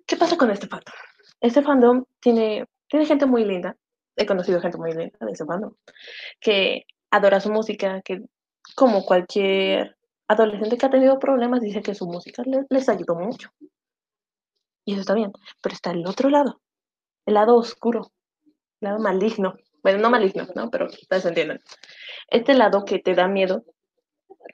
¿Qué 0.07 0.17
pasa 0.17 0.37
con 0.37 0.51
este 0.51 0.69
fandom? 0.69 0.95
Este 1.41 1.63
fandom 1.63 2.05
tiene, 2.21 2.67
tiene 2.89 3.07
gente 3.07 3.27
muy 3.27 3.45
linda. 3.45 3.77
He 4.17 4.27
conocido 4.27 4.61
gente 4.61 4.79
muy 4.79 4.93
linda 4.93 5.19
de 5.21 5.33
ese 5.33 5.45
fandom. 5.45 5.75
Que 6.41 6.85
adora 7.11 7.41
su 7.41 7.51
música, 7.51 8.01
que 8.03 8.23
como 8.75 9.05
cualquier 9.05 9.97
adolescente 10.29 10.79
que 10.79 10.87
ha 10.87 10.91
tenido 10.91 11.19
problemas, 11.19 11.61
dice 11.61 11.83
que 11.83 11.95
su 11.95 12.07
música 12.07 12.43
les 12.69 12.89
ayudó 12.89 13.17
mucho. 13.17 13.51
Y 14.85 14.93
eso 14.93 15.03
está 15.03 15.15
bien, 15.15 15.33
pero 15.61 15.75
está 15.75 15.91
el 15.91 16.07
otro 16.07 16.29
lado, 16.29 16.61
el 17.27 17.35
lado 17.35 17.57
oscuro, 17.57 18.11
el 18.81 18.89
lado 18.89 18.99
maligno. 18.99 19.55
Bueno, 19.83 19.99
no 19.99 20.11
maligno, 20.11 20.47
¿no? 20.55 20.71
Pero 20.71 20.87
ustedes 20.87 21.25
entienden. 21.25 21.61
Este 22.29 22.55
lado 22.55 22.85
que 22.85 22.99
te 22.99 23.15
da 23.15 23.29
miedo, 23.29 23.65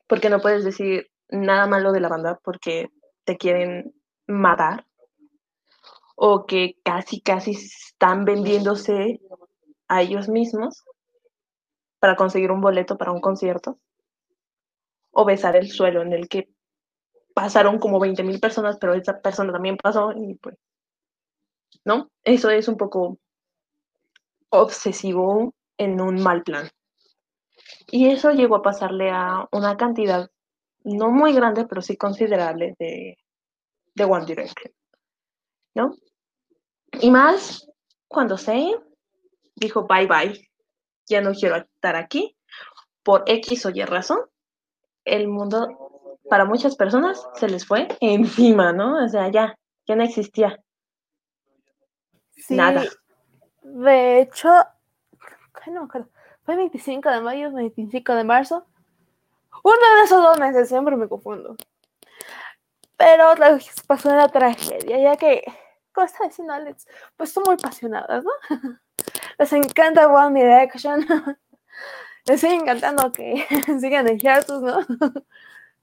porque 0.06 0.30
no 0.30 0.40
puedes 0.40 0.64
decir 0.64 1.10
nada 1.28 1.66
malo 1.66 1.92
de 1.92 2.00
la 2.00 2.08
banda 2.08 2.40
porque 2.42 2.88
te 3.24 3.36
quieren 3.36 3.94
matar, 4.26 4.86
o 6.16 6.46
que 6.46 6.76
casi, 6.82 7.20
casi 7.20 7.52
están 7.52 8.24
vendiéndose 8.24 9.20
a 9.86 10.02
ellos 10.02 10.28
mismos 10.28 10.84
para 12.00 12.16
conseguir 12.16 12.50
un 12.50 12.60
boleto 12.60 12.96
para 12.96 13.12
un 13.12 13.20
concierto, 13.20 13.78
o 15.10 15.24
besar 15.24 15.56
el 15.56 15.70
suelo 15.70 16.02
en 16.02 16.12
el 16.12 16.28
que 16.28 16.48
pasaron 17.34 17.78
como 17.78 18.00
20 18.00 18.22
mil 18.24 18.40
personas, 18.40 18.78
pero 18.80 18.94
esa 18.94 19.20
persona 19.20 19.52
también 19.52 19.76
pasó 19.76 20.12
y 20.12 20.34
pues, 20.34 20.56
¿no? 21.84 22.10
Eso 22.24 22.50
es 22.50 22.68
un 22.68 22.76
poco 22.76 23.18
obsesivo 24.50 25.54
en 25.76 26.00
un 26.00 26.22
mal 26.22 26.42
plan. 26.42 26.68
Y 27.90 28.08
eso 28.08 28.32
llegó 28.32 28.56
a 28.56 28.62
pasarle 28.62 29.10
a 29.10 29.46
una 29.52 29.76
cantidad 29.76 30.30
no 30.84 31.10
muy 31.10 31.32
grande, 31.32 31.66
pero 31.66 31.82
sí 31.82 31.96
considerable 31.96 32.74
de, 32.78 33.18
de 33.94 34.04
One 34.04 34.26
Direction, 34.26 34.72
¿no? 35.74 35.94
Y 37.00 37.10
más 37.10 37.68
cuando 38.06 38.38
se 38.38 38.78
dijo 39.54 39.86
bye 39.86 40.06
bye, 40.06 40.50
ya 41.06 41.20
no 41.20 41.32
quiero 41.32 41.56
estar 41.56 41.96
aquí, 41.96 42.36
por 43.02 43.24
X 43.26 43.66
o 43.66 43.70
Y 43.70 43.82
razón, 43.84 44.20
el 45.04 45.28
mundo 45.28 45.68
para 46.28 46.44
muchas 46.44 46.76
personas 46.76 47.26
se 47.34 47.48
les 47.48 47.66
fue 47.66 47.88
encima, 48.00 48.72
¿no? 48.72 49.04
O 49.04 49.08
sea, 49.08 49.30
ya, 49.30 49.58
ya 49.86 49.96
no 49.96 50.04
existía. 50.04 50.62
Nada. 52.50 52.84
De 53.62 54.20
hecho, 54.20 54.50
fue 56.44 56.56
25 56.56 57.10
de 57.10 57.20
mayo, 57.20 57.52
25 57.52 58.14
de 58.14 58.24
marzo. 58.24 58.66
Uno 59.62 59.76
de 59.98 60.04
esos 60.04 60.22
dos 60.22 60.38
meses, 60.38 60.68
siempre 60.68 60.96
me 60.96 61.08
confundo. 61.08 61.56
Pero 62.96 63.34
pasó 63.86 64.08
una 64.08 64.28
tragedia, 64.28 64.98
ya 64.98 65.16
que, 65.16 65.44
como 65.92 66.06
está 66.06 66.24
diciendo 66.24 66.54
Alex, 66.54 66.86
pues 67.16 67.32
son 67.32 67.44
muy 67.46 67.54
apasionadas, 67.54 68.24
¿no? 68.24 68.30
Les 69.38 69.52
encanta 69.52 70.08
One 70.08 70.40
Direction. 70.40 71.06
Les 72.26 72.40
sigue 72.40 72.54
encantando 72.54 73.12
que 73.12 73.46
sigan 73.80 74.18
Hiatus, 74.18 74.62
¿no? 74.62 74.80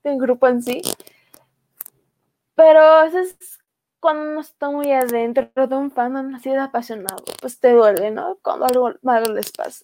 el 0.04 0.20
grupo 0.20 0.48
en 0.48 0.62
sí. 0.62 0.82
Pero 2.56 3.04
es 3.04 3.60
cuando 4.06 4.30
uno 4.34 4.42
está 4.42 4.70
muy 4.70 4.92
adentro 4.92 5.50
de 5.68 5.76
un 5.76 5.90
fandom 5.90 6.36
así 6.36 6.52
de 6.52 6.60
apasionado, 6.60 7.24
pues 7.42 7.60
te 7.60 7.72
duele, 7.72 8.12
¿no? 8.12 8.38
Cuando 8.44 8.66
algo 8.66 8.94
malo 9.02 9.34
les 9.34 9.52
pasa. 9.52 9.84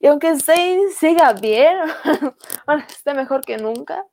Y 0.00 0.08
aunque 0.08 0.36
Zayn 0.40 0.90
siga 0.90 1.32
bien, 1.34 1.78
ahora 2.66 2.84
esté 2.88 3.14
mejor 3.14 3.42
que 3.44 3.56
nunca, 3.56 4.04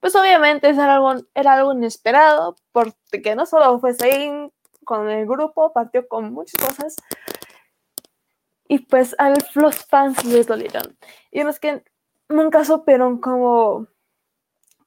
pues 0.00 0.16
obviamente 0.16 0.68
era 0.68 0.96
algo, 0.96 1.14
era 1.34 1.52
algo 1.54 1.72
inesperado, 1.72 2.56
porque 2.72 3.36
no 3.36 3.46
solo 3.46 3.78
fue 3.78 3.94
Zayn 3.94 4.52
con 4.84 5.08
el 5.08 5.24
grupo, 5.24 5.72
partió 5.72 6.08
con 6.08 6.32
muchas 6.32 6.60
cosas, 6.60 6.96
y 8.66 8.80
pues 8.80 9.14
a 9.18 9.30
los 9.54 9.84
fans 9.86 10.24
les 10.24 10.48
dolieron. 10.48 10.98
Y 11.30 11.44
los 11.44 11.60
que 11.60 11.84
nunca 12.28 12.64
supieron 12.64 13.20
cómo 13.20 13.86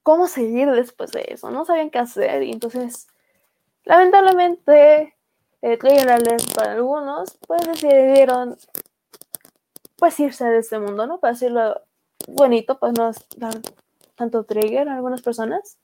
cómo 0.04 0.28
seguir 0.28 0.70
después 0.72 1.12
de 1.14 1.26
eso, 1.30 1.52
no 1.52 1.64
sabían 1.64 1.90
qué 1.90 2.00
hacer 2.00 2.44
y 2.44 2.52
entonces, 2.52 3.08
lamentablemente, 3.86 5.15
eh, 5.62 5.78
trigger 5.78 6.10
alert 6.12 6.54
para 6.56 6.74
algunos, 6.74 7.38
pues 7.48 7.67
decidieron 7.67 8.58
pues 9.98 10.20
irse 10.20 10.46
de 10.46 10.60
este 10.60 10.80
mundo, 10.80 11.06
¿no? 11.06 11.20
Para 11.20 11.34
decirlo 11.34 11.82
bonito, 12.28 12.80
pues 12.80 12.94
no 12.98 13.12
dar 13.38 13.54
tanto 14.15 14.44
trigger 14.44 14.89
a 14.89 14.96
algunas 14.96 15.22
personas. 15.22 15.78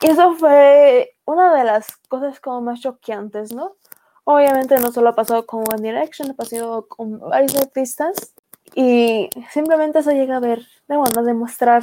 Y 0.00 0.10
eso 0.10 0.34
fue 0.36 1.16
una 1.26 1.54
de 1.54 1.64
las 1.64 1.96
cosas 2.08 2.40
como 2.40 2.62
más 2.62 2.80
choqueantes, 2.80 3.52
¿no? 3.54 3.76
Obviamente 4.24 4.78
no 4.78 4.92
solo 4.92 5.10
ha 5.10 5.14
pasado 5.14 5.44
con 5.44 5.60
One 5.60 5.82
Direction, 5.82 6.30
ha 6.30 6.34
pasado 6.34 6.88
con 6.88 7.18
varios 7.18 7.54
artistas 7.56 8.32
y 8.74 9.28
simplemente 9.50 10.02
se 10.02 10.14
llega 10.14 10.36
a 10.36 10.40
ver, 10.40 10.66
de 10.88 10.96
bueno, 10.96 11.22
demostrar 11.22 11.82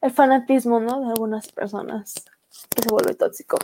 el 0.00 0.10
fanatismo, 0.12 0.78
¿no? 0.80 1.00
De 1.00 1.06
algunas 1.08 1.50
personas 1.50 2.14
que 2.74 2.82
se 2.82 2.88
vuelve 2.88 3.14
tóxico. 3.14 3.58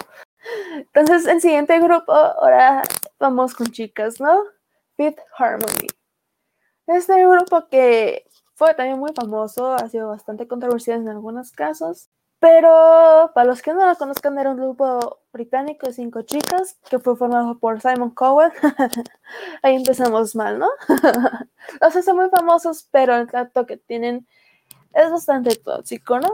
Entonces, 0.76 1.26
el 1.26 1.40
siguiente 1.40 1.78
grupo, 1.80 2.12
ahora 2.12 2.82
vamos 3.18 3.54
con 3.54 3.68
chicas, 3.68 4.20
¿no? 4.20 4.44
Fifth 4.96 5.18
Harmony. 5.38 5.88
Este 6.86 7.26
grupo 7.26 7.68
que 7.68 8.26
fue 8.54 8.74
también 8.74 8.98
muy 8.98 9.12
famoso, 9.14 9.74
ha 9.74 9.88
sido 9.88 10.08
bastante 10.08 10.48
controversial 10.48 11.00
en 11.00 11.08
algunos 11.08 11.52
casos, 11.52 12.08
pero 12.38 13.32
para 13.34 13.46
los 13.46 13.60
que 13.60 13.72
no 13.72 13.86
lo 13.86 13.96
conozcan, 13.96 14.38
era 14.38 14.50
un 14.50 14.56
grupo 14.56 15.20
británico 15.32 15.86
de 15.86 15.92
cinco 15.92 16.22
chicas 16.22 16.78
que 16.88 16.98
fue 16.98 17.16
formado 17.16 17.58
por 17.58 17.80
Simon 17.80 18.10
Cowell. 18.10 18.52
Ahí 19.62 19.74
empezamos 19.76 20.36
mal, 20.36 20.58
¿no? 20.58 20.68
los 21.80 21.96
hacen 21.96 22.16
muy 22.16 22.30
famosos, 22.30 22.88
pero 22.90 23.16
el 23.16 23.26
trato 23.26 23.66
que 23.66 23.76
tienen 23.76 24.26
es 24.94 25.10
bastante 25.10 25.56
tóxico, 25.56 26.20
¿no? 26.20 26.30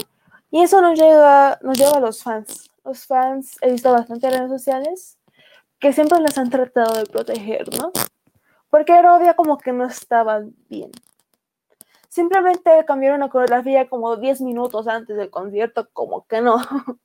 Y 0.53 0.63
eso 0.63 0.83
nos 0.83 0.99
lleva, 0.99 1.59
nos 1.63 1.79
lleva 1.79 1.97
a 1.97 2.01
los 2.01 2.23
fans. 2.23 2.71
Los 2.85 3.07
fans 3.07 3.57
he 3.63 3.73
visto 3.73 3.91
bastante 3.91 4.27
en 4.27 4.35
redes 4.35 4.51
sociales 4.51 5.19
que 5.81 5.95
siempre 5.95 6.21
las 6.21 6.37
han 6.37 6.51
tratado 6.51 6.95
de 6.95 7.07
proteger, 7.07 7.75
¿no? 7.79 7.91
Porque 8.69 8.93
Aerovia 8.93 9.35
como 9.35 9.57
que 9.57 9.73
no 9.73 9.87
estaba 9.87 10.43
bien. 10.69 10.91
Simplemente 12.11 12.85
cambiaron 12.87 13.21
la 13.21 13.31
coreografía 13.31 13.89
como 13.89 14.19
10 14.19 14.43
minutos 14.43 14.87
antes 14.89 15.17
del 15.17 15.31
concierto, 15.31 15.89
como 15.95 16.27
que 16.27 16.43
no. 16.43 16.59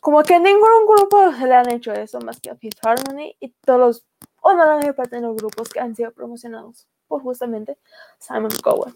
Como 0.00 0.22
que 0.22 0.38
ningún 0.38 0.86
grupo 0.86 1.32
se 1.32 1.48
le 1.48 1.54
han 1.56 1.68
hecho 1.68 1.92
eso 1.92 2.20
más 2.20 2.40
que 2.40 2.50
a 2.50 2.54
Fifth 2.54 2.78
Harmony 2.86 3.34
y 3.40 3.48
todos 3.64 3.80
los, 3.80 4.06
o 4.40 4.52
no 4.52 4.64
la 4.64 4.76
mayor 4.76 4.94
parte 4.94 5.16
de 5.16 5.22
los 5.22 5.34
grupos 5.34 5.68
que 5.68 5.80
han 5.80 5.96
sido 5.96 6.12
promocionados 6.12 6.86
por 7.08 7.22
justamente 7.22 7.76
Simon 8.20 8.52
Cowell. 8.62 8.94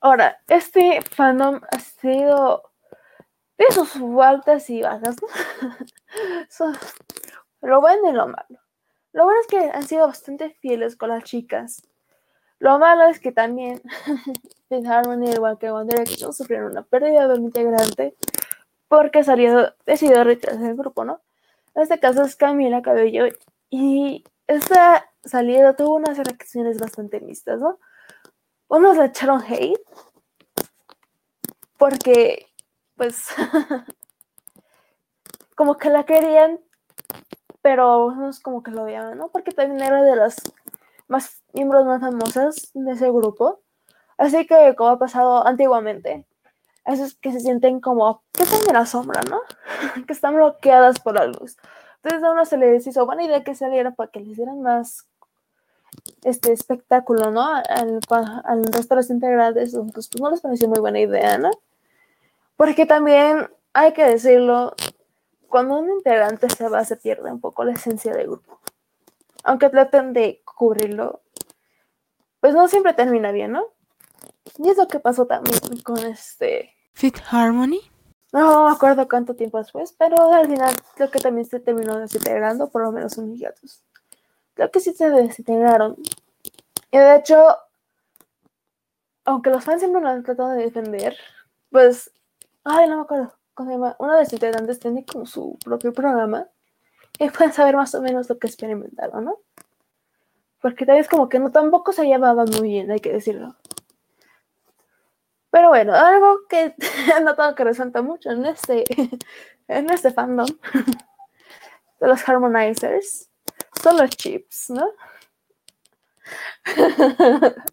Ahora, 0.00 0.38
este 0.46 1.02
fandom 1.02 1.60
ha 1.70 1.80
sido 1.80 2.70
de 3.58 3.64
sus 3.72 3.96
altas 4.22 4.70
y 4.70 4.82
bajas, 4.82 5.16
¿no? 5.20 5.28
So, 6.48 6.72
lo 7.62 7.80
bueno 7.80 8.10
y 8.10 8.12
lo 8.12 8.28
malo. 8.28 8.60
Lo 9.12 9.24
bueno 9.24 9.40
es 9.40 9.46
que 9.48 9.58
han 9.58 9.82
sido 9.82 10.06
bastante 10.06 10.50
fieles 10.60 10.96
con 10.96 11.08
las 11.08 11.24
chicas. 11.24 11.82
Lo 12.60 12.78
malo 12.78 13.04
es 13.04 13.20
que 13.20 13.32
también 13.32 13.82
Fifth 14.68 14.86
Harmony, 14.86 15.30
igual 15.32 15.58
que 15.58 15.70
One 15.70 15.88
Direction, 15.88 16.32
sufrieron 16.32 16.72
una 16.72 16.82
pérdida 16.82 17.26
de 17.26 17.34
un 17.34 17.44
integrante 17.44 18.14
porque 18.88 19.24
salió, 19.24 19.74
decidió 19.86 20.24
retirarse 20.24 20.62
del 20.62 20.76
grupo, 20.76 21.04
¿no? 21.04 21.20
En 21.74 21.82
este 21.82 22.00
caso 22.00 22.22
es 22.22 22.36
Camila 22.36 22.82
Cabello 22.82 23.26
y 23.70 24.24
esta 24.46 25.10
salida 25.24 25.76
tuvo 25.76 25.94
unas 25.96 26.18
reacciones 26.18 26.78
bastante 26.80 27.20
mixtas, 27.20 27.60
¿no? 27.60 27.78
Unos 28.68 28.96
le 28.96 29.06
echaron 29.06 29.42
hate 29.42 29.80
porque, 31.78 32.46
pues, 32.96 33.28
como 35.56 35.76
que 35.76 35.90
la 35.90 36.04
querían, 36.04 36.60
pero 37.62 38.06
unos 38.06 38.40
como 38.40 38.62
que 38.62 38.70
lo 38.70 38.82
odiaban, 38.82 39.16
¿no? 39.16 39.28
Porque 39.28 39.52
también 39.52 39.80
era 39.82 40.02
de 40.02 40.16
las 40.16 40.36
más 41.06 41.42
miembros 41.52 41.86
más 41.86 42.00
famosas 42.00 42.70
de 42.74 42.92
ese 42.92 43.10
grupo. 43.10 43.60
Así 44.18 44.46
que, 44.46 44.74
como 44.76 44.90
ha 44.90 44.98
pasado 44.98 45.46
antiguamente, 45.46 46.26
esos 46.84 47.14
que 47.14 47.32
se 47.32 47.40
sienten 47.40 47.80
como 47.80 48.22
que 48.32 48.42
están 48.42 48.60
en 48.66 48.74
la 48.74 48.86
sombra, 48.86 49.20
¿no? 49.30 49.40
que 50.06 50.12
están 50.12 50.34
bloqueadas 50.34 51.00
por 51.00 51.14
la 51.14 51.26
luz. 51.26 51.56
Entonces 51.96 52.22
a 52.22 52.32
uno 52.32 52.44
se 52.44 52.56
les 52.56 52.86
hizo 52.86 53.06
buena 53.06 53.24
idea 53.24 53.44
que 53.44 53.54
saliera 53.54 53.92
para 53.92 54.10
que 54.10 54.20
les 54.20 54.36
dieran 54.36 54.62
más 54.62 55.07
este 56.22 56.52
espectáculo, 56.52 57.30
¿no? 57.30 57.42
Al, 57.42 58.00
al 58.44 58.64
resto 58.64 58.94
de 58.94 58.96
los 58.96 59.10
integrantes, 59.10 59.76
pues, 59.94 60.08
pues 60.08 60.20
no 60.20 60.30
les 60.30 60.40
pareció 60.40 60.68
muy 60.68 60.80
buena 60.80 61.00
idea, 61.00 61.38
¿no? 61.38 61.50
Porque 62.56 62.86
también 62.86 63.48
hay 63.72 63.92
que 63.92 64.04
decirlo, 64.04 64.74
cuando 65.48 65.78
un 65.78 65.90
integrante 65.90 66.48
se 66.50 66.68
va 66.68 66.84
se 66.84 66.96
pierde 66.96 67.30
un 67.30 67.40
poco 67.40 67.64
la 67.64 67.72
esencia 67.72 68.12
del 68.12 68.26
grupo. 68.26 68.60
Aunque 69.44 69.70
traten 69.70 70.12
de 70.12 70.42
cubrirlo, 70.44 71.22
pues 72.40 72.54
no 72.54 72.68
siempre 72.68 72.94
termina 72.94 73.32
bien, 73.32 73.52
¿no? 73.52 73.64
Y 74.58 74.68
es 74.68 74.76
lo 74.76 74.88
que 74.88 75.00
pasó 75.00 75.26
también 75.26 75.58
con 75.82 75.98
este 75.98 76.74
Fit 76.92 77.16
Harmony. 77.30 77.80
No 78.32 78.66
me 78.66 78.72
acuerdo 78.72 79.08
cuánto 79.08 79.34
tiempo 79.34 79.58
después, 79.58 79.94
pero 79.98 80.32
al 80.32 80.46
final 80.46 80.74
creo 80.96 81.10
que 81.10 81.18
también 81.18 81.46
se 81.46 81.60
terminó 81.60 81.98
desintegrando, 81.98 82.68
por 82.70 82.82
lo 82.82 82.92
menos 82.92 83.16
un 83.16 83.34
hiatus. 83.34 83.82
Creo 84.58 84.72
que 84.72 84.80
sí 84.80 84.92
se 84.92 85.08
desintegraron. 85.08 85.94
Y 86.90 86.98
de 86.98 87.14
hecho, 87.14 87.36
aunque 89.24 89.50
los 89.50 89.62
fans 89.62 89.80
siempre 89.80 90.02
lo 90.02 90.08
han 90.08 90.24
tratado 90.24 90.50
de 90.50 90.64
defender, 90.64 91.16
pues, 91.70 92.10
ay, 92.64 92.88
no 92.88 92.96
me 92.96 93.02
acuerdo 93.02 93.32
cómo 93.54 93.70
se 93.70 93.76
llama. 93.76 93.94
Uno 94.00 94.14
de 94.14 94.24
los 94.24 94.32
integrantes 94.32 94.80
tiene 94.80 95.04
como 95.06 95.26
su 95.26 95.56
propio 95.64 95.92
programa 95.92 96.48
y 97.20 97.30
pueden 97.30 97.52
saber 97.52 97.76
más 97.76 97.94
o 97.94 98.02
menos 98.02 98.28
lo 98.28 98.36
que 98.40 98.48
experimentaron, 98.48 99.26
¿no? 99.26 99.36
Porque 100.60 100.84
tal 100.84 100.96
vez 100.96 101.08
como 101.08 101.28
que 101.28 101.38
no 101.38 101.52
tampoco 101.52 101.92
se 101.92 102.06
llevaban 102.06 102.50
muy 102.50 102.68
bien, 102.68 102.90
hay 102.90 102.98
que 102.98 103.12
decirlo. 103.12 103.54
Pero 105.50 105.68
bueno, 105.68 105.94
algo 105.94 106.48
que 106.48 106.74
he 107.16 107.20
notado 107.20 107.54
que 107.54 107.62
resalta 107.62 108.02
mucho 108.02 108.32
en 108.32 108.44
este, 108.44 108.84
en 109.68 109.90
este 109.90 110.10
fandom 110.10 110.48
de 112.00 112.08
los 112.08 112.28
harmonizers 112.28 113.27
son 113.82 113.96
los 113.96 114.10
chips, 114.10 114.70
¿no? 114.70 114.88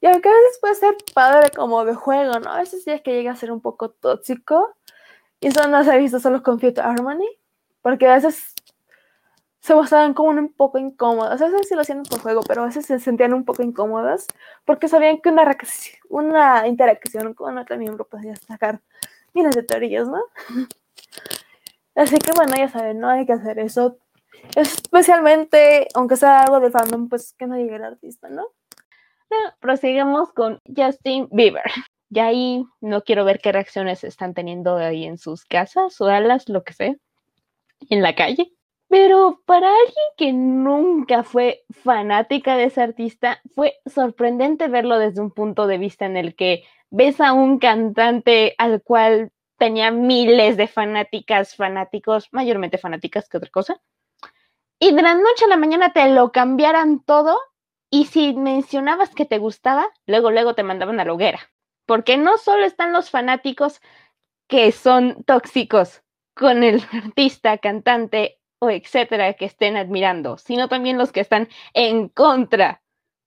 y 0.00 0.06
aunque 0.06 0.28
a 0.28 0.32
veces 0.32 0.58
puede 0.60 0.74
ser 0.74 0.96
padre 1.14 1.50
como 1.50 1.84
de 1.84 1.94
juego, 1.94 2.38
¿no? 2.40 2.50
A 2.50 2.58
veces 2.58 2.84
sí 2.84 2.90
es 2.90 3.02
que 3.02 3.12
llega 3.12 3.32
a 3.32 3.36
ser 3.36 3.52
un 3.52 3.60
poco 3.60 3.90
tóxico. 3.90 4.76
Y 5.40 5.48
eso 5.48 5.68
no 5.68 5.84
se 5.84 5.92
ha 5.92 5.96
visto 5.96 6.18
solo 6.18 6.42
con 6.42 6.58
Future 6.58 6.80
Harmony, 6.80 7.28
porque 7.82 8.06
a 8.06 8.14
veces 8.14 8.54
se 9.60 9.74
mostraban 9.74 10.14
como 10.14 10.30
un 10.30 10.52
poco 10.52 10.78
incómodas. 10.78 11.42
A 11.42 11.48
veces 11.48 11.68
sí 11.68 11.74
lo 11.74 11.80
hacían 11.80 12.04
por 12.04 12.20
juego, 12.20 12.40
pero 12.46 12.62
a 12.62 12.66
veces 12.66 12.86
se 12.86 13.00
sentían 13.00 13.34
un 13.34 13.44
poco 13.44 13.62
incómodas 13.64 14.26
porque 14.64 14.88
sabían 14.88 15.20
que 15.20 15.30
una, 15.30 15.56
una 16.08 16.68
interacción 16.68 17.34
con 17.34 17.58
otro 17.58 17.76
miembro 17.76 18.06
podía 18.06 18.36
sacar 18.36 18.80
miles 19.34 19.54
de 19.56 19.64
teorías, 19.64 20.08
¿no? 20.08 20.22
Así 21.96 22.18
que 22.18 22.30
bueno, 22.32 22.54
ya 22.56 22.68
saben, 22.68 23.00
no 23.00 23.08
hay 23.08 23.26
que 23.26 23.32
hacer 23.32 23.58
eso. 23.58 23.98
Especialmente, 24.54 25.88
aunque 25.94 26.16
sea 26.16 26.42
algo 26.42 26.60
de 26.60 26.70
fandom, 26.70 27.08
pues 27.08 27.34
que 27.38 27.46
no 27.46 27.56
llegue 27.56 27.76
el 27.76 27.84
artista, 27.84 28.28
¿no? 28.28 28.46
prosigamos 29.60 30.32
con 30.32 30.60
Justin 30.74 31.28
Bieber. 31.30 31.64
Y 32.08 32.20
ahí 32.20 32.64
no 32.80 33.02
quiero 33.02 33.24
ver 33.24 33.40
qué 33.40 33.50
reacciones 33.52 34.04
están 34.04 34.32
teniendo 34.32 34.76
ahí 34.76 35.04
en 35.04 35.18
sus 35.18 35.44
casas 35.44 36.00
o 36.00 36.06
alas, 36.06 36.48
lo 36.48 36.62
que 36.62 36.72
sea, 36.72 36.94
en 37.90 38.02
la 38.02 38.14
calle. 38.14 38.52
Pero 38.88 39.42
para 39.44 39.68
alguien 39.68 40.06
que 40.16 40.32
nunca 40.32 41.24
fue 41.24 41.64
fanática 41.70 42.56
de 42.56 42.64
ese 42.64 42.80
artista, 42.80 43.40
fue 43.54 43.74
sorprendente 43.86 44.68
verlo 44.68 44.98
desde 44.98 45.20
un 45.20 45.32
punto 45.32 45.66
de 45.66 45.78
vista 45.78 46.06
en 46.06 46.16
el 46.16 46.36
que 46.36 46.62
ves 46.90 47.20
a 47.20 47.32
un 47.32 47.58
cantante 47.58 48.54
al 48.58 48.82
cual 48.82 49.32
tenía 49.58 49.90
miles 49.90 50.56
de 50.56 50.68
fanáticas, 50.68 51.56
fanáticos, 51.56 52.28
mayormente 52.30 52.78
fanáticas 52.78 53.28
que 53.28 53.38
otra 53.38 53.50
cosa, 53.50 53.80
y 54.78 54.94
de 54.94 55.02
la 55.02 55.14
noche 55.14 55.44
a 55.44 55.48
la 55.48 55.56
mañana 55.56 55.92
te 55.92 56.08
lo 56.08 56.32
cambiaran 56.32 57.00
todo 57.00 57.38
y 57.90 58.06
si 58.06 58.34
mencionabas 58.34 59.14
que 59.14 59.24
te 59.24 59.38
gustaba, 59.38 59.86
luego, 60.06 60.30
luego 60.30 60.54
te 60.54 60.62
mandaban 60.62 61.00
a 61.00 61.04
la 61.04 61.12
hoguera. 61.12 61.40
Porque 61.86 62.16
no 62.16 62.36
solo 62.36 62.64
están 62.64 62.92
los 62.92 63.10
fanáticos 63.10 63.80
que 64.48 64.72
son 64.72 65.22
tóxicos 65.24 66.02
con 66.34 66.62
el 66.62 66.82
artista, 66.92 67.58
cantante 67.58 68.38
o 68.58 68.70
etcétera 68.70 69.34
que 69.34 69.44
estén 69.46 69.76
admirando, 69.76 70.38
sino 70.38 70.68
también 70.68 70.98
los 70.98 71.12
que 71.12 71.20
están 71.20 71.48
en 71.74 72.08
contra 72.08 72.82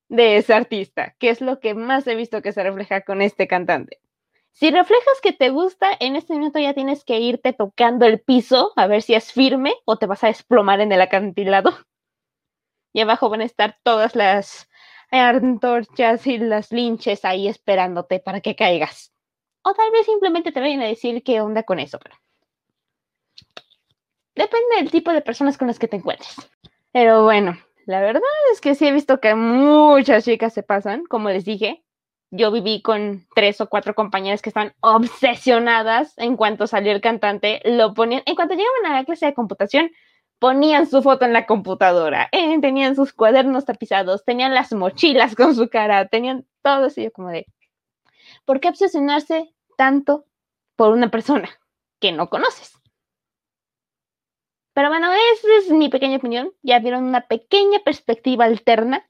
de 0.10 0.38
ese 0.38 0.54
artista, 0.54 1.16
que 1.20 1.30
es 1.30 1.42
lo 1.42 1.60
que 1.60 1.76
más 1.76 2.08
he 2.08 2.16
visto 2.16 2.42
que 2.42 2.52
se 2.52 2.64
refleja 2.64 3.02
con 3.02 3.22
este 3.22 3.48
cantante. 3.48 4.00
Si 4.52 4.72
reflejas 4.72 5.22
que 5.22 5.32
te 5.32 5.50
gusta, 5.50 5.88
en 6.00 6.16
este 6.16 6.34
momento 6.34 6.60
ya 6.60 6.74
tienes 6.74 7.06
que 7.06 7.20
irte 7.20 7.54
tocando 7.54 8.06
el 8.06 8.20
piso 8.20 8.74
a 8.76 8.88
ver 8.88 9.02
si 9.02 9.14
es 9.14 9.32
firme 9.32 9.74
o 9.86 9.98
te 9.98 10.06
vas 10.06 10.24
a 10.24 10.28
desplomar 10.28 10.82
en 10.82 10.92
el 10.92 11.02
acantilado. 11.02 11.78
Y 12.94 13.02
abajo 13.02 13.30
van 13.30 13.42
a 13.42 13.46
estar 13.46 13.78
todas 13.84 14.16
las 14.16 14.70
antorchas 15.12 16.28
y 16.28 16.38
las 16.38 16.72
linches 16.72 17.24
ahí 17.24 17.48
esperándote 17.48 18.20
para 18.20 18.42
que 18.42 18.56
caigas. 18.56 19.14
O 19.62 19.74
tal 19.74 19.92
vez 19.92 20.06
simplemente 20.06 20.52
te 20.52 20.60
vayan 20.60 20.82
a 20.82 20.88
decir 20.88 21.24
qué 21.24 21.42
onda 21.42 21.64
con 21.64 21.80
eso, 21.80 22.00
pero 22.00 22.16
Depende 24.40 24.78
del 24.78 24.90
tipo 24.90 25.12
de 25.12 25.22
personas 25.22 25.58
con 25.58 25.68
las 25.68 25.80
que 25.80 25.90
te 25.90 25.98
encuentres. 25.98 26.34
Pero 26.94 27.24
bueno, 27.24 27.58
la 27.86 28.00
verdad 28.00 28.22
es 28.54 28.62
que 28.62 28.74
sí 28.74 28.88
he 28.88 28.92
visto 28.94 29.20
que 29.20 29.36
muchas 29.36 30.24
chicas 30.24 30.54
se 30.54 30.64
pasan, 30.64 31.04
como 31.04 31.28
les 31.28 31.44
dije. 31.44 31.84
Yo 32.32 32.52
viví 32.52 32.82
con 32.82 33.26
tres 33.34 33.60
o 33.60 33.68
cuatro 33.68 33.96
compañeras 33.96 34.42
que 34.42 34.50
están 34.50 34.74
obsesionadas 34.82 36.18
en 36.18 36.38
cuanto 36.38 36.68
salió 36.68 36.92
el 36.92 37.02
cantante, 37.02 37.62
lo 37.66 37.94
ponían, 37.94 38.22
en 38.26 38.36
cuanto 38.36 38.54
llegaban 38.54 38.86
a 38.86 38.94
la 38.96 39.06
clase 39.06 39.26
de 39.26 39.34
computación, 39.34 39.92
ponían 40.38 40.88
su 40.88 41.02
foto 41.02 41.26
en 41.26 41.34
la 41.34 41.46
computadora, 41.46 42.30
eh, 42.32 42.60
tenían 42.62 42.96
sus 42.96 43.14
cuadernos 43.14 43.66
tapizados, 43.66 44.24
tenían 44.26 44.54
las 44.54 44.72
mochilas 44.74 45.36
con 45.36 45.56
su 45.56 45.70
cara, 45.70 46.08
tenían 46.08 46.46
todo 46.62 46.86
así, 46.86 47.10
como 47.12 47.30
de, 47.30 47.48
¿por 48.46 48.60
qué 48.60 48.70
obsesionarse 48.70 49.54
tanto 49.76 50.26
por 50.76 50.94
una 50.94 51.10
persona 51.10 51.50
que 52.00 52.12
no 52.12 52.30
conoces? 52.30 52.80
Pero 54.74 54.90
bueno, 54.90 55.12
esa 55.12 55.48
es 55.58 55.72
mi 55.72 55.90
pequeña 55.90 56.16
opinión. 56.18 56.54
Ya 56.62 56.80
vieron 56.80 57.04
una 57.04 57.28
pequeña 57.28 57.80
perspectiva 57.80 58.46
alterna 58.46 59.06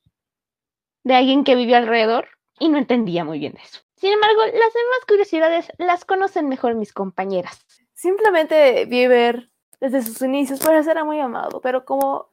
de 1.04 1.14
alguien 1.14 1.44
que 1.44 1.54
vivió 1.54 1.78
alrededor 1.78 2.28
y 2.60 2.70
no 2.70 2.78
entendía 2.78 3.24
muy 3.24 3.40
bien 3.40 3.58
eso. 3.58 3.82
Sin 3.96 4.14
embargo, 4.14 4.42
las 4.46 4.54
demás 4.54 5.00
curiosidades 5.08 5.72
las 5.78 6.06
conocen 6.06 6.48
mejor 6.48 6.76
mis 6.76 6.94
compañeras. 6.94 7.66
Simplemente 7.94 8.86
Bieber 8.86 9.50
desde 9.80 10.02
sus 10.02 10.22
inicios 10.22 10.60
puede 10.60 10.84
ser 10.84 11.04
muy 11.04 11.20
amado, 11.20 11.62
pero 11.62 11.86
como 11.86 12.30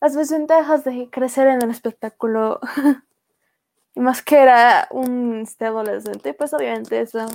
las 0.00 0.14
desventajas 0.14 0.84
de 0.84 1.08
crecer 1.10 1.46
en 1.46 1.62
el 1.62 1.70
espectáculo 1.70 2.60
y 3.94 4.00
más 4.00 4.22
que 4.22 4.38
era 4.38 4.88
un 4.90 5.42
este, 5.42 5.66
adolescente, 5.66 6.34
pues 6.34 6.52
obviamente 6.54 7.00
eso 7.00 7.26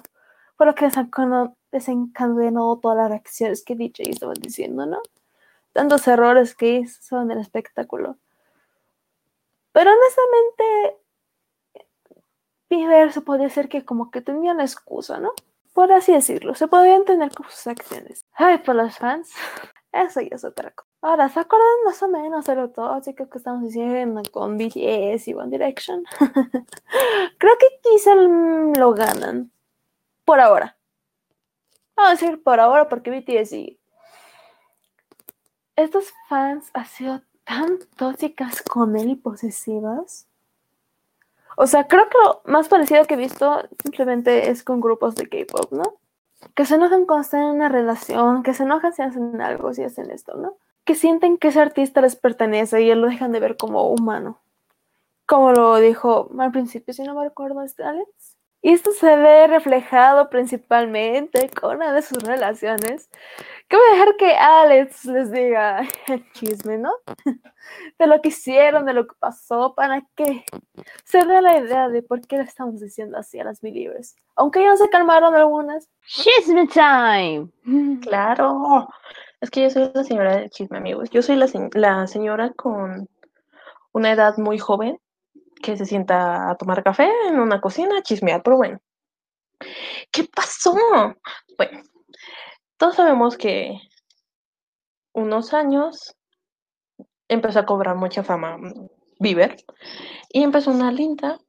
fue 0.56 0.66
lo 0.66 0.76
que 0.76 0.90
desencadenó 1.72 2.80
todas 2.80 2.98
las 2.98 3.10
reacciones 3.10 3.64
que 3.64 3.76
DJ 3.76 4.10
estaban 4.12 4.36
diciendo, 4.40 4.86
¿no? 4.86 5.02
tantos 5.78 6.08
errores 6.08 6.56
que 6.56 6.80
hizo 6.80 7.22
en 7.22 7.30
el 7.30 7.38
espectáculo. 7.38 8.18
Pero 9.72 9.92
honestamente, 9.92 10.98
Bieber 12.70 13.12
se 13.12 13.22
podría 13.22 13.50
ser 13.50 13.70
que 13.70 13.86
como 13.86 14.12
que 14.12 14.22
tenía 14.22 14.52
una 14.54 14.64
excusa, 14.64 15.20
¿no? 15.20 15.32
Por 15.74 15.92
así 15.92 16.12
decirlo, 16.12 16.56
se 16.56 16.68
podían 16.68 17.06
tener 17.06 17.34
con 17.34 17.50
sus 17.50 17.68
acciones. 17.68 18.26
Ay, 18.34 18.58
por 18.60 18.76
los 18.76 18.98
fans, 18.98 19.32
eso 19.92 20.22
ya 20.22 20.36
es 20.36 20.44
otra 20.44 20.72
cosa. 20.72 20.90
Ahora, 21.02 21.30
¿se 21.30 21.40
acuerdan 21.40 21.84
más 21.86 22.02
o 22.02 22.08
menos 22.08 22.46
de 22.46 22.56
lo 22.56 22.70
tóxico 22.72 23.30
que 23.30 23.38
estamos 23.38 23.64
diciendo 23.64 24.22
con 24.32 24.58
BTS 24.58 25.28
y 25.28 25.34
One 25.34 25.52
Direction? 25.52 26.04
Creo 27.38 27.58
que 27.60 27.68
quizá 27.84 28.16
lo 28.16 28.94
ganan. 28.94 29.52
Por 30.26 30.40
ahora. 30.40 30.78
Vamos 31.96 32.10
a 32.10 32.16
decir 32.16 32.44
por 32.44 32.60
ahora 32.60 32.90
porque 32.90 33.12
BTS 33.12 33.54
y 33.54 33.80
estos 35.78 36.12
fans 36.28 36.70
han 36.74 36.86
sido 36.86 37.22
tan 37.44 37.80
tóxicas 37.96 38.64
con 38.64 38.98
él 38.98 39.12
y 39.12 39.16
posesivas. 39.16 40.28
O 41.60 41.66
sea, 41.66 41.88
creo 41.88 42.08
que 42.08 42.18
lo 42.24 42.42
más 42.46 42.68
parecido 42.68 43.06
que 43.06 43.16
he 43.16 43.18
visto 43.18 43.64
simplemente 43.82 44.52
es 44.52 44.64
con 44.64 44.80
grupos 44.80 45.16
de 45.16 45.28
K-pop, 45.28 45.72
¿no? 45.72 45.96
Que 46.54 46.66
se 46.66 46.76
enojan 46.76 47.08
cuando 47.08 47.24
están 47.24 47.42
en 47.42 47.48
una 47.48 47.68
relación, 47.68 48.44
que 48.44 48.54
se 48.54 48.62
enojan 48.62 48.94
si 48.94 49.02
hacen 49.02 49.42
algo, 49.42 49.74
si 49.74 49.84
hacen 49.84 50.12
esto, 50.12 50.36
¿no? 50.36 50.58
Que 50.86 50.94
sienten 50.94 51.40
que 51.40 51.48
ese 51.48 51.60
artista 51.60 52.00
les 52.00 52.16
pertenece 52.16 52.84
y 52.84 52.94
lo 52.94 53.08
dejan 53.08 53.32
de 53.32 53.40
ver 53.40 53.58
como 53.58 53.90
humano. 53.90 54.40
Como 55.26 55.52
lo 55.52 55.78
dijo 55.78 56.30
al 56.38 56.52
principio, 56.52 56.94
si 56.94 57.02
no 57.02 57.16
me 57.16 57.24
recuerdo, 57.24 57.64
este 57.64 57.84
Alex. 57.84 58.38
Y 58.62 58.74
esto 58.74 58.92
se 58.92 59.16
ve 59.16 59.48
reflejado 59.48 60.30
principalmente 60.30 61.50
con 61.50 61.78
una 61.78 61.92
de 61.92 62.04
sus 62.04 62.22
relaciones. 62.22 63.10
Que 63.68 63.76
voy 63.76 63.86
a 63.90 63.92
dejar 63.92 64.16
que 64.16 64.32
Alex 64.34 65.06
les 65.06 65.32
diga 65.32 65.82
el 66.08 66.32
chisme, 66.32 66.78
¿no? 66.78 66.92
De 68.00 68.08
lo 68.08 68.22
que 68.22 68.30
hicieron, 68.30 68.86
de 68.86 68.94
lo 68.94 69.08
que 69.08 69.16
pasó, 69.20 69.74
para 69.76 70.02
que 70.16 70.46
se 71.04 71.26
dé 71.26 71.42
la 71.42 71.58
idea 71.58 71.90
de 71.90 72.02
por 72.02 72.22
qué 72.22 72.38
le 72.38 72.44
estamos 72.44 72.80
diciendo 72.80 73.18
así 73.18 73.40
a 73.40 73.44
las 73.44 73.60
believers. 73.60 74.16
Aunque 74.36 74.64
ya 74.64 74.76
se 74.78 74.90
calmaron 74.90 75.36
algunas. 75.36 75.90
Chisme 76.06 76.68
time. 76.68 77.50
Claro. 78.02 78.88
Es 79.42 79.52
que 79.52 79.64
yo 79.64 79.70
soy 79.70 79.92
la 79.94 80.04
señora 80.04 80.38
del 80.38 80.50
chisme, 80.50 80.78
amigos. 80.78 81.10
Yo 81.10 81.22
soy 81.22 81.36
la, 81.36 81.48
la 81.74 82.08
señora 82.08 82.54
con 82.54 83.10
una 83.92 84.12
edad 84.12 84.38
muy 84.38 84.60
joven 84.60 85.00
que 85.62 85.76
se 85.76 85.86
sienta 85.86 86.50
a 86.50 86.56
tomar 86.56 86.84
café 86.84 87.12
en 87.28 87.40
una 87.40 87.60
cocina 87.60 87.98
a 87.98 88.02
chismear, 88.02 88.42
pero 88.44 88.58
bueno. 88.58 88.80
¿Qué 90.12 90.24
pasó? 90.24 90.76
Bueno, 91.58 91.82
todos 92.78 92.96
sabemos 92.96 93.38
que 93.38 93.80
unos 95.14 95.54
años 95.54 96.16
empezó 97.28 97.60
a 97.60 97.66
cobrar 97.66 97.96
mucha 97.96 98.24
fama 98.24 98.58
Bieber 99.20 99.58
y 100.30 100.44
empezó 100.44 100.72
una 100.72 100.92
linda, 100.92 101.40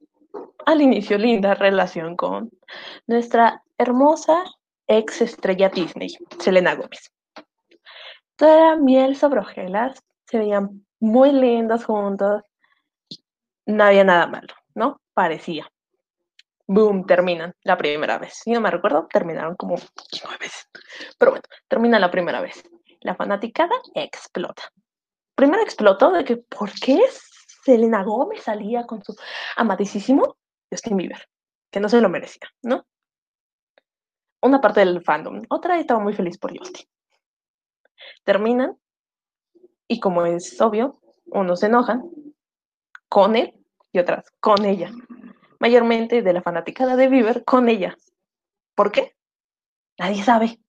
al 0.65 0.81
inicio 0.81 1.17
linda 1.17 1.53
relación 1.53 2.15
con 2.15 2.49
nuestra 3.07 3.63
hermosa 3.77 4.43
ex 4.87 5.21
estrella 5.21 5.69
Disney, 5.69 6.09
Selena 6.39 6.75
Gómez. 6.75 7.11
Toda 8.35 8.75
miel 8.75 9.15
sobre 9.15 9.41
hojuelas, 9.41 10.03
se 10.25 10.39
veían 10.39 10.85
muy 10.99 11.31
lindas 11.31 11.85
juntas, 11.85 12.43
no 13.65 13.83
había 13.83 14.03
nada 14.03 14.27
malo, 14.27 14.53
¿no? 14.73 14.99
Parecía. 15.13 15.69
Boom, 16.71 17.07
terminan 17.07 17.55
la 17.63 17.75
primera 17.77 18.19
vez. 18.19 18.41
Si 18.43 18.51
no 18.51 18.61
me 18.61 18.69
recuerdo, 18.69 19.07
terminaron 19.11 19.55
como 19.55 19.73
nueve 20.23 20.37
veces. 20.39 20.69
Pero 21.17 21.31
bueno, 21.31 21.43
termina 21.67 21.97
la 21.97 22.11
primera 22.11 22.41
vez. 22.41 22.63
La 23.01 23.15
fanaticada 23.15 23.73
explota. 23.95 24.61
Primero 25.33 25.63
explotó 25.63 26.11
de 26.11 26.23
que, 26.23 26.37
¿por 26.37 26.71
qué 26.73 27.01
Selena 27.63 28.03
Gómez 28.03 28.43
salía 28.43 28.85
con 28.85 29.03
su 29.03 29.15
amadísimo 29.55 30.37
Justin 30.69 30.97
Bieber? 30.97 31.27
Que 31.71 31.79
no 31.79 31.89
se 31.89 32.01
lo 32.01 32.07
merecía, 32.07 32.47
¿no? 32.61 32.85
Una 34.43 34.61
parte 34.61 34.81
del 34.81 35.01
fandom. 35.03 35.41
Otra 35.49 35.79
estaba 35.79 35.99
muy 35.99 36.13
feliz 36.13 36.37
por 36.37 36.55
Justin. 36.55 36.85
Terminan 38.23 38.77
y 39.87 39.99
como 39.99 40.23
es 40.23 40.61
obvio, 40.61 41.01
unos 41.25 41.61
se 41.61 41.65
enojan 41.65 42.03
con 43.07 43.35
él 43.35 43.59
y 43.91 43.97
otras 43.97 44.23
con 44.39 44.65
ella. 44.65 44.91
Mayormente 45.59 46.21
de 46.21 46.33
la 46.33 46.41
fanaticada 46.41 46.95
de 46.95 47.09
Bieber 47.09 47.43
con 47.43 47.67
ella. 47.67 47.97
¿Por 48.75 48.91
qué? 48.91 49.15
Nadie 49.97 50.23
sabe. 50.23 50.59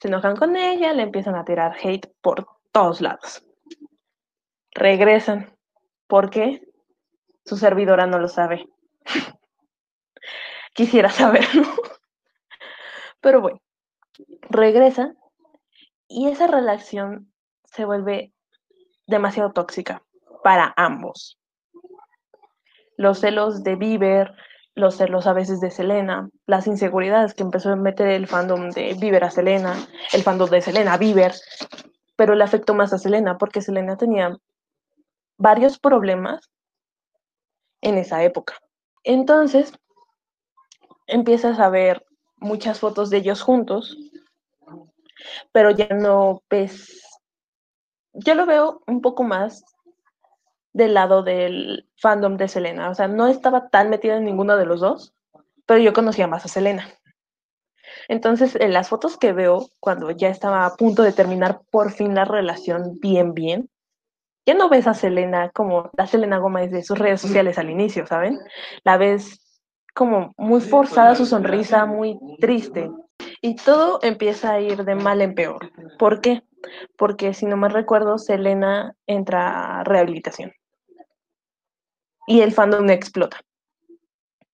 Se 0.00 0.08
enojan 0.08 0.36
con 0.36 0.56
ella, 0.56 0.94
le 0.94 1.02
empiezan 1.02 1.34
a 1.34 1.44
tirar 1.44 1.76
hate 1.82 2.10
por 2.22 2.46
todos 2.72 3.02
lados. 3.02 3.44
Regresan. 4.72 5.54
¿Por 6.06 6.30
qué? 6.30 6.66
Su 7.44 7.58
servidora 7.58 8.06
no 8.06 8.18
lo 8.18 8.28
sabe. 8.28 8.66
Quisiera 10.74 11.10
saberlo. 11.10 11.64
Pero 13.20 13.42
bueno, 13.42 13.60
regresa 14.48 15.14
y 16.08 16.28
esa 16.28 16.46
relación 16.46 17.32
se 17.64 17.84
vuelve 17.84 18.32
demasiado 19.06 19.52
tóxica 19.52 20.02
para 20.42 20.72
ambos 20.76 21.39
los 23.00 23.20
celos 23.20 23.64
de 23.64 23.76
Bieber, 23.76 24.34
los 24.74 24.98
celos 24.98 25.26
a 25.26 25.32
veces 25.32 25.58
de 25.62 25.70
Selena, 25.70 26.28
las 26.44 26.66
inseguridades 26.66 27.32
que 27.32 27.42
empezó 27.42 27.70
a 27.70 27.76
meter 27.76 28.08
el 28.08 28.26
fandom 28.26 28.68
de 28.68 28.92
Bieber 28.92 29.24
a 29.24 29.30
Selena, 29.30 29.74
el 30.12 30.22
fandom 30.22 30.50
de 30.50 30.60
Selena 30.60 30.92
a 30.92 30.98
Bieber, 30.98 31.32
pero 32.14 32.34
le 32.34 32.44
afectó 32.44 32.74
más 32.74 32.92
a 32.92 32.98
Selena 32.98 33.38
porque 33.38 33.62
Selena 33.62 33.96
tenía 33.96 34.36
varios 35.38 35.78
problemas 35.78 36.50
en 37.80 37.96
esa 37.96 38.22
época. 38.22 38.60
Entonces, 39.02 39.72
empiezas 41.06 41.58
a 41.58 41.70
ver 41.70 42.04
muchas 42.36 42.80
fotos 42.80 43.08
de 43.08 43.16
ellos 43.16 43.40
juntos, 43.40 43.96
pero 45.52 45.70
ya 45.70 45.88
no 45.88 46.42
ves, 46.50 47.02
yo 48.12 48.34
lo 48.34 48.44
veo 48.44 48.82
un 48.86 49.00
poco 49.00 49.22
más 49.22 49.64
del 50.72 50.94
lado 50.94 51.22
del 51.22 51.88
fandom 51.96 52.36
de 52.36 52.48
Selena. 52.48 52.90
O 52.90 52.94
sea, 52.94 53.08
no 53.08 53.26
estaba 53.28 53.68
tan 53.68 53.90
metida 53.90 54.16
en 54.16 54.24
ninguno 54.24 54.56
de 54.56 54.66
los 54.66 54.80
dos, 54.80 55.14
pero 55.66 55.80
yo 55.80 55.92
conocía 55.92 56.26
más 56.26 56.44
a 56.44 56.48
Selena. 56.48 56.88
Entonces, 58.08 58.56
en 58.56 58.72
las 58.72 58.88
fotos 58.88 59.16
que 59.16 59.32
veo, 59.32 59.68
cuando 59.80 60.10
ya 60.10 60.28
estaba 60.28 60.64
a 60.64 60.76
punto 60.76 61.02
de 61.02 61.12
terminar 61.12 61.60
por 61.70 61.92
fin 61.92 62.14
la 62.14 62.24
relación 62.24 62.98
bien, 63.00 63.34
bien, 63.34 63.68
ya 64.46 64.54
no 64.54 64.68
ves 64.68 64.86
a 64.86 64.94
Selena 64.94 65.50
como 65.50 65.90
la 65.96 66.06
Selena 66.06 66.38
Gómez 66.38 66.70
de 66.70 66.82
sus 66.82 66.98
redes 66.98 67.20
sociales 67.20 67.58
al 67.58 67.70
inicio, 67.70 68.06
¿saben? 68.06 68.38
La 68.84 68.96
ves 68.96 69.62
como 69.94 70.34
muy 70.36 70.60
forzada 70.60 71.14
su 71.14 71.26
sonrisa, 71.26 71.84
muy 71.86 72.18
triste. 72.40 72.90
Y 73.42 73.56
todo 73.56 73.98
empieza 74.02 74.52
a 74.52 74.60
ir 74.60 74.84
de 74.84 74.94
mal 74.94 75.20
en 75.20 75.34
peor. 75.34 75.70
¿Por 75.98 76.20
qué? 76.20 76.42
Porque 76.96 77.34
si 77.34 77.46
no 77.46 77.56
me 77.56 77.68
recuerdo, 77.68 78.18
Selena 78.18 78.94
entra 79.06 79.80
a 79.80 79.84
rehabilitación 79.84 80.52
y 82.30 82.42
el 82.42 82.52
fandom 82.52 82.88
explota. 82.90 83.40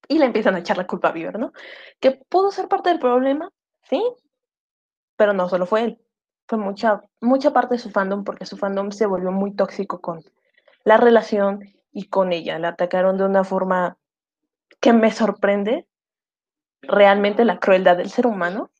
Y 0.08 0.18
le 0.18 0.24
empiezan 0.24 0.54
a 0.54 0.60
echar 0.60 0.78
la 0.78 0.86
culpa 0.86 1.08
a 1.08 1.12
Bieber, 1.12 1.38
¿no? 1.38 1.52
Que 2.00 2.12
pudo 2.12 2.50
ser 2.50 2.68
parte 2.68 2.88
del 2.88 2.98
problema, 2.98 3.50
sí, 3.82 4.02
pero 5.16 5.34
no 5.34 5.46
solo 5.50 5.66
fue 5.66 5.82
él. 5.82 6.00
Fue 6.48 6.56
mucha, 6.56 7.02
mucha 7.20 7.52
parte 7.52 7.74
de 7.74 7.78
su 7.78 7.90
fandom 7.90 8.24
porque 8.24 8.46
su 8.46 8.56
fandom 8.56 8.92
se 8.92 9.04
volvió 9.04 9.30
muy 9.30 9.54
tóxico 9.54 10.00
con 10.00 10.24
la 10.84 10.96
relación 10.96 11.60
y 11.92 12.08
con 12.08 12.32
ella. 12.32 12.58
La 12.58 12.68
atacaron 12.68 13.18
de 13.18 13.24
una 13.24 13.44
forma 13.44 13.98
que 14.80 14.94
me 14.94 15.12
sorprende 15.12 15.86
realmente 16.80 17.44
la 17.44 17.58
crueldad 17.58 17.98
del 17.98 18.08
ser 18.08 18.26
humano 18.26 18.70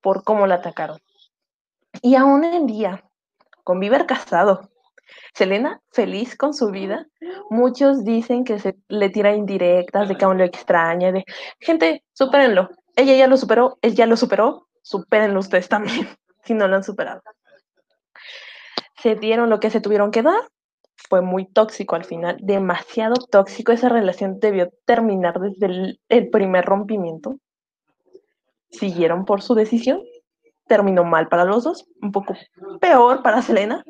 por 0.00 0.22
cómo 0.22 0.46
la 0.46 0.56
atacaron. 0.56 1.00
Y 2.00 2.14
aún 2.14 2.44
en 2.44 2.68
día, 2.68 3.02
con 3.64 3.80
Bieber 3.80 4.06
casado, 4.06 4.70
Selena, 5.34 5.80
feliz 5.90 6.36
con 6.36 6.54
su 6.54 6.70
vida. 6.70 7.06
Muchos 7.50 8.04
dicen 8.04 8.44
que 8.44 8.58
se 8.58 8.76
le 8.88 9.10
tira 9.10 9.34
indirectas 9.34 10.08
de 10.08 10.16
que 10.16 10.24
aún 10.24 10.38
lo 10.38 10.44
extraña, 10.44 11.12
de 11.12 11.24
gente, 11.60 12.04
supérenlo. 12.12 12.70
Ella 12.96 13.16
ya 13.16 13.26
lo 13.26 13.36
superó, 13.36 13.78
él 13.82 13.94
ya 13.94 14.06
lo 14.06 14.16
superó, 14.16 14.66
supérenlo 14.82 15.40
ustedes 15.40 15.68
también, 15.68 16.08
si 16.44 16.54
no 16.54 16.68
lo 16.68 16.76
han 16.76 16.84
superado. 16.84 17.22
Se 18.96 19.14
dieron 19.14 19.48
lo 19.48 19.60
que 19.60 19.70
se 19.70 19.80
tuvieron 19.80 20.10
que 20.10 20.22
dar, 20.22 20.42
fue 21.08 21.22
muy 21.22 21.46
tóxico 21.46 21.96
al 21.96 22.04
final, 22.04 22.36
demasiado 22.40 23.14
tóxico. 23.14 23.72
Esa 23.72 23.88
relación 23.88 24.38
debió 24.38 24.70
terminar 24.84 25.40
desde 25.40 25.66
el, 25.66 26.00
el 26.08 26.28
primer 26.30 26.64
rompimiento. 26.64 27.36
Siguieron 28.70 29.24
por 29.24 29.42
su 29.42 29.54
decisión, 29.54 30.02
terminó 30.68 31.02
mal 31.04 31.28
para 31.28 31.44
los 31.44 31.64
dos, 31.64 31.86
un 32.00 32.12
poco 32.12 32.34
peor 32.80 33.22
para 33.22 33.42
Selena, 33.42 33.82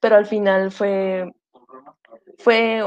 pero 0.00 0.16
al 0.16 0.26
final 0.26 0.70
fue, 0.70 1.32
fue 2.38 2.82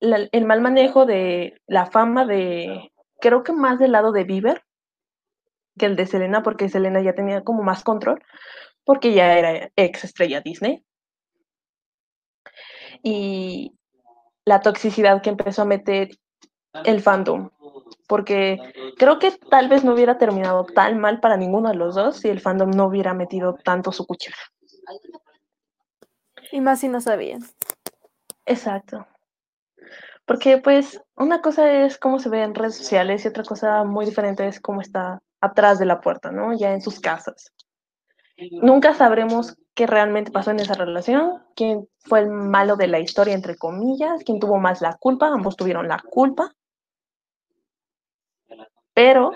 el 0.00 0.44
mal 0.46 0.60
manejo 0.60 1.06
de 1.06 1.60
la 1.66 1.86
fama 1.86 2.24
de, 2.24 2.92
creo 3.20 3.42
que 3.42 3.52
más 3.52 3.78
del 3.78 3.92
lado 3.92 4.12
de 4.12 4.24
Bieber 4.24 4.62
que 5.78 5.86
el 5.86 5.96
de 5.96 6.06
Selena, 6.06 6.42
porque 6.42 6.68
Selena 6.68 7.00
ya 7.00 7.14
tenía 7.14 7.42
como 7.42 7.62
más 7.62 7.82
control, 7.84 8.22
porque 8.84 9.14
ya 9.14 9.38
era 9.38 9.70
ex 9.76 10.04
estrella 10.04 10.40
Disney. 10.40 10.84
Y 13.02 13.72
la 14.44 14.60
toxicidad 14.60 15.22
que 15.22 15.30
empezó 15.30 15.62
a 15.62 15.66
meter 15.66 16.10
el 16.84 17.00
fandom, 17.00 17.50
porque 18.08 18.58
creo 18.96 19.18
que 19.18 19.32
tal 19.50 19.68
vez 19.68 19.84
no 19.84 19.94
hubiera 19.94 20.18
terminado 20.18 20.64
tan 20.64 20.98
mal 20.98 21.20
para 21.20 21.36
ninguno 21.36 21.70
de 21.70 21.76
los 21.76 21.94
dos 21.94 22.18
si 22.18 22.28
el 22.28 22.40
fandom 22.40 22.70
no 22.70 22.86
hubiera 22.86 23.14
metido 23.14 23.54
tanto 23.64 23.92
su 23.92 24.06
cuchara. 24.06 24.36
Y 26.52 26.60
más 26.60 26.80
si 26.80 26.88
no 26.88 27.00
sabían. 27.00 27.40
Exacto. 28.46 29.06
Porque 30.24 30.58
pues 30.58 31.00
una 31.16 31.40
cosa 31.40 31.72
es 31.72 31.98
cómo 31.98 32.18
se 32.18 32.28
ve 32.28 32.42
en 32.42 32.54
redes 32.54 32.76
sociales 32.76 33.24
y 33.24 33.28
otra 33.28 33.44
cosa 33.44 33.84
muy 33.84 34.04
diferente 34.04 34.46
es 34.46 34.60
cómo 34.60 34.80
está 34.80 35.20
atrás 35.40 35.78
de 35.78 35.86
la 35.86 36.00
puerta, 36.00 36.30
¿no? 36.30 36.56
Ya 36.56 36.72
en 36.72 36.82
sus 36.82 37.00
casas. 37.00 37.52
Nunca 38.50 38.94
sabremos 38.94 39.56
qué 39.74 39.86
realmente 39.86 40.30
pasó 40.30 40.50
en 40.50 40.60
esa 40.60 40.74
relación, 40.74 41.42
quién 41.56 41.88
fue 42.00 42.20
el 42.20 42.28
malo 42.28 42.76
de 42.76 42.88
la 42.88 43.00
historia, 43.00 43.34
entre 43.34 43.56
comillas, 43.56 44.22
quién 44.24 44.38
tuvo 44.38 44.58
más 44.58 44.80
la 44.80 44.96
culpa, 44.98 45.28
ambos 45.28 45.56
tuvieron 45.56 45.88
la 45.88 46.02
culpa. 46.08 46.52
Pero 48.94 49.32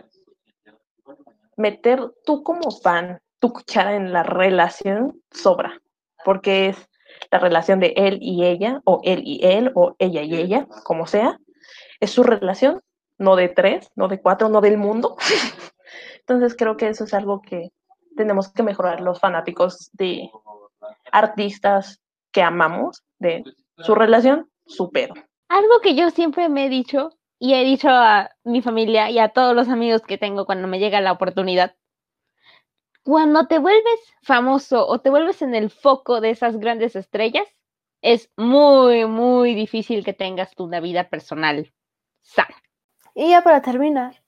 meter 1.57 2.01
tú 2.25 2.43
como 2.43 2.71
fan 2.71 3.21
tu 3.39 3.53
cuchara 3.53 3.97
en 3.97 4.13
la 4.13 4.23
relación 4.23 5.21
sobra, 5.31 5.81
porque 6.25 6.69
es 6.69 6.89
la 7.31 7.39
relación 7.39 7.81
de 7.81 7.95
él 7.97 8.19
y 8.21 8.45
ella, 8.45 8.81
o 8.85 9.01
él 9.05 9.23
y 9.25 9.41
él, 9.45 9.73
o 9.75 9.95
ella 9.99 10.23
y 10.23 10.35
ella, 10.35 10.67
como 10.85 11.07
sea. 11.07 11.39
Es 12.01 12.11
su 12.11 12.23
relación, 12.23 12.83
no 13.19 13.37
de 13.37 13.49
tres, 13.49 13.91
no 13.95 14.09
de 14.09 14.21
cuatro, 14.21 14.49
no 14.49 14.61
del 14.61 14.79
mundo. 14.79 15.17
Entonces 16.21 16.55
creo 16.57 16.77
que 16.77 16.89
eso 16.89 17.05
es 17.05 17.15
algo 17.15 17.43
que 17.43 17.71
tenemos 18.17 18.53
que 18.53 18.63
mejorar 18.63 19.01
los 19.01 19.19
fanáticos 19.21 19.91
de 19.93 20.31
artistas 21.11 22.01
que 22.33 22.43
amamos, 22.43 23.03
de 23.19 23.45
su 23.79 23.95
relación, 23.95 24.51
supero. 24.67 25.15
Algo 25.49 25.81
que 25.83 25.95
yo 25.95 26.11
siempre 26.11 26.49
me 26.49 26.67
he 26.67 26.69
dicho 26.69 27.11
y 27.39 27.55
he 27.55 27.65
dicho 27.65 27.89
a 27.91 28.31
mi 28.45 28.63
familia 28.63 29.11
y 29.11 29.19
a 29.19 29.31
todos 29.31 29.55
los 29.55 29.69
amigos 29.69 30.03
que 30.03 30.19
tengo 30.19 30.47
cuando 30.47 30.69
me 30.69 30.79
llega 30.79 31.01
la 31.01 31.13
oportunidad. 31.13 31.75
Cuando 33.05 33.47
te 33.47 33.59
vuelves 33.59 34.15
famoso 34.23 34.87
o 34.87 35.01
te 35.01 35.11
vuelves 35.11 35.43
en 35.43 35.55
el 35.55 35.71
foco 35.71 36.21
de 36.21 36.31
esas 36.31 36.57
grandes 36.59 36.95
estrellas, 36.95 37.47
es 38.01 38.31
muy, 38.37 39.07
muy 39.07 39.55
difícil 39.55 40.05
que 40.05 40.13
tengas 40.13 40.55
tu 40.55 40.65
una 40.65 40.81
vida 40.81 41.09
personal 41.09 41.73
sana. 42.21 42.57
Y 43.15 43.31
ya 43.31 43.43
para 43.43 43.61
terminar, 43.61 44.23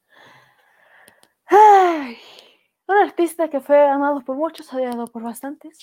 un 1.50 2.96
artista 2.96 3.48
que 3.48 3.60
fue 3.60 3.80
amado 3.88 4.20
por 4.22 4.36
muchos, 4.36 4.72
odiado 4.72 5.06
por 5.06 5.22
bastantes, 5.22 5.78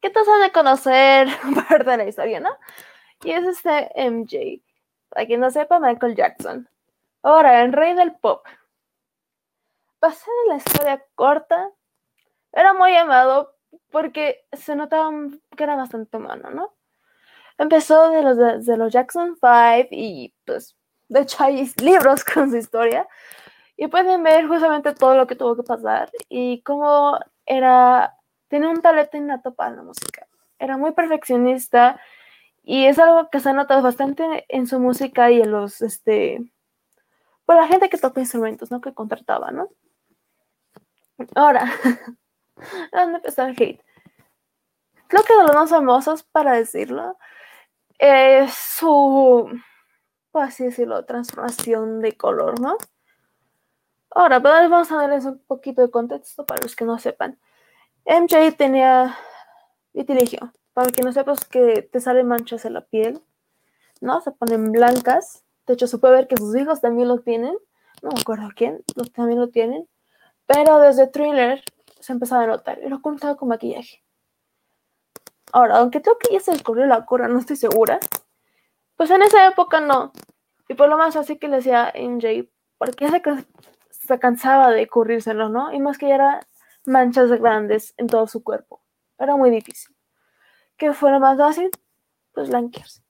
que 0.00 0.10
todos 0.10 0.28
han 0.28 0.42
de 0.42 0.52
conocer 0.52 1.28
parte 1.68 1.90
de 1.90 1.96
la 1.96 2.08
historia, 2.08 2.40
¿no? 2.40 2.50
Y 3.24 3.32
es 3.32 3.44
este 3.44 3.90
MJ. 3.96 4.62
Para 5.08 5.26
quien 5.26 5.40
no 5.40 5.50
sepa, 5.50 5.80
Michael 5.80 6.14
Jackson. 6.14 6.68
Ahora, 7.22 7.62
el 7.62 7.72
rey 7.72 7.94
del 7.94 8.14
pop. 8.14 8.46
Basado 10.00 10.32
en 10.44 10.48
la 10.50 10.56
historia 10.56 11.04
corta, 11.16 11.72
era 12.58 12.74
muy 12.74 12.94
amado 12.96 13.54
porque 13.90 14.44
se 14.52 14.74
notaba 14.74 15.10
que 15.56 15.62
era 15.62 15.76
bastante 15.76 16.16
humano, 16.16 16.50
¿no? 16.50 16.74
Empezó 17.56 18.10
de 18.10 18.22
los, 18.22 18.66
de 18.66 18.76
los 18.76 18.92
Jackson 18.92 19.36
5 19.40 19.88
y 19.90 20.34
pues, 20.44 20.76
de 21.08 21.20
hecho 21.20 21.44
hay 21.44 21.70
libros 21.82 22.24
con 22.24 22.50
su 22.50 22.56
historia 22.56 23.08
y 23.76 23.86
pueden 23.86 24.22
ver 24.24 24.48
justamente 24.48 24.92
todo 24.92 25.14
lo 25.14 25.26
que 25.28 25.36
tuvo 25.36 25.56
que 25.56 25.62
pasar 25.62 26.10
y 26.28 26.62
cómo 26.62 27.18
era, 27.46 28.16
tenía 28.48 28.68
un 28.70 28.82
talento 28.82 29.16
innato 29.16 29.54
para 29.54 29.76
la 29.76 29.82
música. 29.82 30.26
Era 30.58 30.76
muy 30.76 30.92
perfeccionista 30.92 32.00
y 32.64 32.86
es 32.86 32.98
algo 32.98 33.30
que 33.30 33.38
se 33.38 33.50
ha 33.50 33.52
notado 33.52 33.82
bastante 33.82 34.44
en 34.48 34.66
su 34.66 34.80
música 34.80 35.30
y 35.30 35.40
en 35.42 35.52
los, 35.52 35.80
este, 35.80 36.52
por 37.46 37.56
la 37.56 37.68
gente 37.68 37.88
que 37.88 37.98
toca 37.98 38.20
instrumentos, 38.20 38.70
¿no? 38.72 38.80
Que 38.80 38.92
contrataba, 38.94 39.52
¿no? 39.52 39.68
Ahora, 41.34 41.64
¿dónde 42.92 43.16
empezó 43.16 43.42
el 43.42 43.56
hate? 43.58 43.82
Creo 45.08 45.22
que 45.22 45.36
de 45.36 45.42
los 45.42 45.54
más 45.54 45.70
famosos, 45.70 46.22
para 46.22 46.52
decirlo, 46.52 47.16
es 47.98 48.52
su, 48.52 49.50
por 50.30 50.42
así 50.42 50.64
decirlo, 50.64 51.04
transformación 51.04 52.00
de 52.00 52.16
color, 52.16 52.60
¿no? 52.60 52.76
Ahora, 54.10 54.38
vamos 54.38 54.90
a 54.90 54.96
darles 54.96 55.24
un 55.24 55.38
poquito 55.38 55.82
de 55.82 55.90
contexto 55.90 56.44
para 56.44 56.62
los 56.62 56.74
que 56.76 56.84
no 56.84 56.98
sepan. 56.98 57.38
MJ 58.04 58.52
tenía 58.56 59.16
vitiligio. 59.92 60.52
Para 60.72 60.90
que 60.90 61.02
no 61.02 61.12
sepas 61.12 61.44
que 61.44 61.82
te 61.82 62.00
salen 62.00 62.28
manchas 62.28 62.64
en 62.64 62.74
la 62.74 62.82
piel, 62.82 63.20
¿no? 64.00 64.20
Se 64.20 64.30
ponen 64.30 64.72
blancas. 64.72 65.44
De 65.66 65.74
hecho, 65.74 65.86
se 65.86 65.98
puede 65.98 66.14
ver 66.14 66.28
que 66.28 66.36
sus 66.36 66.56
hijos 66.56 66.80
también 66.80 67.08
lo 67.08 67.18
tienen. 67.18 67.56
No 68.02 68.10
me 68.10 68.20
acuerdo 68.20 68.48
quién, 68.54 68.82
los 68.94 69.12
también 69.12 69.40
lo 69.40 69.48
tienen. 69.48 69.88
Pero 70.46 70.78
desde 70.78 71.08
Thriller 71.08 71.62
se 72.00 72.12
empezaba 72.12 72.44
a 72.44 72.46
notar. 72.46 72.78
Y 72.82 72.88
lo 72.88 72.96
ocultaba 72.96 73.36
con 73.36 73.48
maquillaje. 73.48 74.02
Ahora, 75.52 75.78
aunque 75.78 76.02
creo 76.02 76.18
que 76.18 76.32
ya 76.32 76.40
se 76.40 76.52
descubrió 76.52 76.86
la 76.86 77.04
cura, 77.06 77.28
no 77.28 77.38
estoy 77.38 77.56
segura. 77.56 78.00
Pues 78.96 79.10
en 79.10 79.22
esa 79.22 79.46
época 79.46 79.80
no. 79.80 80.12
Y 80.68 80.74
por 80.74 80.88
lo 80.88 80.98
más 80.98 81.16
así 81.16 81.38
que 81.38 81.48
le 81.48 81.56
decía 81.56 81.92
MJ, 81.94 82.48
porque 82.76 83.06
ya 83.06 83.10
se, 83.10 83.22
se 83.90 84.18
cansaba 84.18 84.70
de 84.70 84.86
currírselo, 84.86 85.48
¿no? 85.48 85.72
Y 85.72 85.80
más 85.80 85.98
que 85.98 86.08
ya 86.08 86.16
era 86.16 86.46
manchas 86.84 87.30
grandes 87.30 87.94
en 87.96 88.06
todo 88.08 88.26
su 88.26 88.42
cuerpo. 88.42 88.82
Era 89.18 89.36
muy 89.36 89.50
difícil. 89.50 89.94
¿Qué 90.76 90.92
fue 90.92 91.10
lo 91.10 91.20
más 91.20 91.38
fácil? 91.38 91.70
Pues 92.32 92.48
blanquearse. 92.48 93.02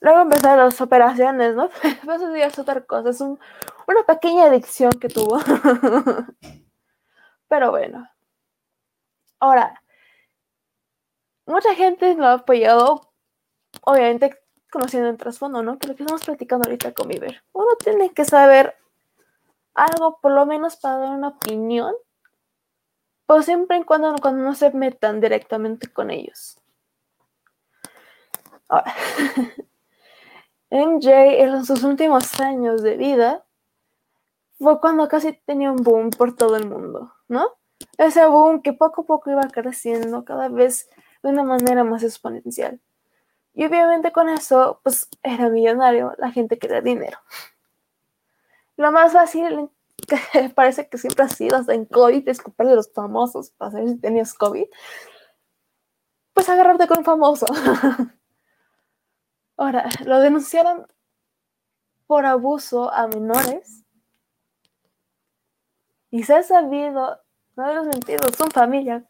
Luego 0.00 0.20
empezaron 0.20 0.66
las 0.66 0.80
operaciones, 0.80 1.54
¿no? 1.54 1.70
Eso 2.14 2.36
ya 2.36 2.46
es 2.46 2.58
otra 2.58 2.84
cosa. 2.84 3.10
Es 3.10 3.20
una 3.20 4.02
pequeña 4.06 4.44
adicción 4.44 4.92
que 4.92 5.08
tuvo. 5.08 5.38
Pero 7.54 7.70
bueno. 7.70 8.10
Ahora, 9.38 9.80
mucha 11.46 11.72
gente 11.76 12.12
lo 12.16 12.26
ha 12.26 12.32
apoyado, 12.32 13.12
obviamente 13.82 14.42
conociendo 14.72 15.08
el 15.08 15.16
trasfondo, 15.16 15.62
¿no? 15.62 15.78
Que 15.78 15.86
lo 15.86 15.94
que 15.94 16.02
estamos 16.02 16.24
platicando 16.24 16.66
ahorita 16.66 16.94
con 16.94 17.06
Viver. 17.06 17.44
Uno 17.52 17.76
tiene 17.76 18.12
que 18.12 18.24
saber 18.24 18.76
algo, 19.72 20.18
por 20.20 20.32
lo 20.32 20.46
menos 20.46 20.74
para 20.74 20.96
dar 20.96 21.10
una 21.10 21.28
opinión, 21.28 21.94
pues 23.26 23.44
siempre 23.44 23.78
y 23.78 23.84
cuando, 23.84 24.16
cuando 24.20 24.42
no 24.42 24.56
se 24.56 24.72
metan 24.72 25.20
directamente 25.20 25.86
con 25.92 26.10
ellos. 26.10 26.58
Ahora, 28.68 28.92
MJ 30.70 31.08
en 31.40 31.64
sus 31.64 31.84
últimos 31.84 32.40
años 32.40 32.82
de 32.82 32.96
vida 32.96 33.43
fue 34.58 34.80
cuando 34.80 35.08
casi 35.08 35.32
tenía 35.44 35.70
un 35.70 35.82
boom 35.82 36.10
por 36.10 36.36
todo 36.36 36.56
el 36.56 36.68
mundo, 36.68 37.12
¿no? 37.28 37.48
Ese 37.98 38.26
boom 38.26 38.62
que 38.62 38.72
poco 38.72 39.02
a 39.02 39.06
poco 39.06 39.30
iba 39.30 39.42
creciendo 39.48 40.24
cada 40.24 40.48
vez 40.48 40.88
de 41.22 41.30
una 41.30 41.42
manera 41.42 41.84
más 41.84 42.02
exponencial. 42.02 42.80
Y 43.54 43.64
obviamente 43.64 44.12
con 44.12 44.28
eso, 44.28 44.80
pues 44.82 45.08
era 45.22 45.48
millonario, 45.48 46.14
la 46.18 46.30
gente 46.32 46.58
quería 46.58 46.80
dinero. 46.80 47.18
Lo 48.76 48.90
más 48.90 49.12
fácil, 49.12 49.70
que 50.08 50.50
parece 50.50 50.88
que 50.88 50.98
siempre 50.98 51.24
ha 51.24 51.28
sido 51.28 51.56
hasta 51.56 51.74
en 51.74 51.86
COVID, 51.86 52.28
es 52.28 52.38
de 52.38 52.74
los 52.74 52.92
famosos 52.92 53.50
para 53.52 53.70
saber 53.72 53.88
si 53.88 53.96
tenías 53.98 54.34
COVID, 54.34 54.66
pues 56.32 56.48
agarrarte 56.48 56.88
con 56.88 56.98
un 56.98 57.04
famoso. 57.04 57.46
Ahora, 59.56 59.88
lo 60.04 60.18
denunciaron 60.18 60.86
por 62.06 62.26
abuso 62.26 62.92
a 62.92 63.06
menores. 63.06 63.83
Y 66.14 66.22
se 66.22 66.32
ha 66.32 66.44
sabido, 66.44 67.20
no 67.56 67.68
es 67.72 67.88
mentido, 67.88 68.28
son 68.38 68.48
familia, 68.52 69.04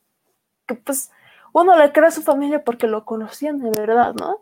que 0.67 0.75
pues 0.75 1.11
uno 1.53 1.77
le 1.77 1.93
cree 1.93 2.07
a 2.07 2.11
su 2.11 2.23
familia 2.23 2.65
porque 2.65 2.87
lo 2.87 3.05
conocían 3.05 3.59
de 3.59 3.69
verdad, 3.79 4.15
¿no? 4.15 4.41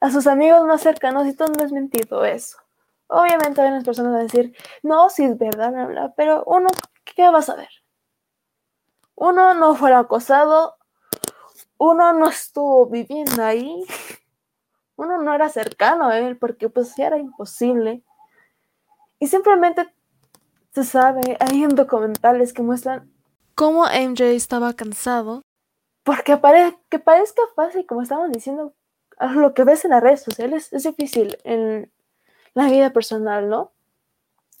A 0.00 0.10
sus 0.10 0.26
amigos 0.26 0.66
más 0.66 0.80
cercanos 0.80 1.28
y 1.28 1.36
todo 1.36 1.52
no 1.56 1.62
es 1.62 1.70
mentido 1.70 2.24
eso. 2.24 2.58
Obviamente 3.06 3.60
hay 3.60 3.68
unas 3.68 3.84
personas 3.84 4.16
a 4.16 4.24
decir, 4.24 4.56
no, 4.82 5.08
sí 5.10 5.22
es 5.22 5.38
verdad, 5.38 6.12
pero 6.16 6.42
uno, 6.44 6.66
¿qué 7.04 7.30
va 7.30 7.38
a 7.38 7.42
saber? 7.42 7.70
Uno 9.14 9.54
no 9.54 9.76
fue 9.76 9.94
acosado, 9.94 10.74
uno 11.78 12.12
no 12.14 12.30
estuvo 12.30 12.86
viviendo 12.86 13.44
ahí, 13.44 13.84
uno 14.96 15.22
no 15.22 15.32
era 15.32 15.48
cercano 15.50 16.08
a 16.08 16.18
él 16.18 16.36
porque 16.36 16.68
pues 16.68 16.98
era 16.98 17.16
imposible. 17.16 18.02
Y 19.20 19.28
simplemente 19.28 19.94
se 20.72 20.84
sabe, 20.84 21.36
hay 21.40 21.66
documentales 21.66 22.52
que 22.52 22.62
muestran 22.62 23.12
cómo 23.54 23.84
MJ 23.84 24.30
estaba 24.30 24.72
cansado 24.72 25.42
porque 26.02 26.38
que 26.88 26.98
parezca 26.98 27.42
fácil, 27.54 27.86
como 27.86 28.02
estábamos 28.02 28.32
diciendo, 28.32 28.74
lo 29.34 29.54
que 29.54 29.64
ves 29.64 29.84
en 29.84 29.92
las 29.92 30.02
redes 30.02 30.22
sociales 30.22 30.72
es 30.72 30.82
difícil 30.82 31.38
en 31.44 31.92
la 32.54 32.66
vida 32.66 32.90
personal, 32.92 33.48
¿no? 33.48 33.70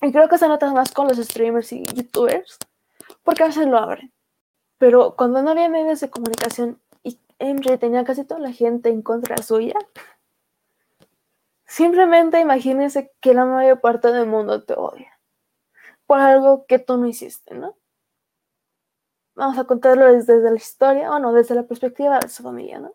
Y 0.00 0.12
creo 0.12 0.28
que 0.28 0.38
se 0.38 0.46
nota 0.46 0.72
más 0.72 0.92
con 0.92 1.08
los 1.08 1.16
streamers 1.16 1.72
y 1.72 1.84
youtubers, 1.84 2.58
porque 3.24 3.42
a 3.42 3.46
veces 3.46 3.66
lo 3.66 3.78
abren. 3.78 4.12
Pero 4.78 5.16
cuando 5.16 5.42
no 5.42 5.50
había 5.50 5.68
medios 5.68 6.00
de 6.00 6.10
comunicación 6.10 6.80
y 7.02 7.18
MJ 7.40 7.78
tenía 7.78 8.04
casi 8.04 8.24
toda 8.24 8.40
la 8.40 8.52
gente 8.52 8.88
en 8.88 9.02
contra 9.02 9.36
suya, 9.38 9.74
simplemente 11.66 12.38
imagínense 12.38 13.10
que 13.20 13.34
la 13.34 13.46
mayor 13.46 13.80
parte 13.80 14.12
del 14.12 14.26
mundo 14.26 14.62
te 14.62 14.74
odia 14.74 15.11
por 16.06 16.20
algo 16.20 16.66
que 16.66 16.78
tú 16.78 16.96
no 16.96 17.06
hiciste, 17.06 17.54
¿no? 17.54 17.76
Vamos 19.34 19.58
a 19.58 19.64
contarlo 19.64 20.12
desde, 20.12 20.38
la 20.40 20.56
historia, 20.56 21.10
o 21.10 21.18
no, 21.18 21.32
desde 21.32 21.54
la 21.54 21.62
perspectiva 21.64 22.18
de 22.18 22.28
su 22.28 22.42
familia, 22.42 22.80
¿no? 22.80 22.92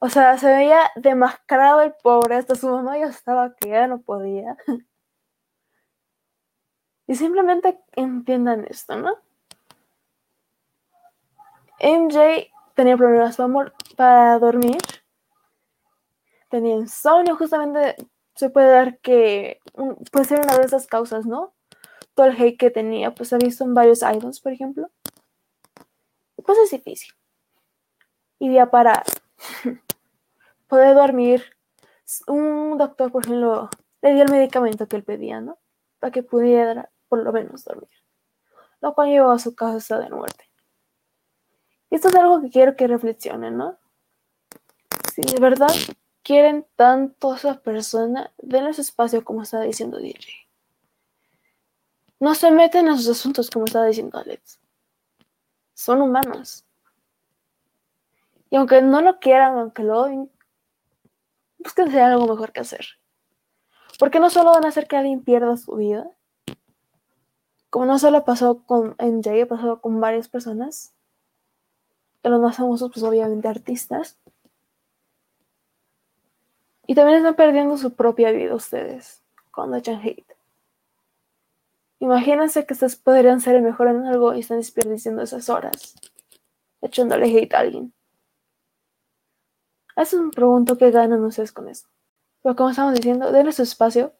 O 0.00 0.08
sea, 0.08 0.36
se 0.38 0.46
veía 0.46 0.90
demascarado 0.96 1.82
el 1.82 1.94
pobre, 2.02 2.36
hasta 2.36 2.56
su 2.56 2.68
mamá 2.68 2.98
ya 2.98 3.06
estaba 3.06 3.54
que 3.54 3.68
ya 3.70 3.86
no 3.86 4.00
podía. 4.00 4.56
Y 7.06 7.16
simplemente 7.16 7.78
entiendan 7.92 8.66
esto, 8.66 8.96
¿no? 8.96 9.18
MJ 11.78 12.50
tenía 12.74 12.96
problemas 12.96 13.36
para 13.94 14.38
dormir, 14.38 14.78
tenía 16.48 16.76
insomnio, 16.76 17.36
justamente 17.36 17.96
se 18.34 18.50
puede 18.50 18.68
dar 18.68 18.98
que 18.98 19.60
puede 20.10 20.24
ser 20.24 20.40
una 20.40 20.58
de 20.58 20.64
esas 20.64 20.86
causas, 20.86 21.26
¿no? 21.26 21.54
Todo 22.14 22.26
el 22.26 22.40
hate 22.40 22.58
que 22.58 22.70
tenía, 22.70 23.14
pues 23.14 23.32
ha 23.32 23.38
visto 23.38 23.64
en 23.64 23.74
varios 23.74 24.02
idols, 24.02 24.40
por 24.40 24.52
ejemplo. 24.52 24.90
Pues 26.44 26.58
es 26.58 26.70
difícil. 26.70 27.14
Y 28.38 28.52
ya 28.52 28.70
para 28.70 29.02
poder 30.68 30.94
dormir, 30.94 31.44
un 32.26 32.76
doctor, 32.76 33.10
por 33.10 33.24
ejemplo, 33.24 33.70
le 34.02 34.14
dio 34.14 34.24
el 34.24 34.30
medicamento 34.30 34.86
que 34.86 34.96
él 34.96 35.04
pedía, 35.04 35.40
¿no? 35.40 35.58
Para 35.98 36.10
que 36.10 36.22
pudiera 36.22 36.90
por 37.08 37.22
lo 37.22 37.32
menos 37.32 37.64
dormir. 37.64 37.88
Lo 38.80 38.94
cual 38.94 39.08
llevó 39.08 39.30
a 39.30 39.38
su 39.38 39.54
causa 39.54 39.98
de 39.98 40.10
muerte. 40.10 40.50
Esto 41.90 42.08
es 42.08 42.16
algo 42.16 42.42
que 42.42 42.50
quiero 42.50 42.76
que 42.76 42.86
reflexionen, 42.86 43.56
¿no? 43.56 43.78
Si 45.14 45.22
de 45.22 45.40
verdad 45.40 45.72
quieren 46.24 46.66
tanto 46.74 47.32
a 47.32 47.36
esa 47.36 47.60
persona, 47.60 48.32
denle 48.38 48.70
ese 48.70 48.80
espacio 48.80 49.22
como 49.22 49.42
estaba 49.42 49.62
diciendo 49.62 49.98
DJ. 49.98 50.24
No 52.18 52.34
se 52.34 52.50
meten 52.50 52.88
en 52.88 52.96
sus 52.96 53.08
asuntos 53.08 53.50
como 53.50 53.66
estaba 53.66 53.86
diciendo 53.86 54.18
Alex. 54.18 54.58
Son 55.74 56.00
humanos. 56.00 56.64
Y 58.50 58.56
aunque 58.56 58.80
no 58.82 59.00
lo 59.02 59.20
quieran, 59.20 59.58
aunque 59.58 59.82
lo 59.82 60.00
odien, 60.00 60.30
búsquense 61.58 62.00
algo 62.00 62.26
mejor 62.26 62.52
que 62.52 62.60
hacer. 62.60 62.86
Porque 63.98 64.18
no 64.18 64.30
solo 64.30 64.52
van 64.52 64.64
a 64.64 64.68
hacer 64.68 64.88
que 64.88 64.96
alguien 64.96 65.22
pierda 65.22 65.56
su 65.56 65.76
vida, 65.76 66.08
como 67.68 67.86
no 67.86 67.98
solo 67.98 68.24
pasó 68.24 68.62
con 68.64 68.96
MJ, 68.98 69.42
ha 69.42 69.46
pasado 69.46 69.80
con 69.80 70.00
varias 70.00 70.28
personas, 70.28 70.94
de 72.22 72.30
los 72.30 72.40
más 72.40 72.56
famosos, 72.56 72.90
pues 72.92 73.04
obviamente 73.04 73.48
artistas. 73.48 74.18
Y 76.86 76.94
también 76.94 77.18
están 77.18 77.34
perdiendo 77.34 77.76
su 77.76 77.94
propia 77.94 78.30
vida 78.30 78.54
ustedes 78.54 79.22
cuando 79.50 79.76
echan 79.76 80.00
hate. 80.00 80.36
Imagínense 82.00 82.66
que 82.66 82.74
ustedes 82.74 82.96
podrían 82.96 83.40
ser 83.40 83.56
el 83.56 83.62
mejor 83.62 83.88
en 83.88 84.04
algo 84.06 84.34
y 84.34 84.40
están 84.40 84.58
desperdiciando 84.58 85.22
esas 85.22 85.48
horas 85.48 85.94
echándole 86.82 87.26
hate 87.26 87.54
a 87.54 87.60
alguien. 87.60 87.94
Eso 89.96 90.16
es 90.16 90.22
un 90.22 90.30
pregunto 90.30 90.76
que 90.76 90.90
ganan 90.90 91.24
ustedes 91.24 91.52
con 91.52 91.68
eso. 91.68 91.86
Pero 92.42 92.56
como 92.56 92.70
estamos 92.70 92.94
diciendo, 92.94 93.32
denle 93.32 93.52
su 93.52 93.62
espacio. 93.62 94.12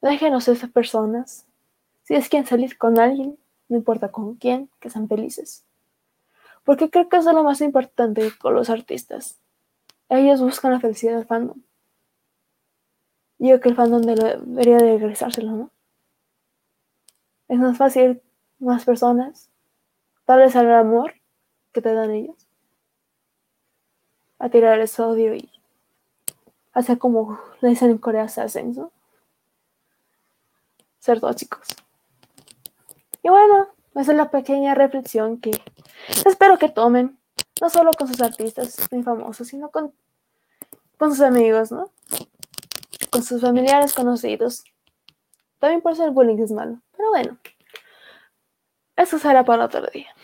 Déjenos 0.00 0.48
esas 0.48 0.70
personas 0.70 1.46
si 2.06 2.14
es 2.14 2.28
quien 2.28 2.46
salir 2.46 2.78
con 2.78 3.00
alguien, 3.00 3.36
no 3.68 3.76
importa 3.76 4.12
con 4.12 4.36
quién, 4.36 4.70
que 4.78 4.90
sean 4.90 5.08
felices. 5.08 5.64
Porque 6.62 6.88
creo 6.88 7.08
que 7.08 7.16
eso 7.16 7.30
es 7.30 7.34
lo 7.34 7.42
más 7.42 7.60
importante 7.60 8.30
con 8.38 8.54
los 8.54 8.70
artistas. 8.70 9.40
Ellos 10.08 10.40
buscan 10.40 10.70
la 10.70 10.78
felicidad 10.78 11.16
del 11.16 11.26
fandom. 11.26 11.60
Yo 13.38 13.60
que 13.60 13.68
el 13.68 13.76
fandom 13.76 14.02
debería 14.02 14.78
de 14.78 14.98
regresárselo, 14.98 15.52
¿no? 15.52 15.70
Es 17.48 17.58
más 17.58 17.76
fácil, 17.76 18.22
más 18.58 18.84
personas, 18.84 19.50
vez 20.26 20.56
al 20.56 20.72
amor 20.72 21.14
que 21.72 21.80
te 21.80 21.92
dan 21.92 22.10
ellos, 22.10 22.48
a 24.38 24.48
tirar 24.48 24.80
el 24.80 24.88
sodio 24.88 25.34
y 25.34 25.50
hacer 26.72 26.98
como 26.98 27.38
le 27.60 27.68
dicen 27.68 27.90
en 27.90 27.98
Corea, 27.98 28.28
se 28.28 28.40
hacen, 28.40 28.74
¿no? 28.74 28.90
Ser 30.98 31.20
tóxicos. 31.20 31.68
Y 33.22 33.28
bueno, 33.28 33.68
esa 33.94 34.12
es 34.12 34.16
la 34.16 34.30
pequeña 34.30 34.74
reflexión 34.74 35.40
que 35.40 35.52
espero 36.26 36.58
que 36.58 36.68
tomen, 36.68 37.18
no 37.60 37.70
solo 37.70 37.92
con 37.92 38.08
sus 38.08 38.20
artistas 38.20 38.88
muy 38.90 39.02
famosos, 39.02 39.48
sino 39.48 39.70
con, 39.70 39.92
con 40.98 41.10
sus 41.10 41.20
amigos, 41.20 41.70
¿no? 41.70 41.90
Con 43.16 43.22
sus 43.22 43.40
familiares 43.40 43.94
conocidos. 43.94 44.62
También 45.58 45.80
por 45.80 45.96
ser 45.96 46.10
bullying 46.10 46.36
es 46.36 46.52
malo, 46.52 46.82
pero 46.94 47.08
bueno, 47.08 47.38
eso 48.94 49.18
será 49.18 49.42
para 49.42 49.64
otro 49.64 49.86
día. 49.86 50.14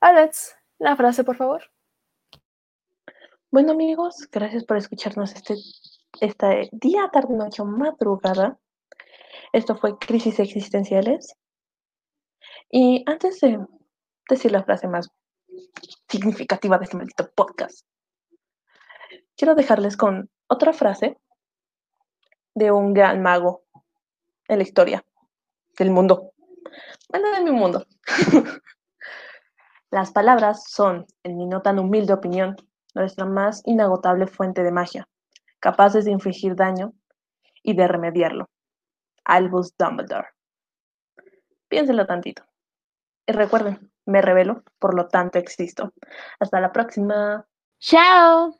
Alex, 0.00 0.56
la 0.80 0.96
frase, 0.96 1.22
por 1.22 1.36
favor. 1.36 1.70
Bueno 3.52 3.70
amigos, 3.70 4.28
gracias 4.32 4.64
por 4.64 4.76
escucharnos 4.76 5.36
este, 5.36 5.54
este 6.20 6.68
día, 6.72 7.08
tarde, 7.12 7.36
noche 7.36 7.62
madrugada. 7.62 8.58
Esto 9.52 9.76
fue 9.76 9.96
Crisis 9.96 10.40
Existenciales. 10.40 11.36
Y 12.72 13.04
antes 13.06 13.38
de 13.38 13.64
decir 14.28 14.50
la 14.50 14.64
frase 14.64 14.88
más 14.88 15.08
significativa 16.08 16.76
de 16.76 16.84
este 16.86 16.96
maldito 16.96 17.30
podcast, 17.36 17.86
quiero 19.36 19.54
dejarles 19.54 19.96
con 19.96 20.28
otra 20.48 20.72
frase 20.72 21.18
de 22.54 22.70
un 22.70 22.94
gran 22.94 23.22
mago 23.22 23.64
en 24.48 24.58
la 24.58 24.62
historia 24.62 25.04
del 25.78 25.90
mundo. 25.90 26.32
Bueno, 27.08 27.30
de 27.32 27.42
mi 27.42 27.50
mundo. 27.50 27.86
Las 29.90 30.12
palabras 30.12 30.64
son, 30.68 31.06
en 31.22 31.36
mi 31.36 31.46
no 31.46 31.62
tan 31.62 31.78
humilde 31.78 32.12
opinión, 32.12 32.56
nuestra 32.94 33.26
más 33.26 33.62
inagotable 33.64 34.26
fuente 34.26 34.62
de 34.62 34.72
magia, 34.72 35.08
capaces 35.60 36.04
de 36.04 36.10
infligir 36.10 36.56
daño 36.56 36.92
y 37.62 37.74
de 37.74 37.86
remediarlo. 37.86 38.48
Albus 39.24 39.76
Dumbledore. 39.76 40.28
Piénselo 41.68 42.06
tantito. 42.06 42.44
Y 43.26 43.32
recuerden, 43.32 43.90
me 44.04 44.20
revelo, 44.20 44.62
por 44.78 44.94
lo 44.94 45.08
tanto 45.08 45.38
existo. 45.38 45.92
Hasta 46.38 46.60
la 46.60 46.72
próxima. 46.72 47.46
Chao. 47.78 48.58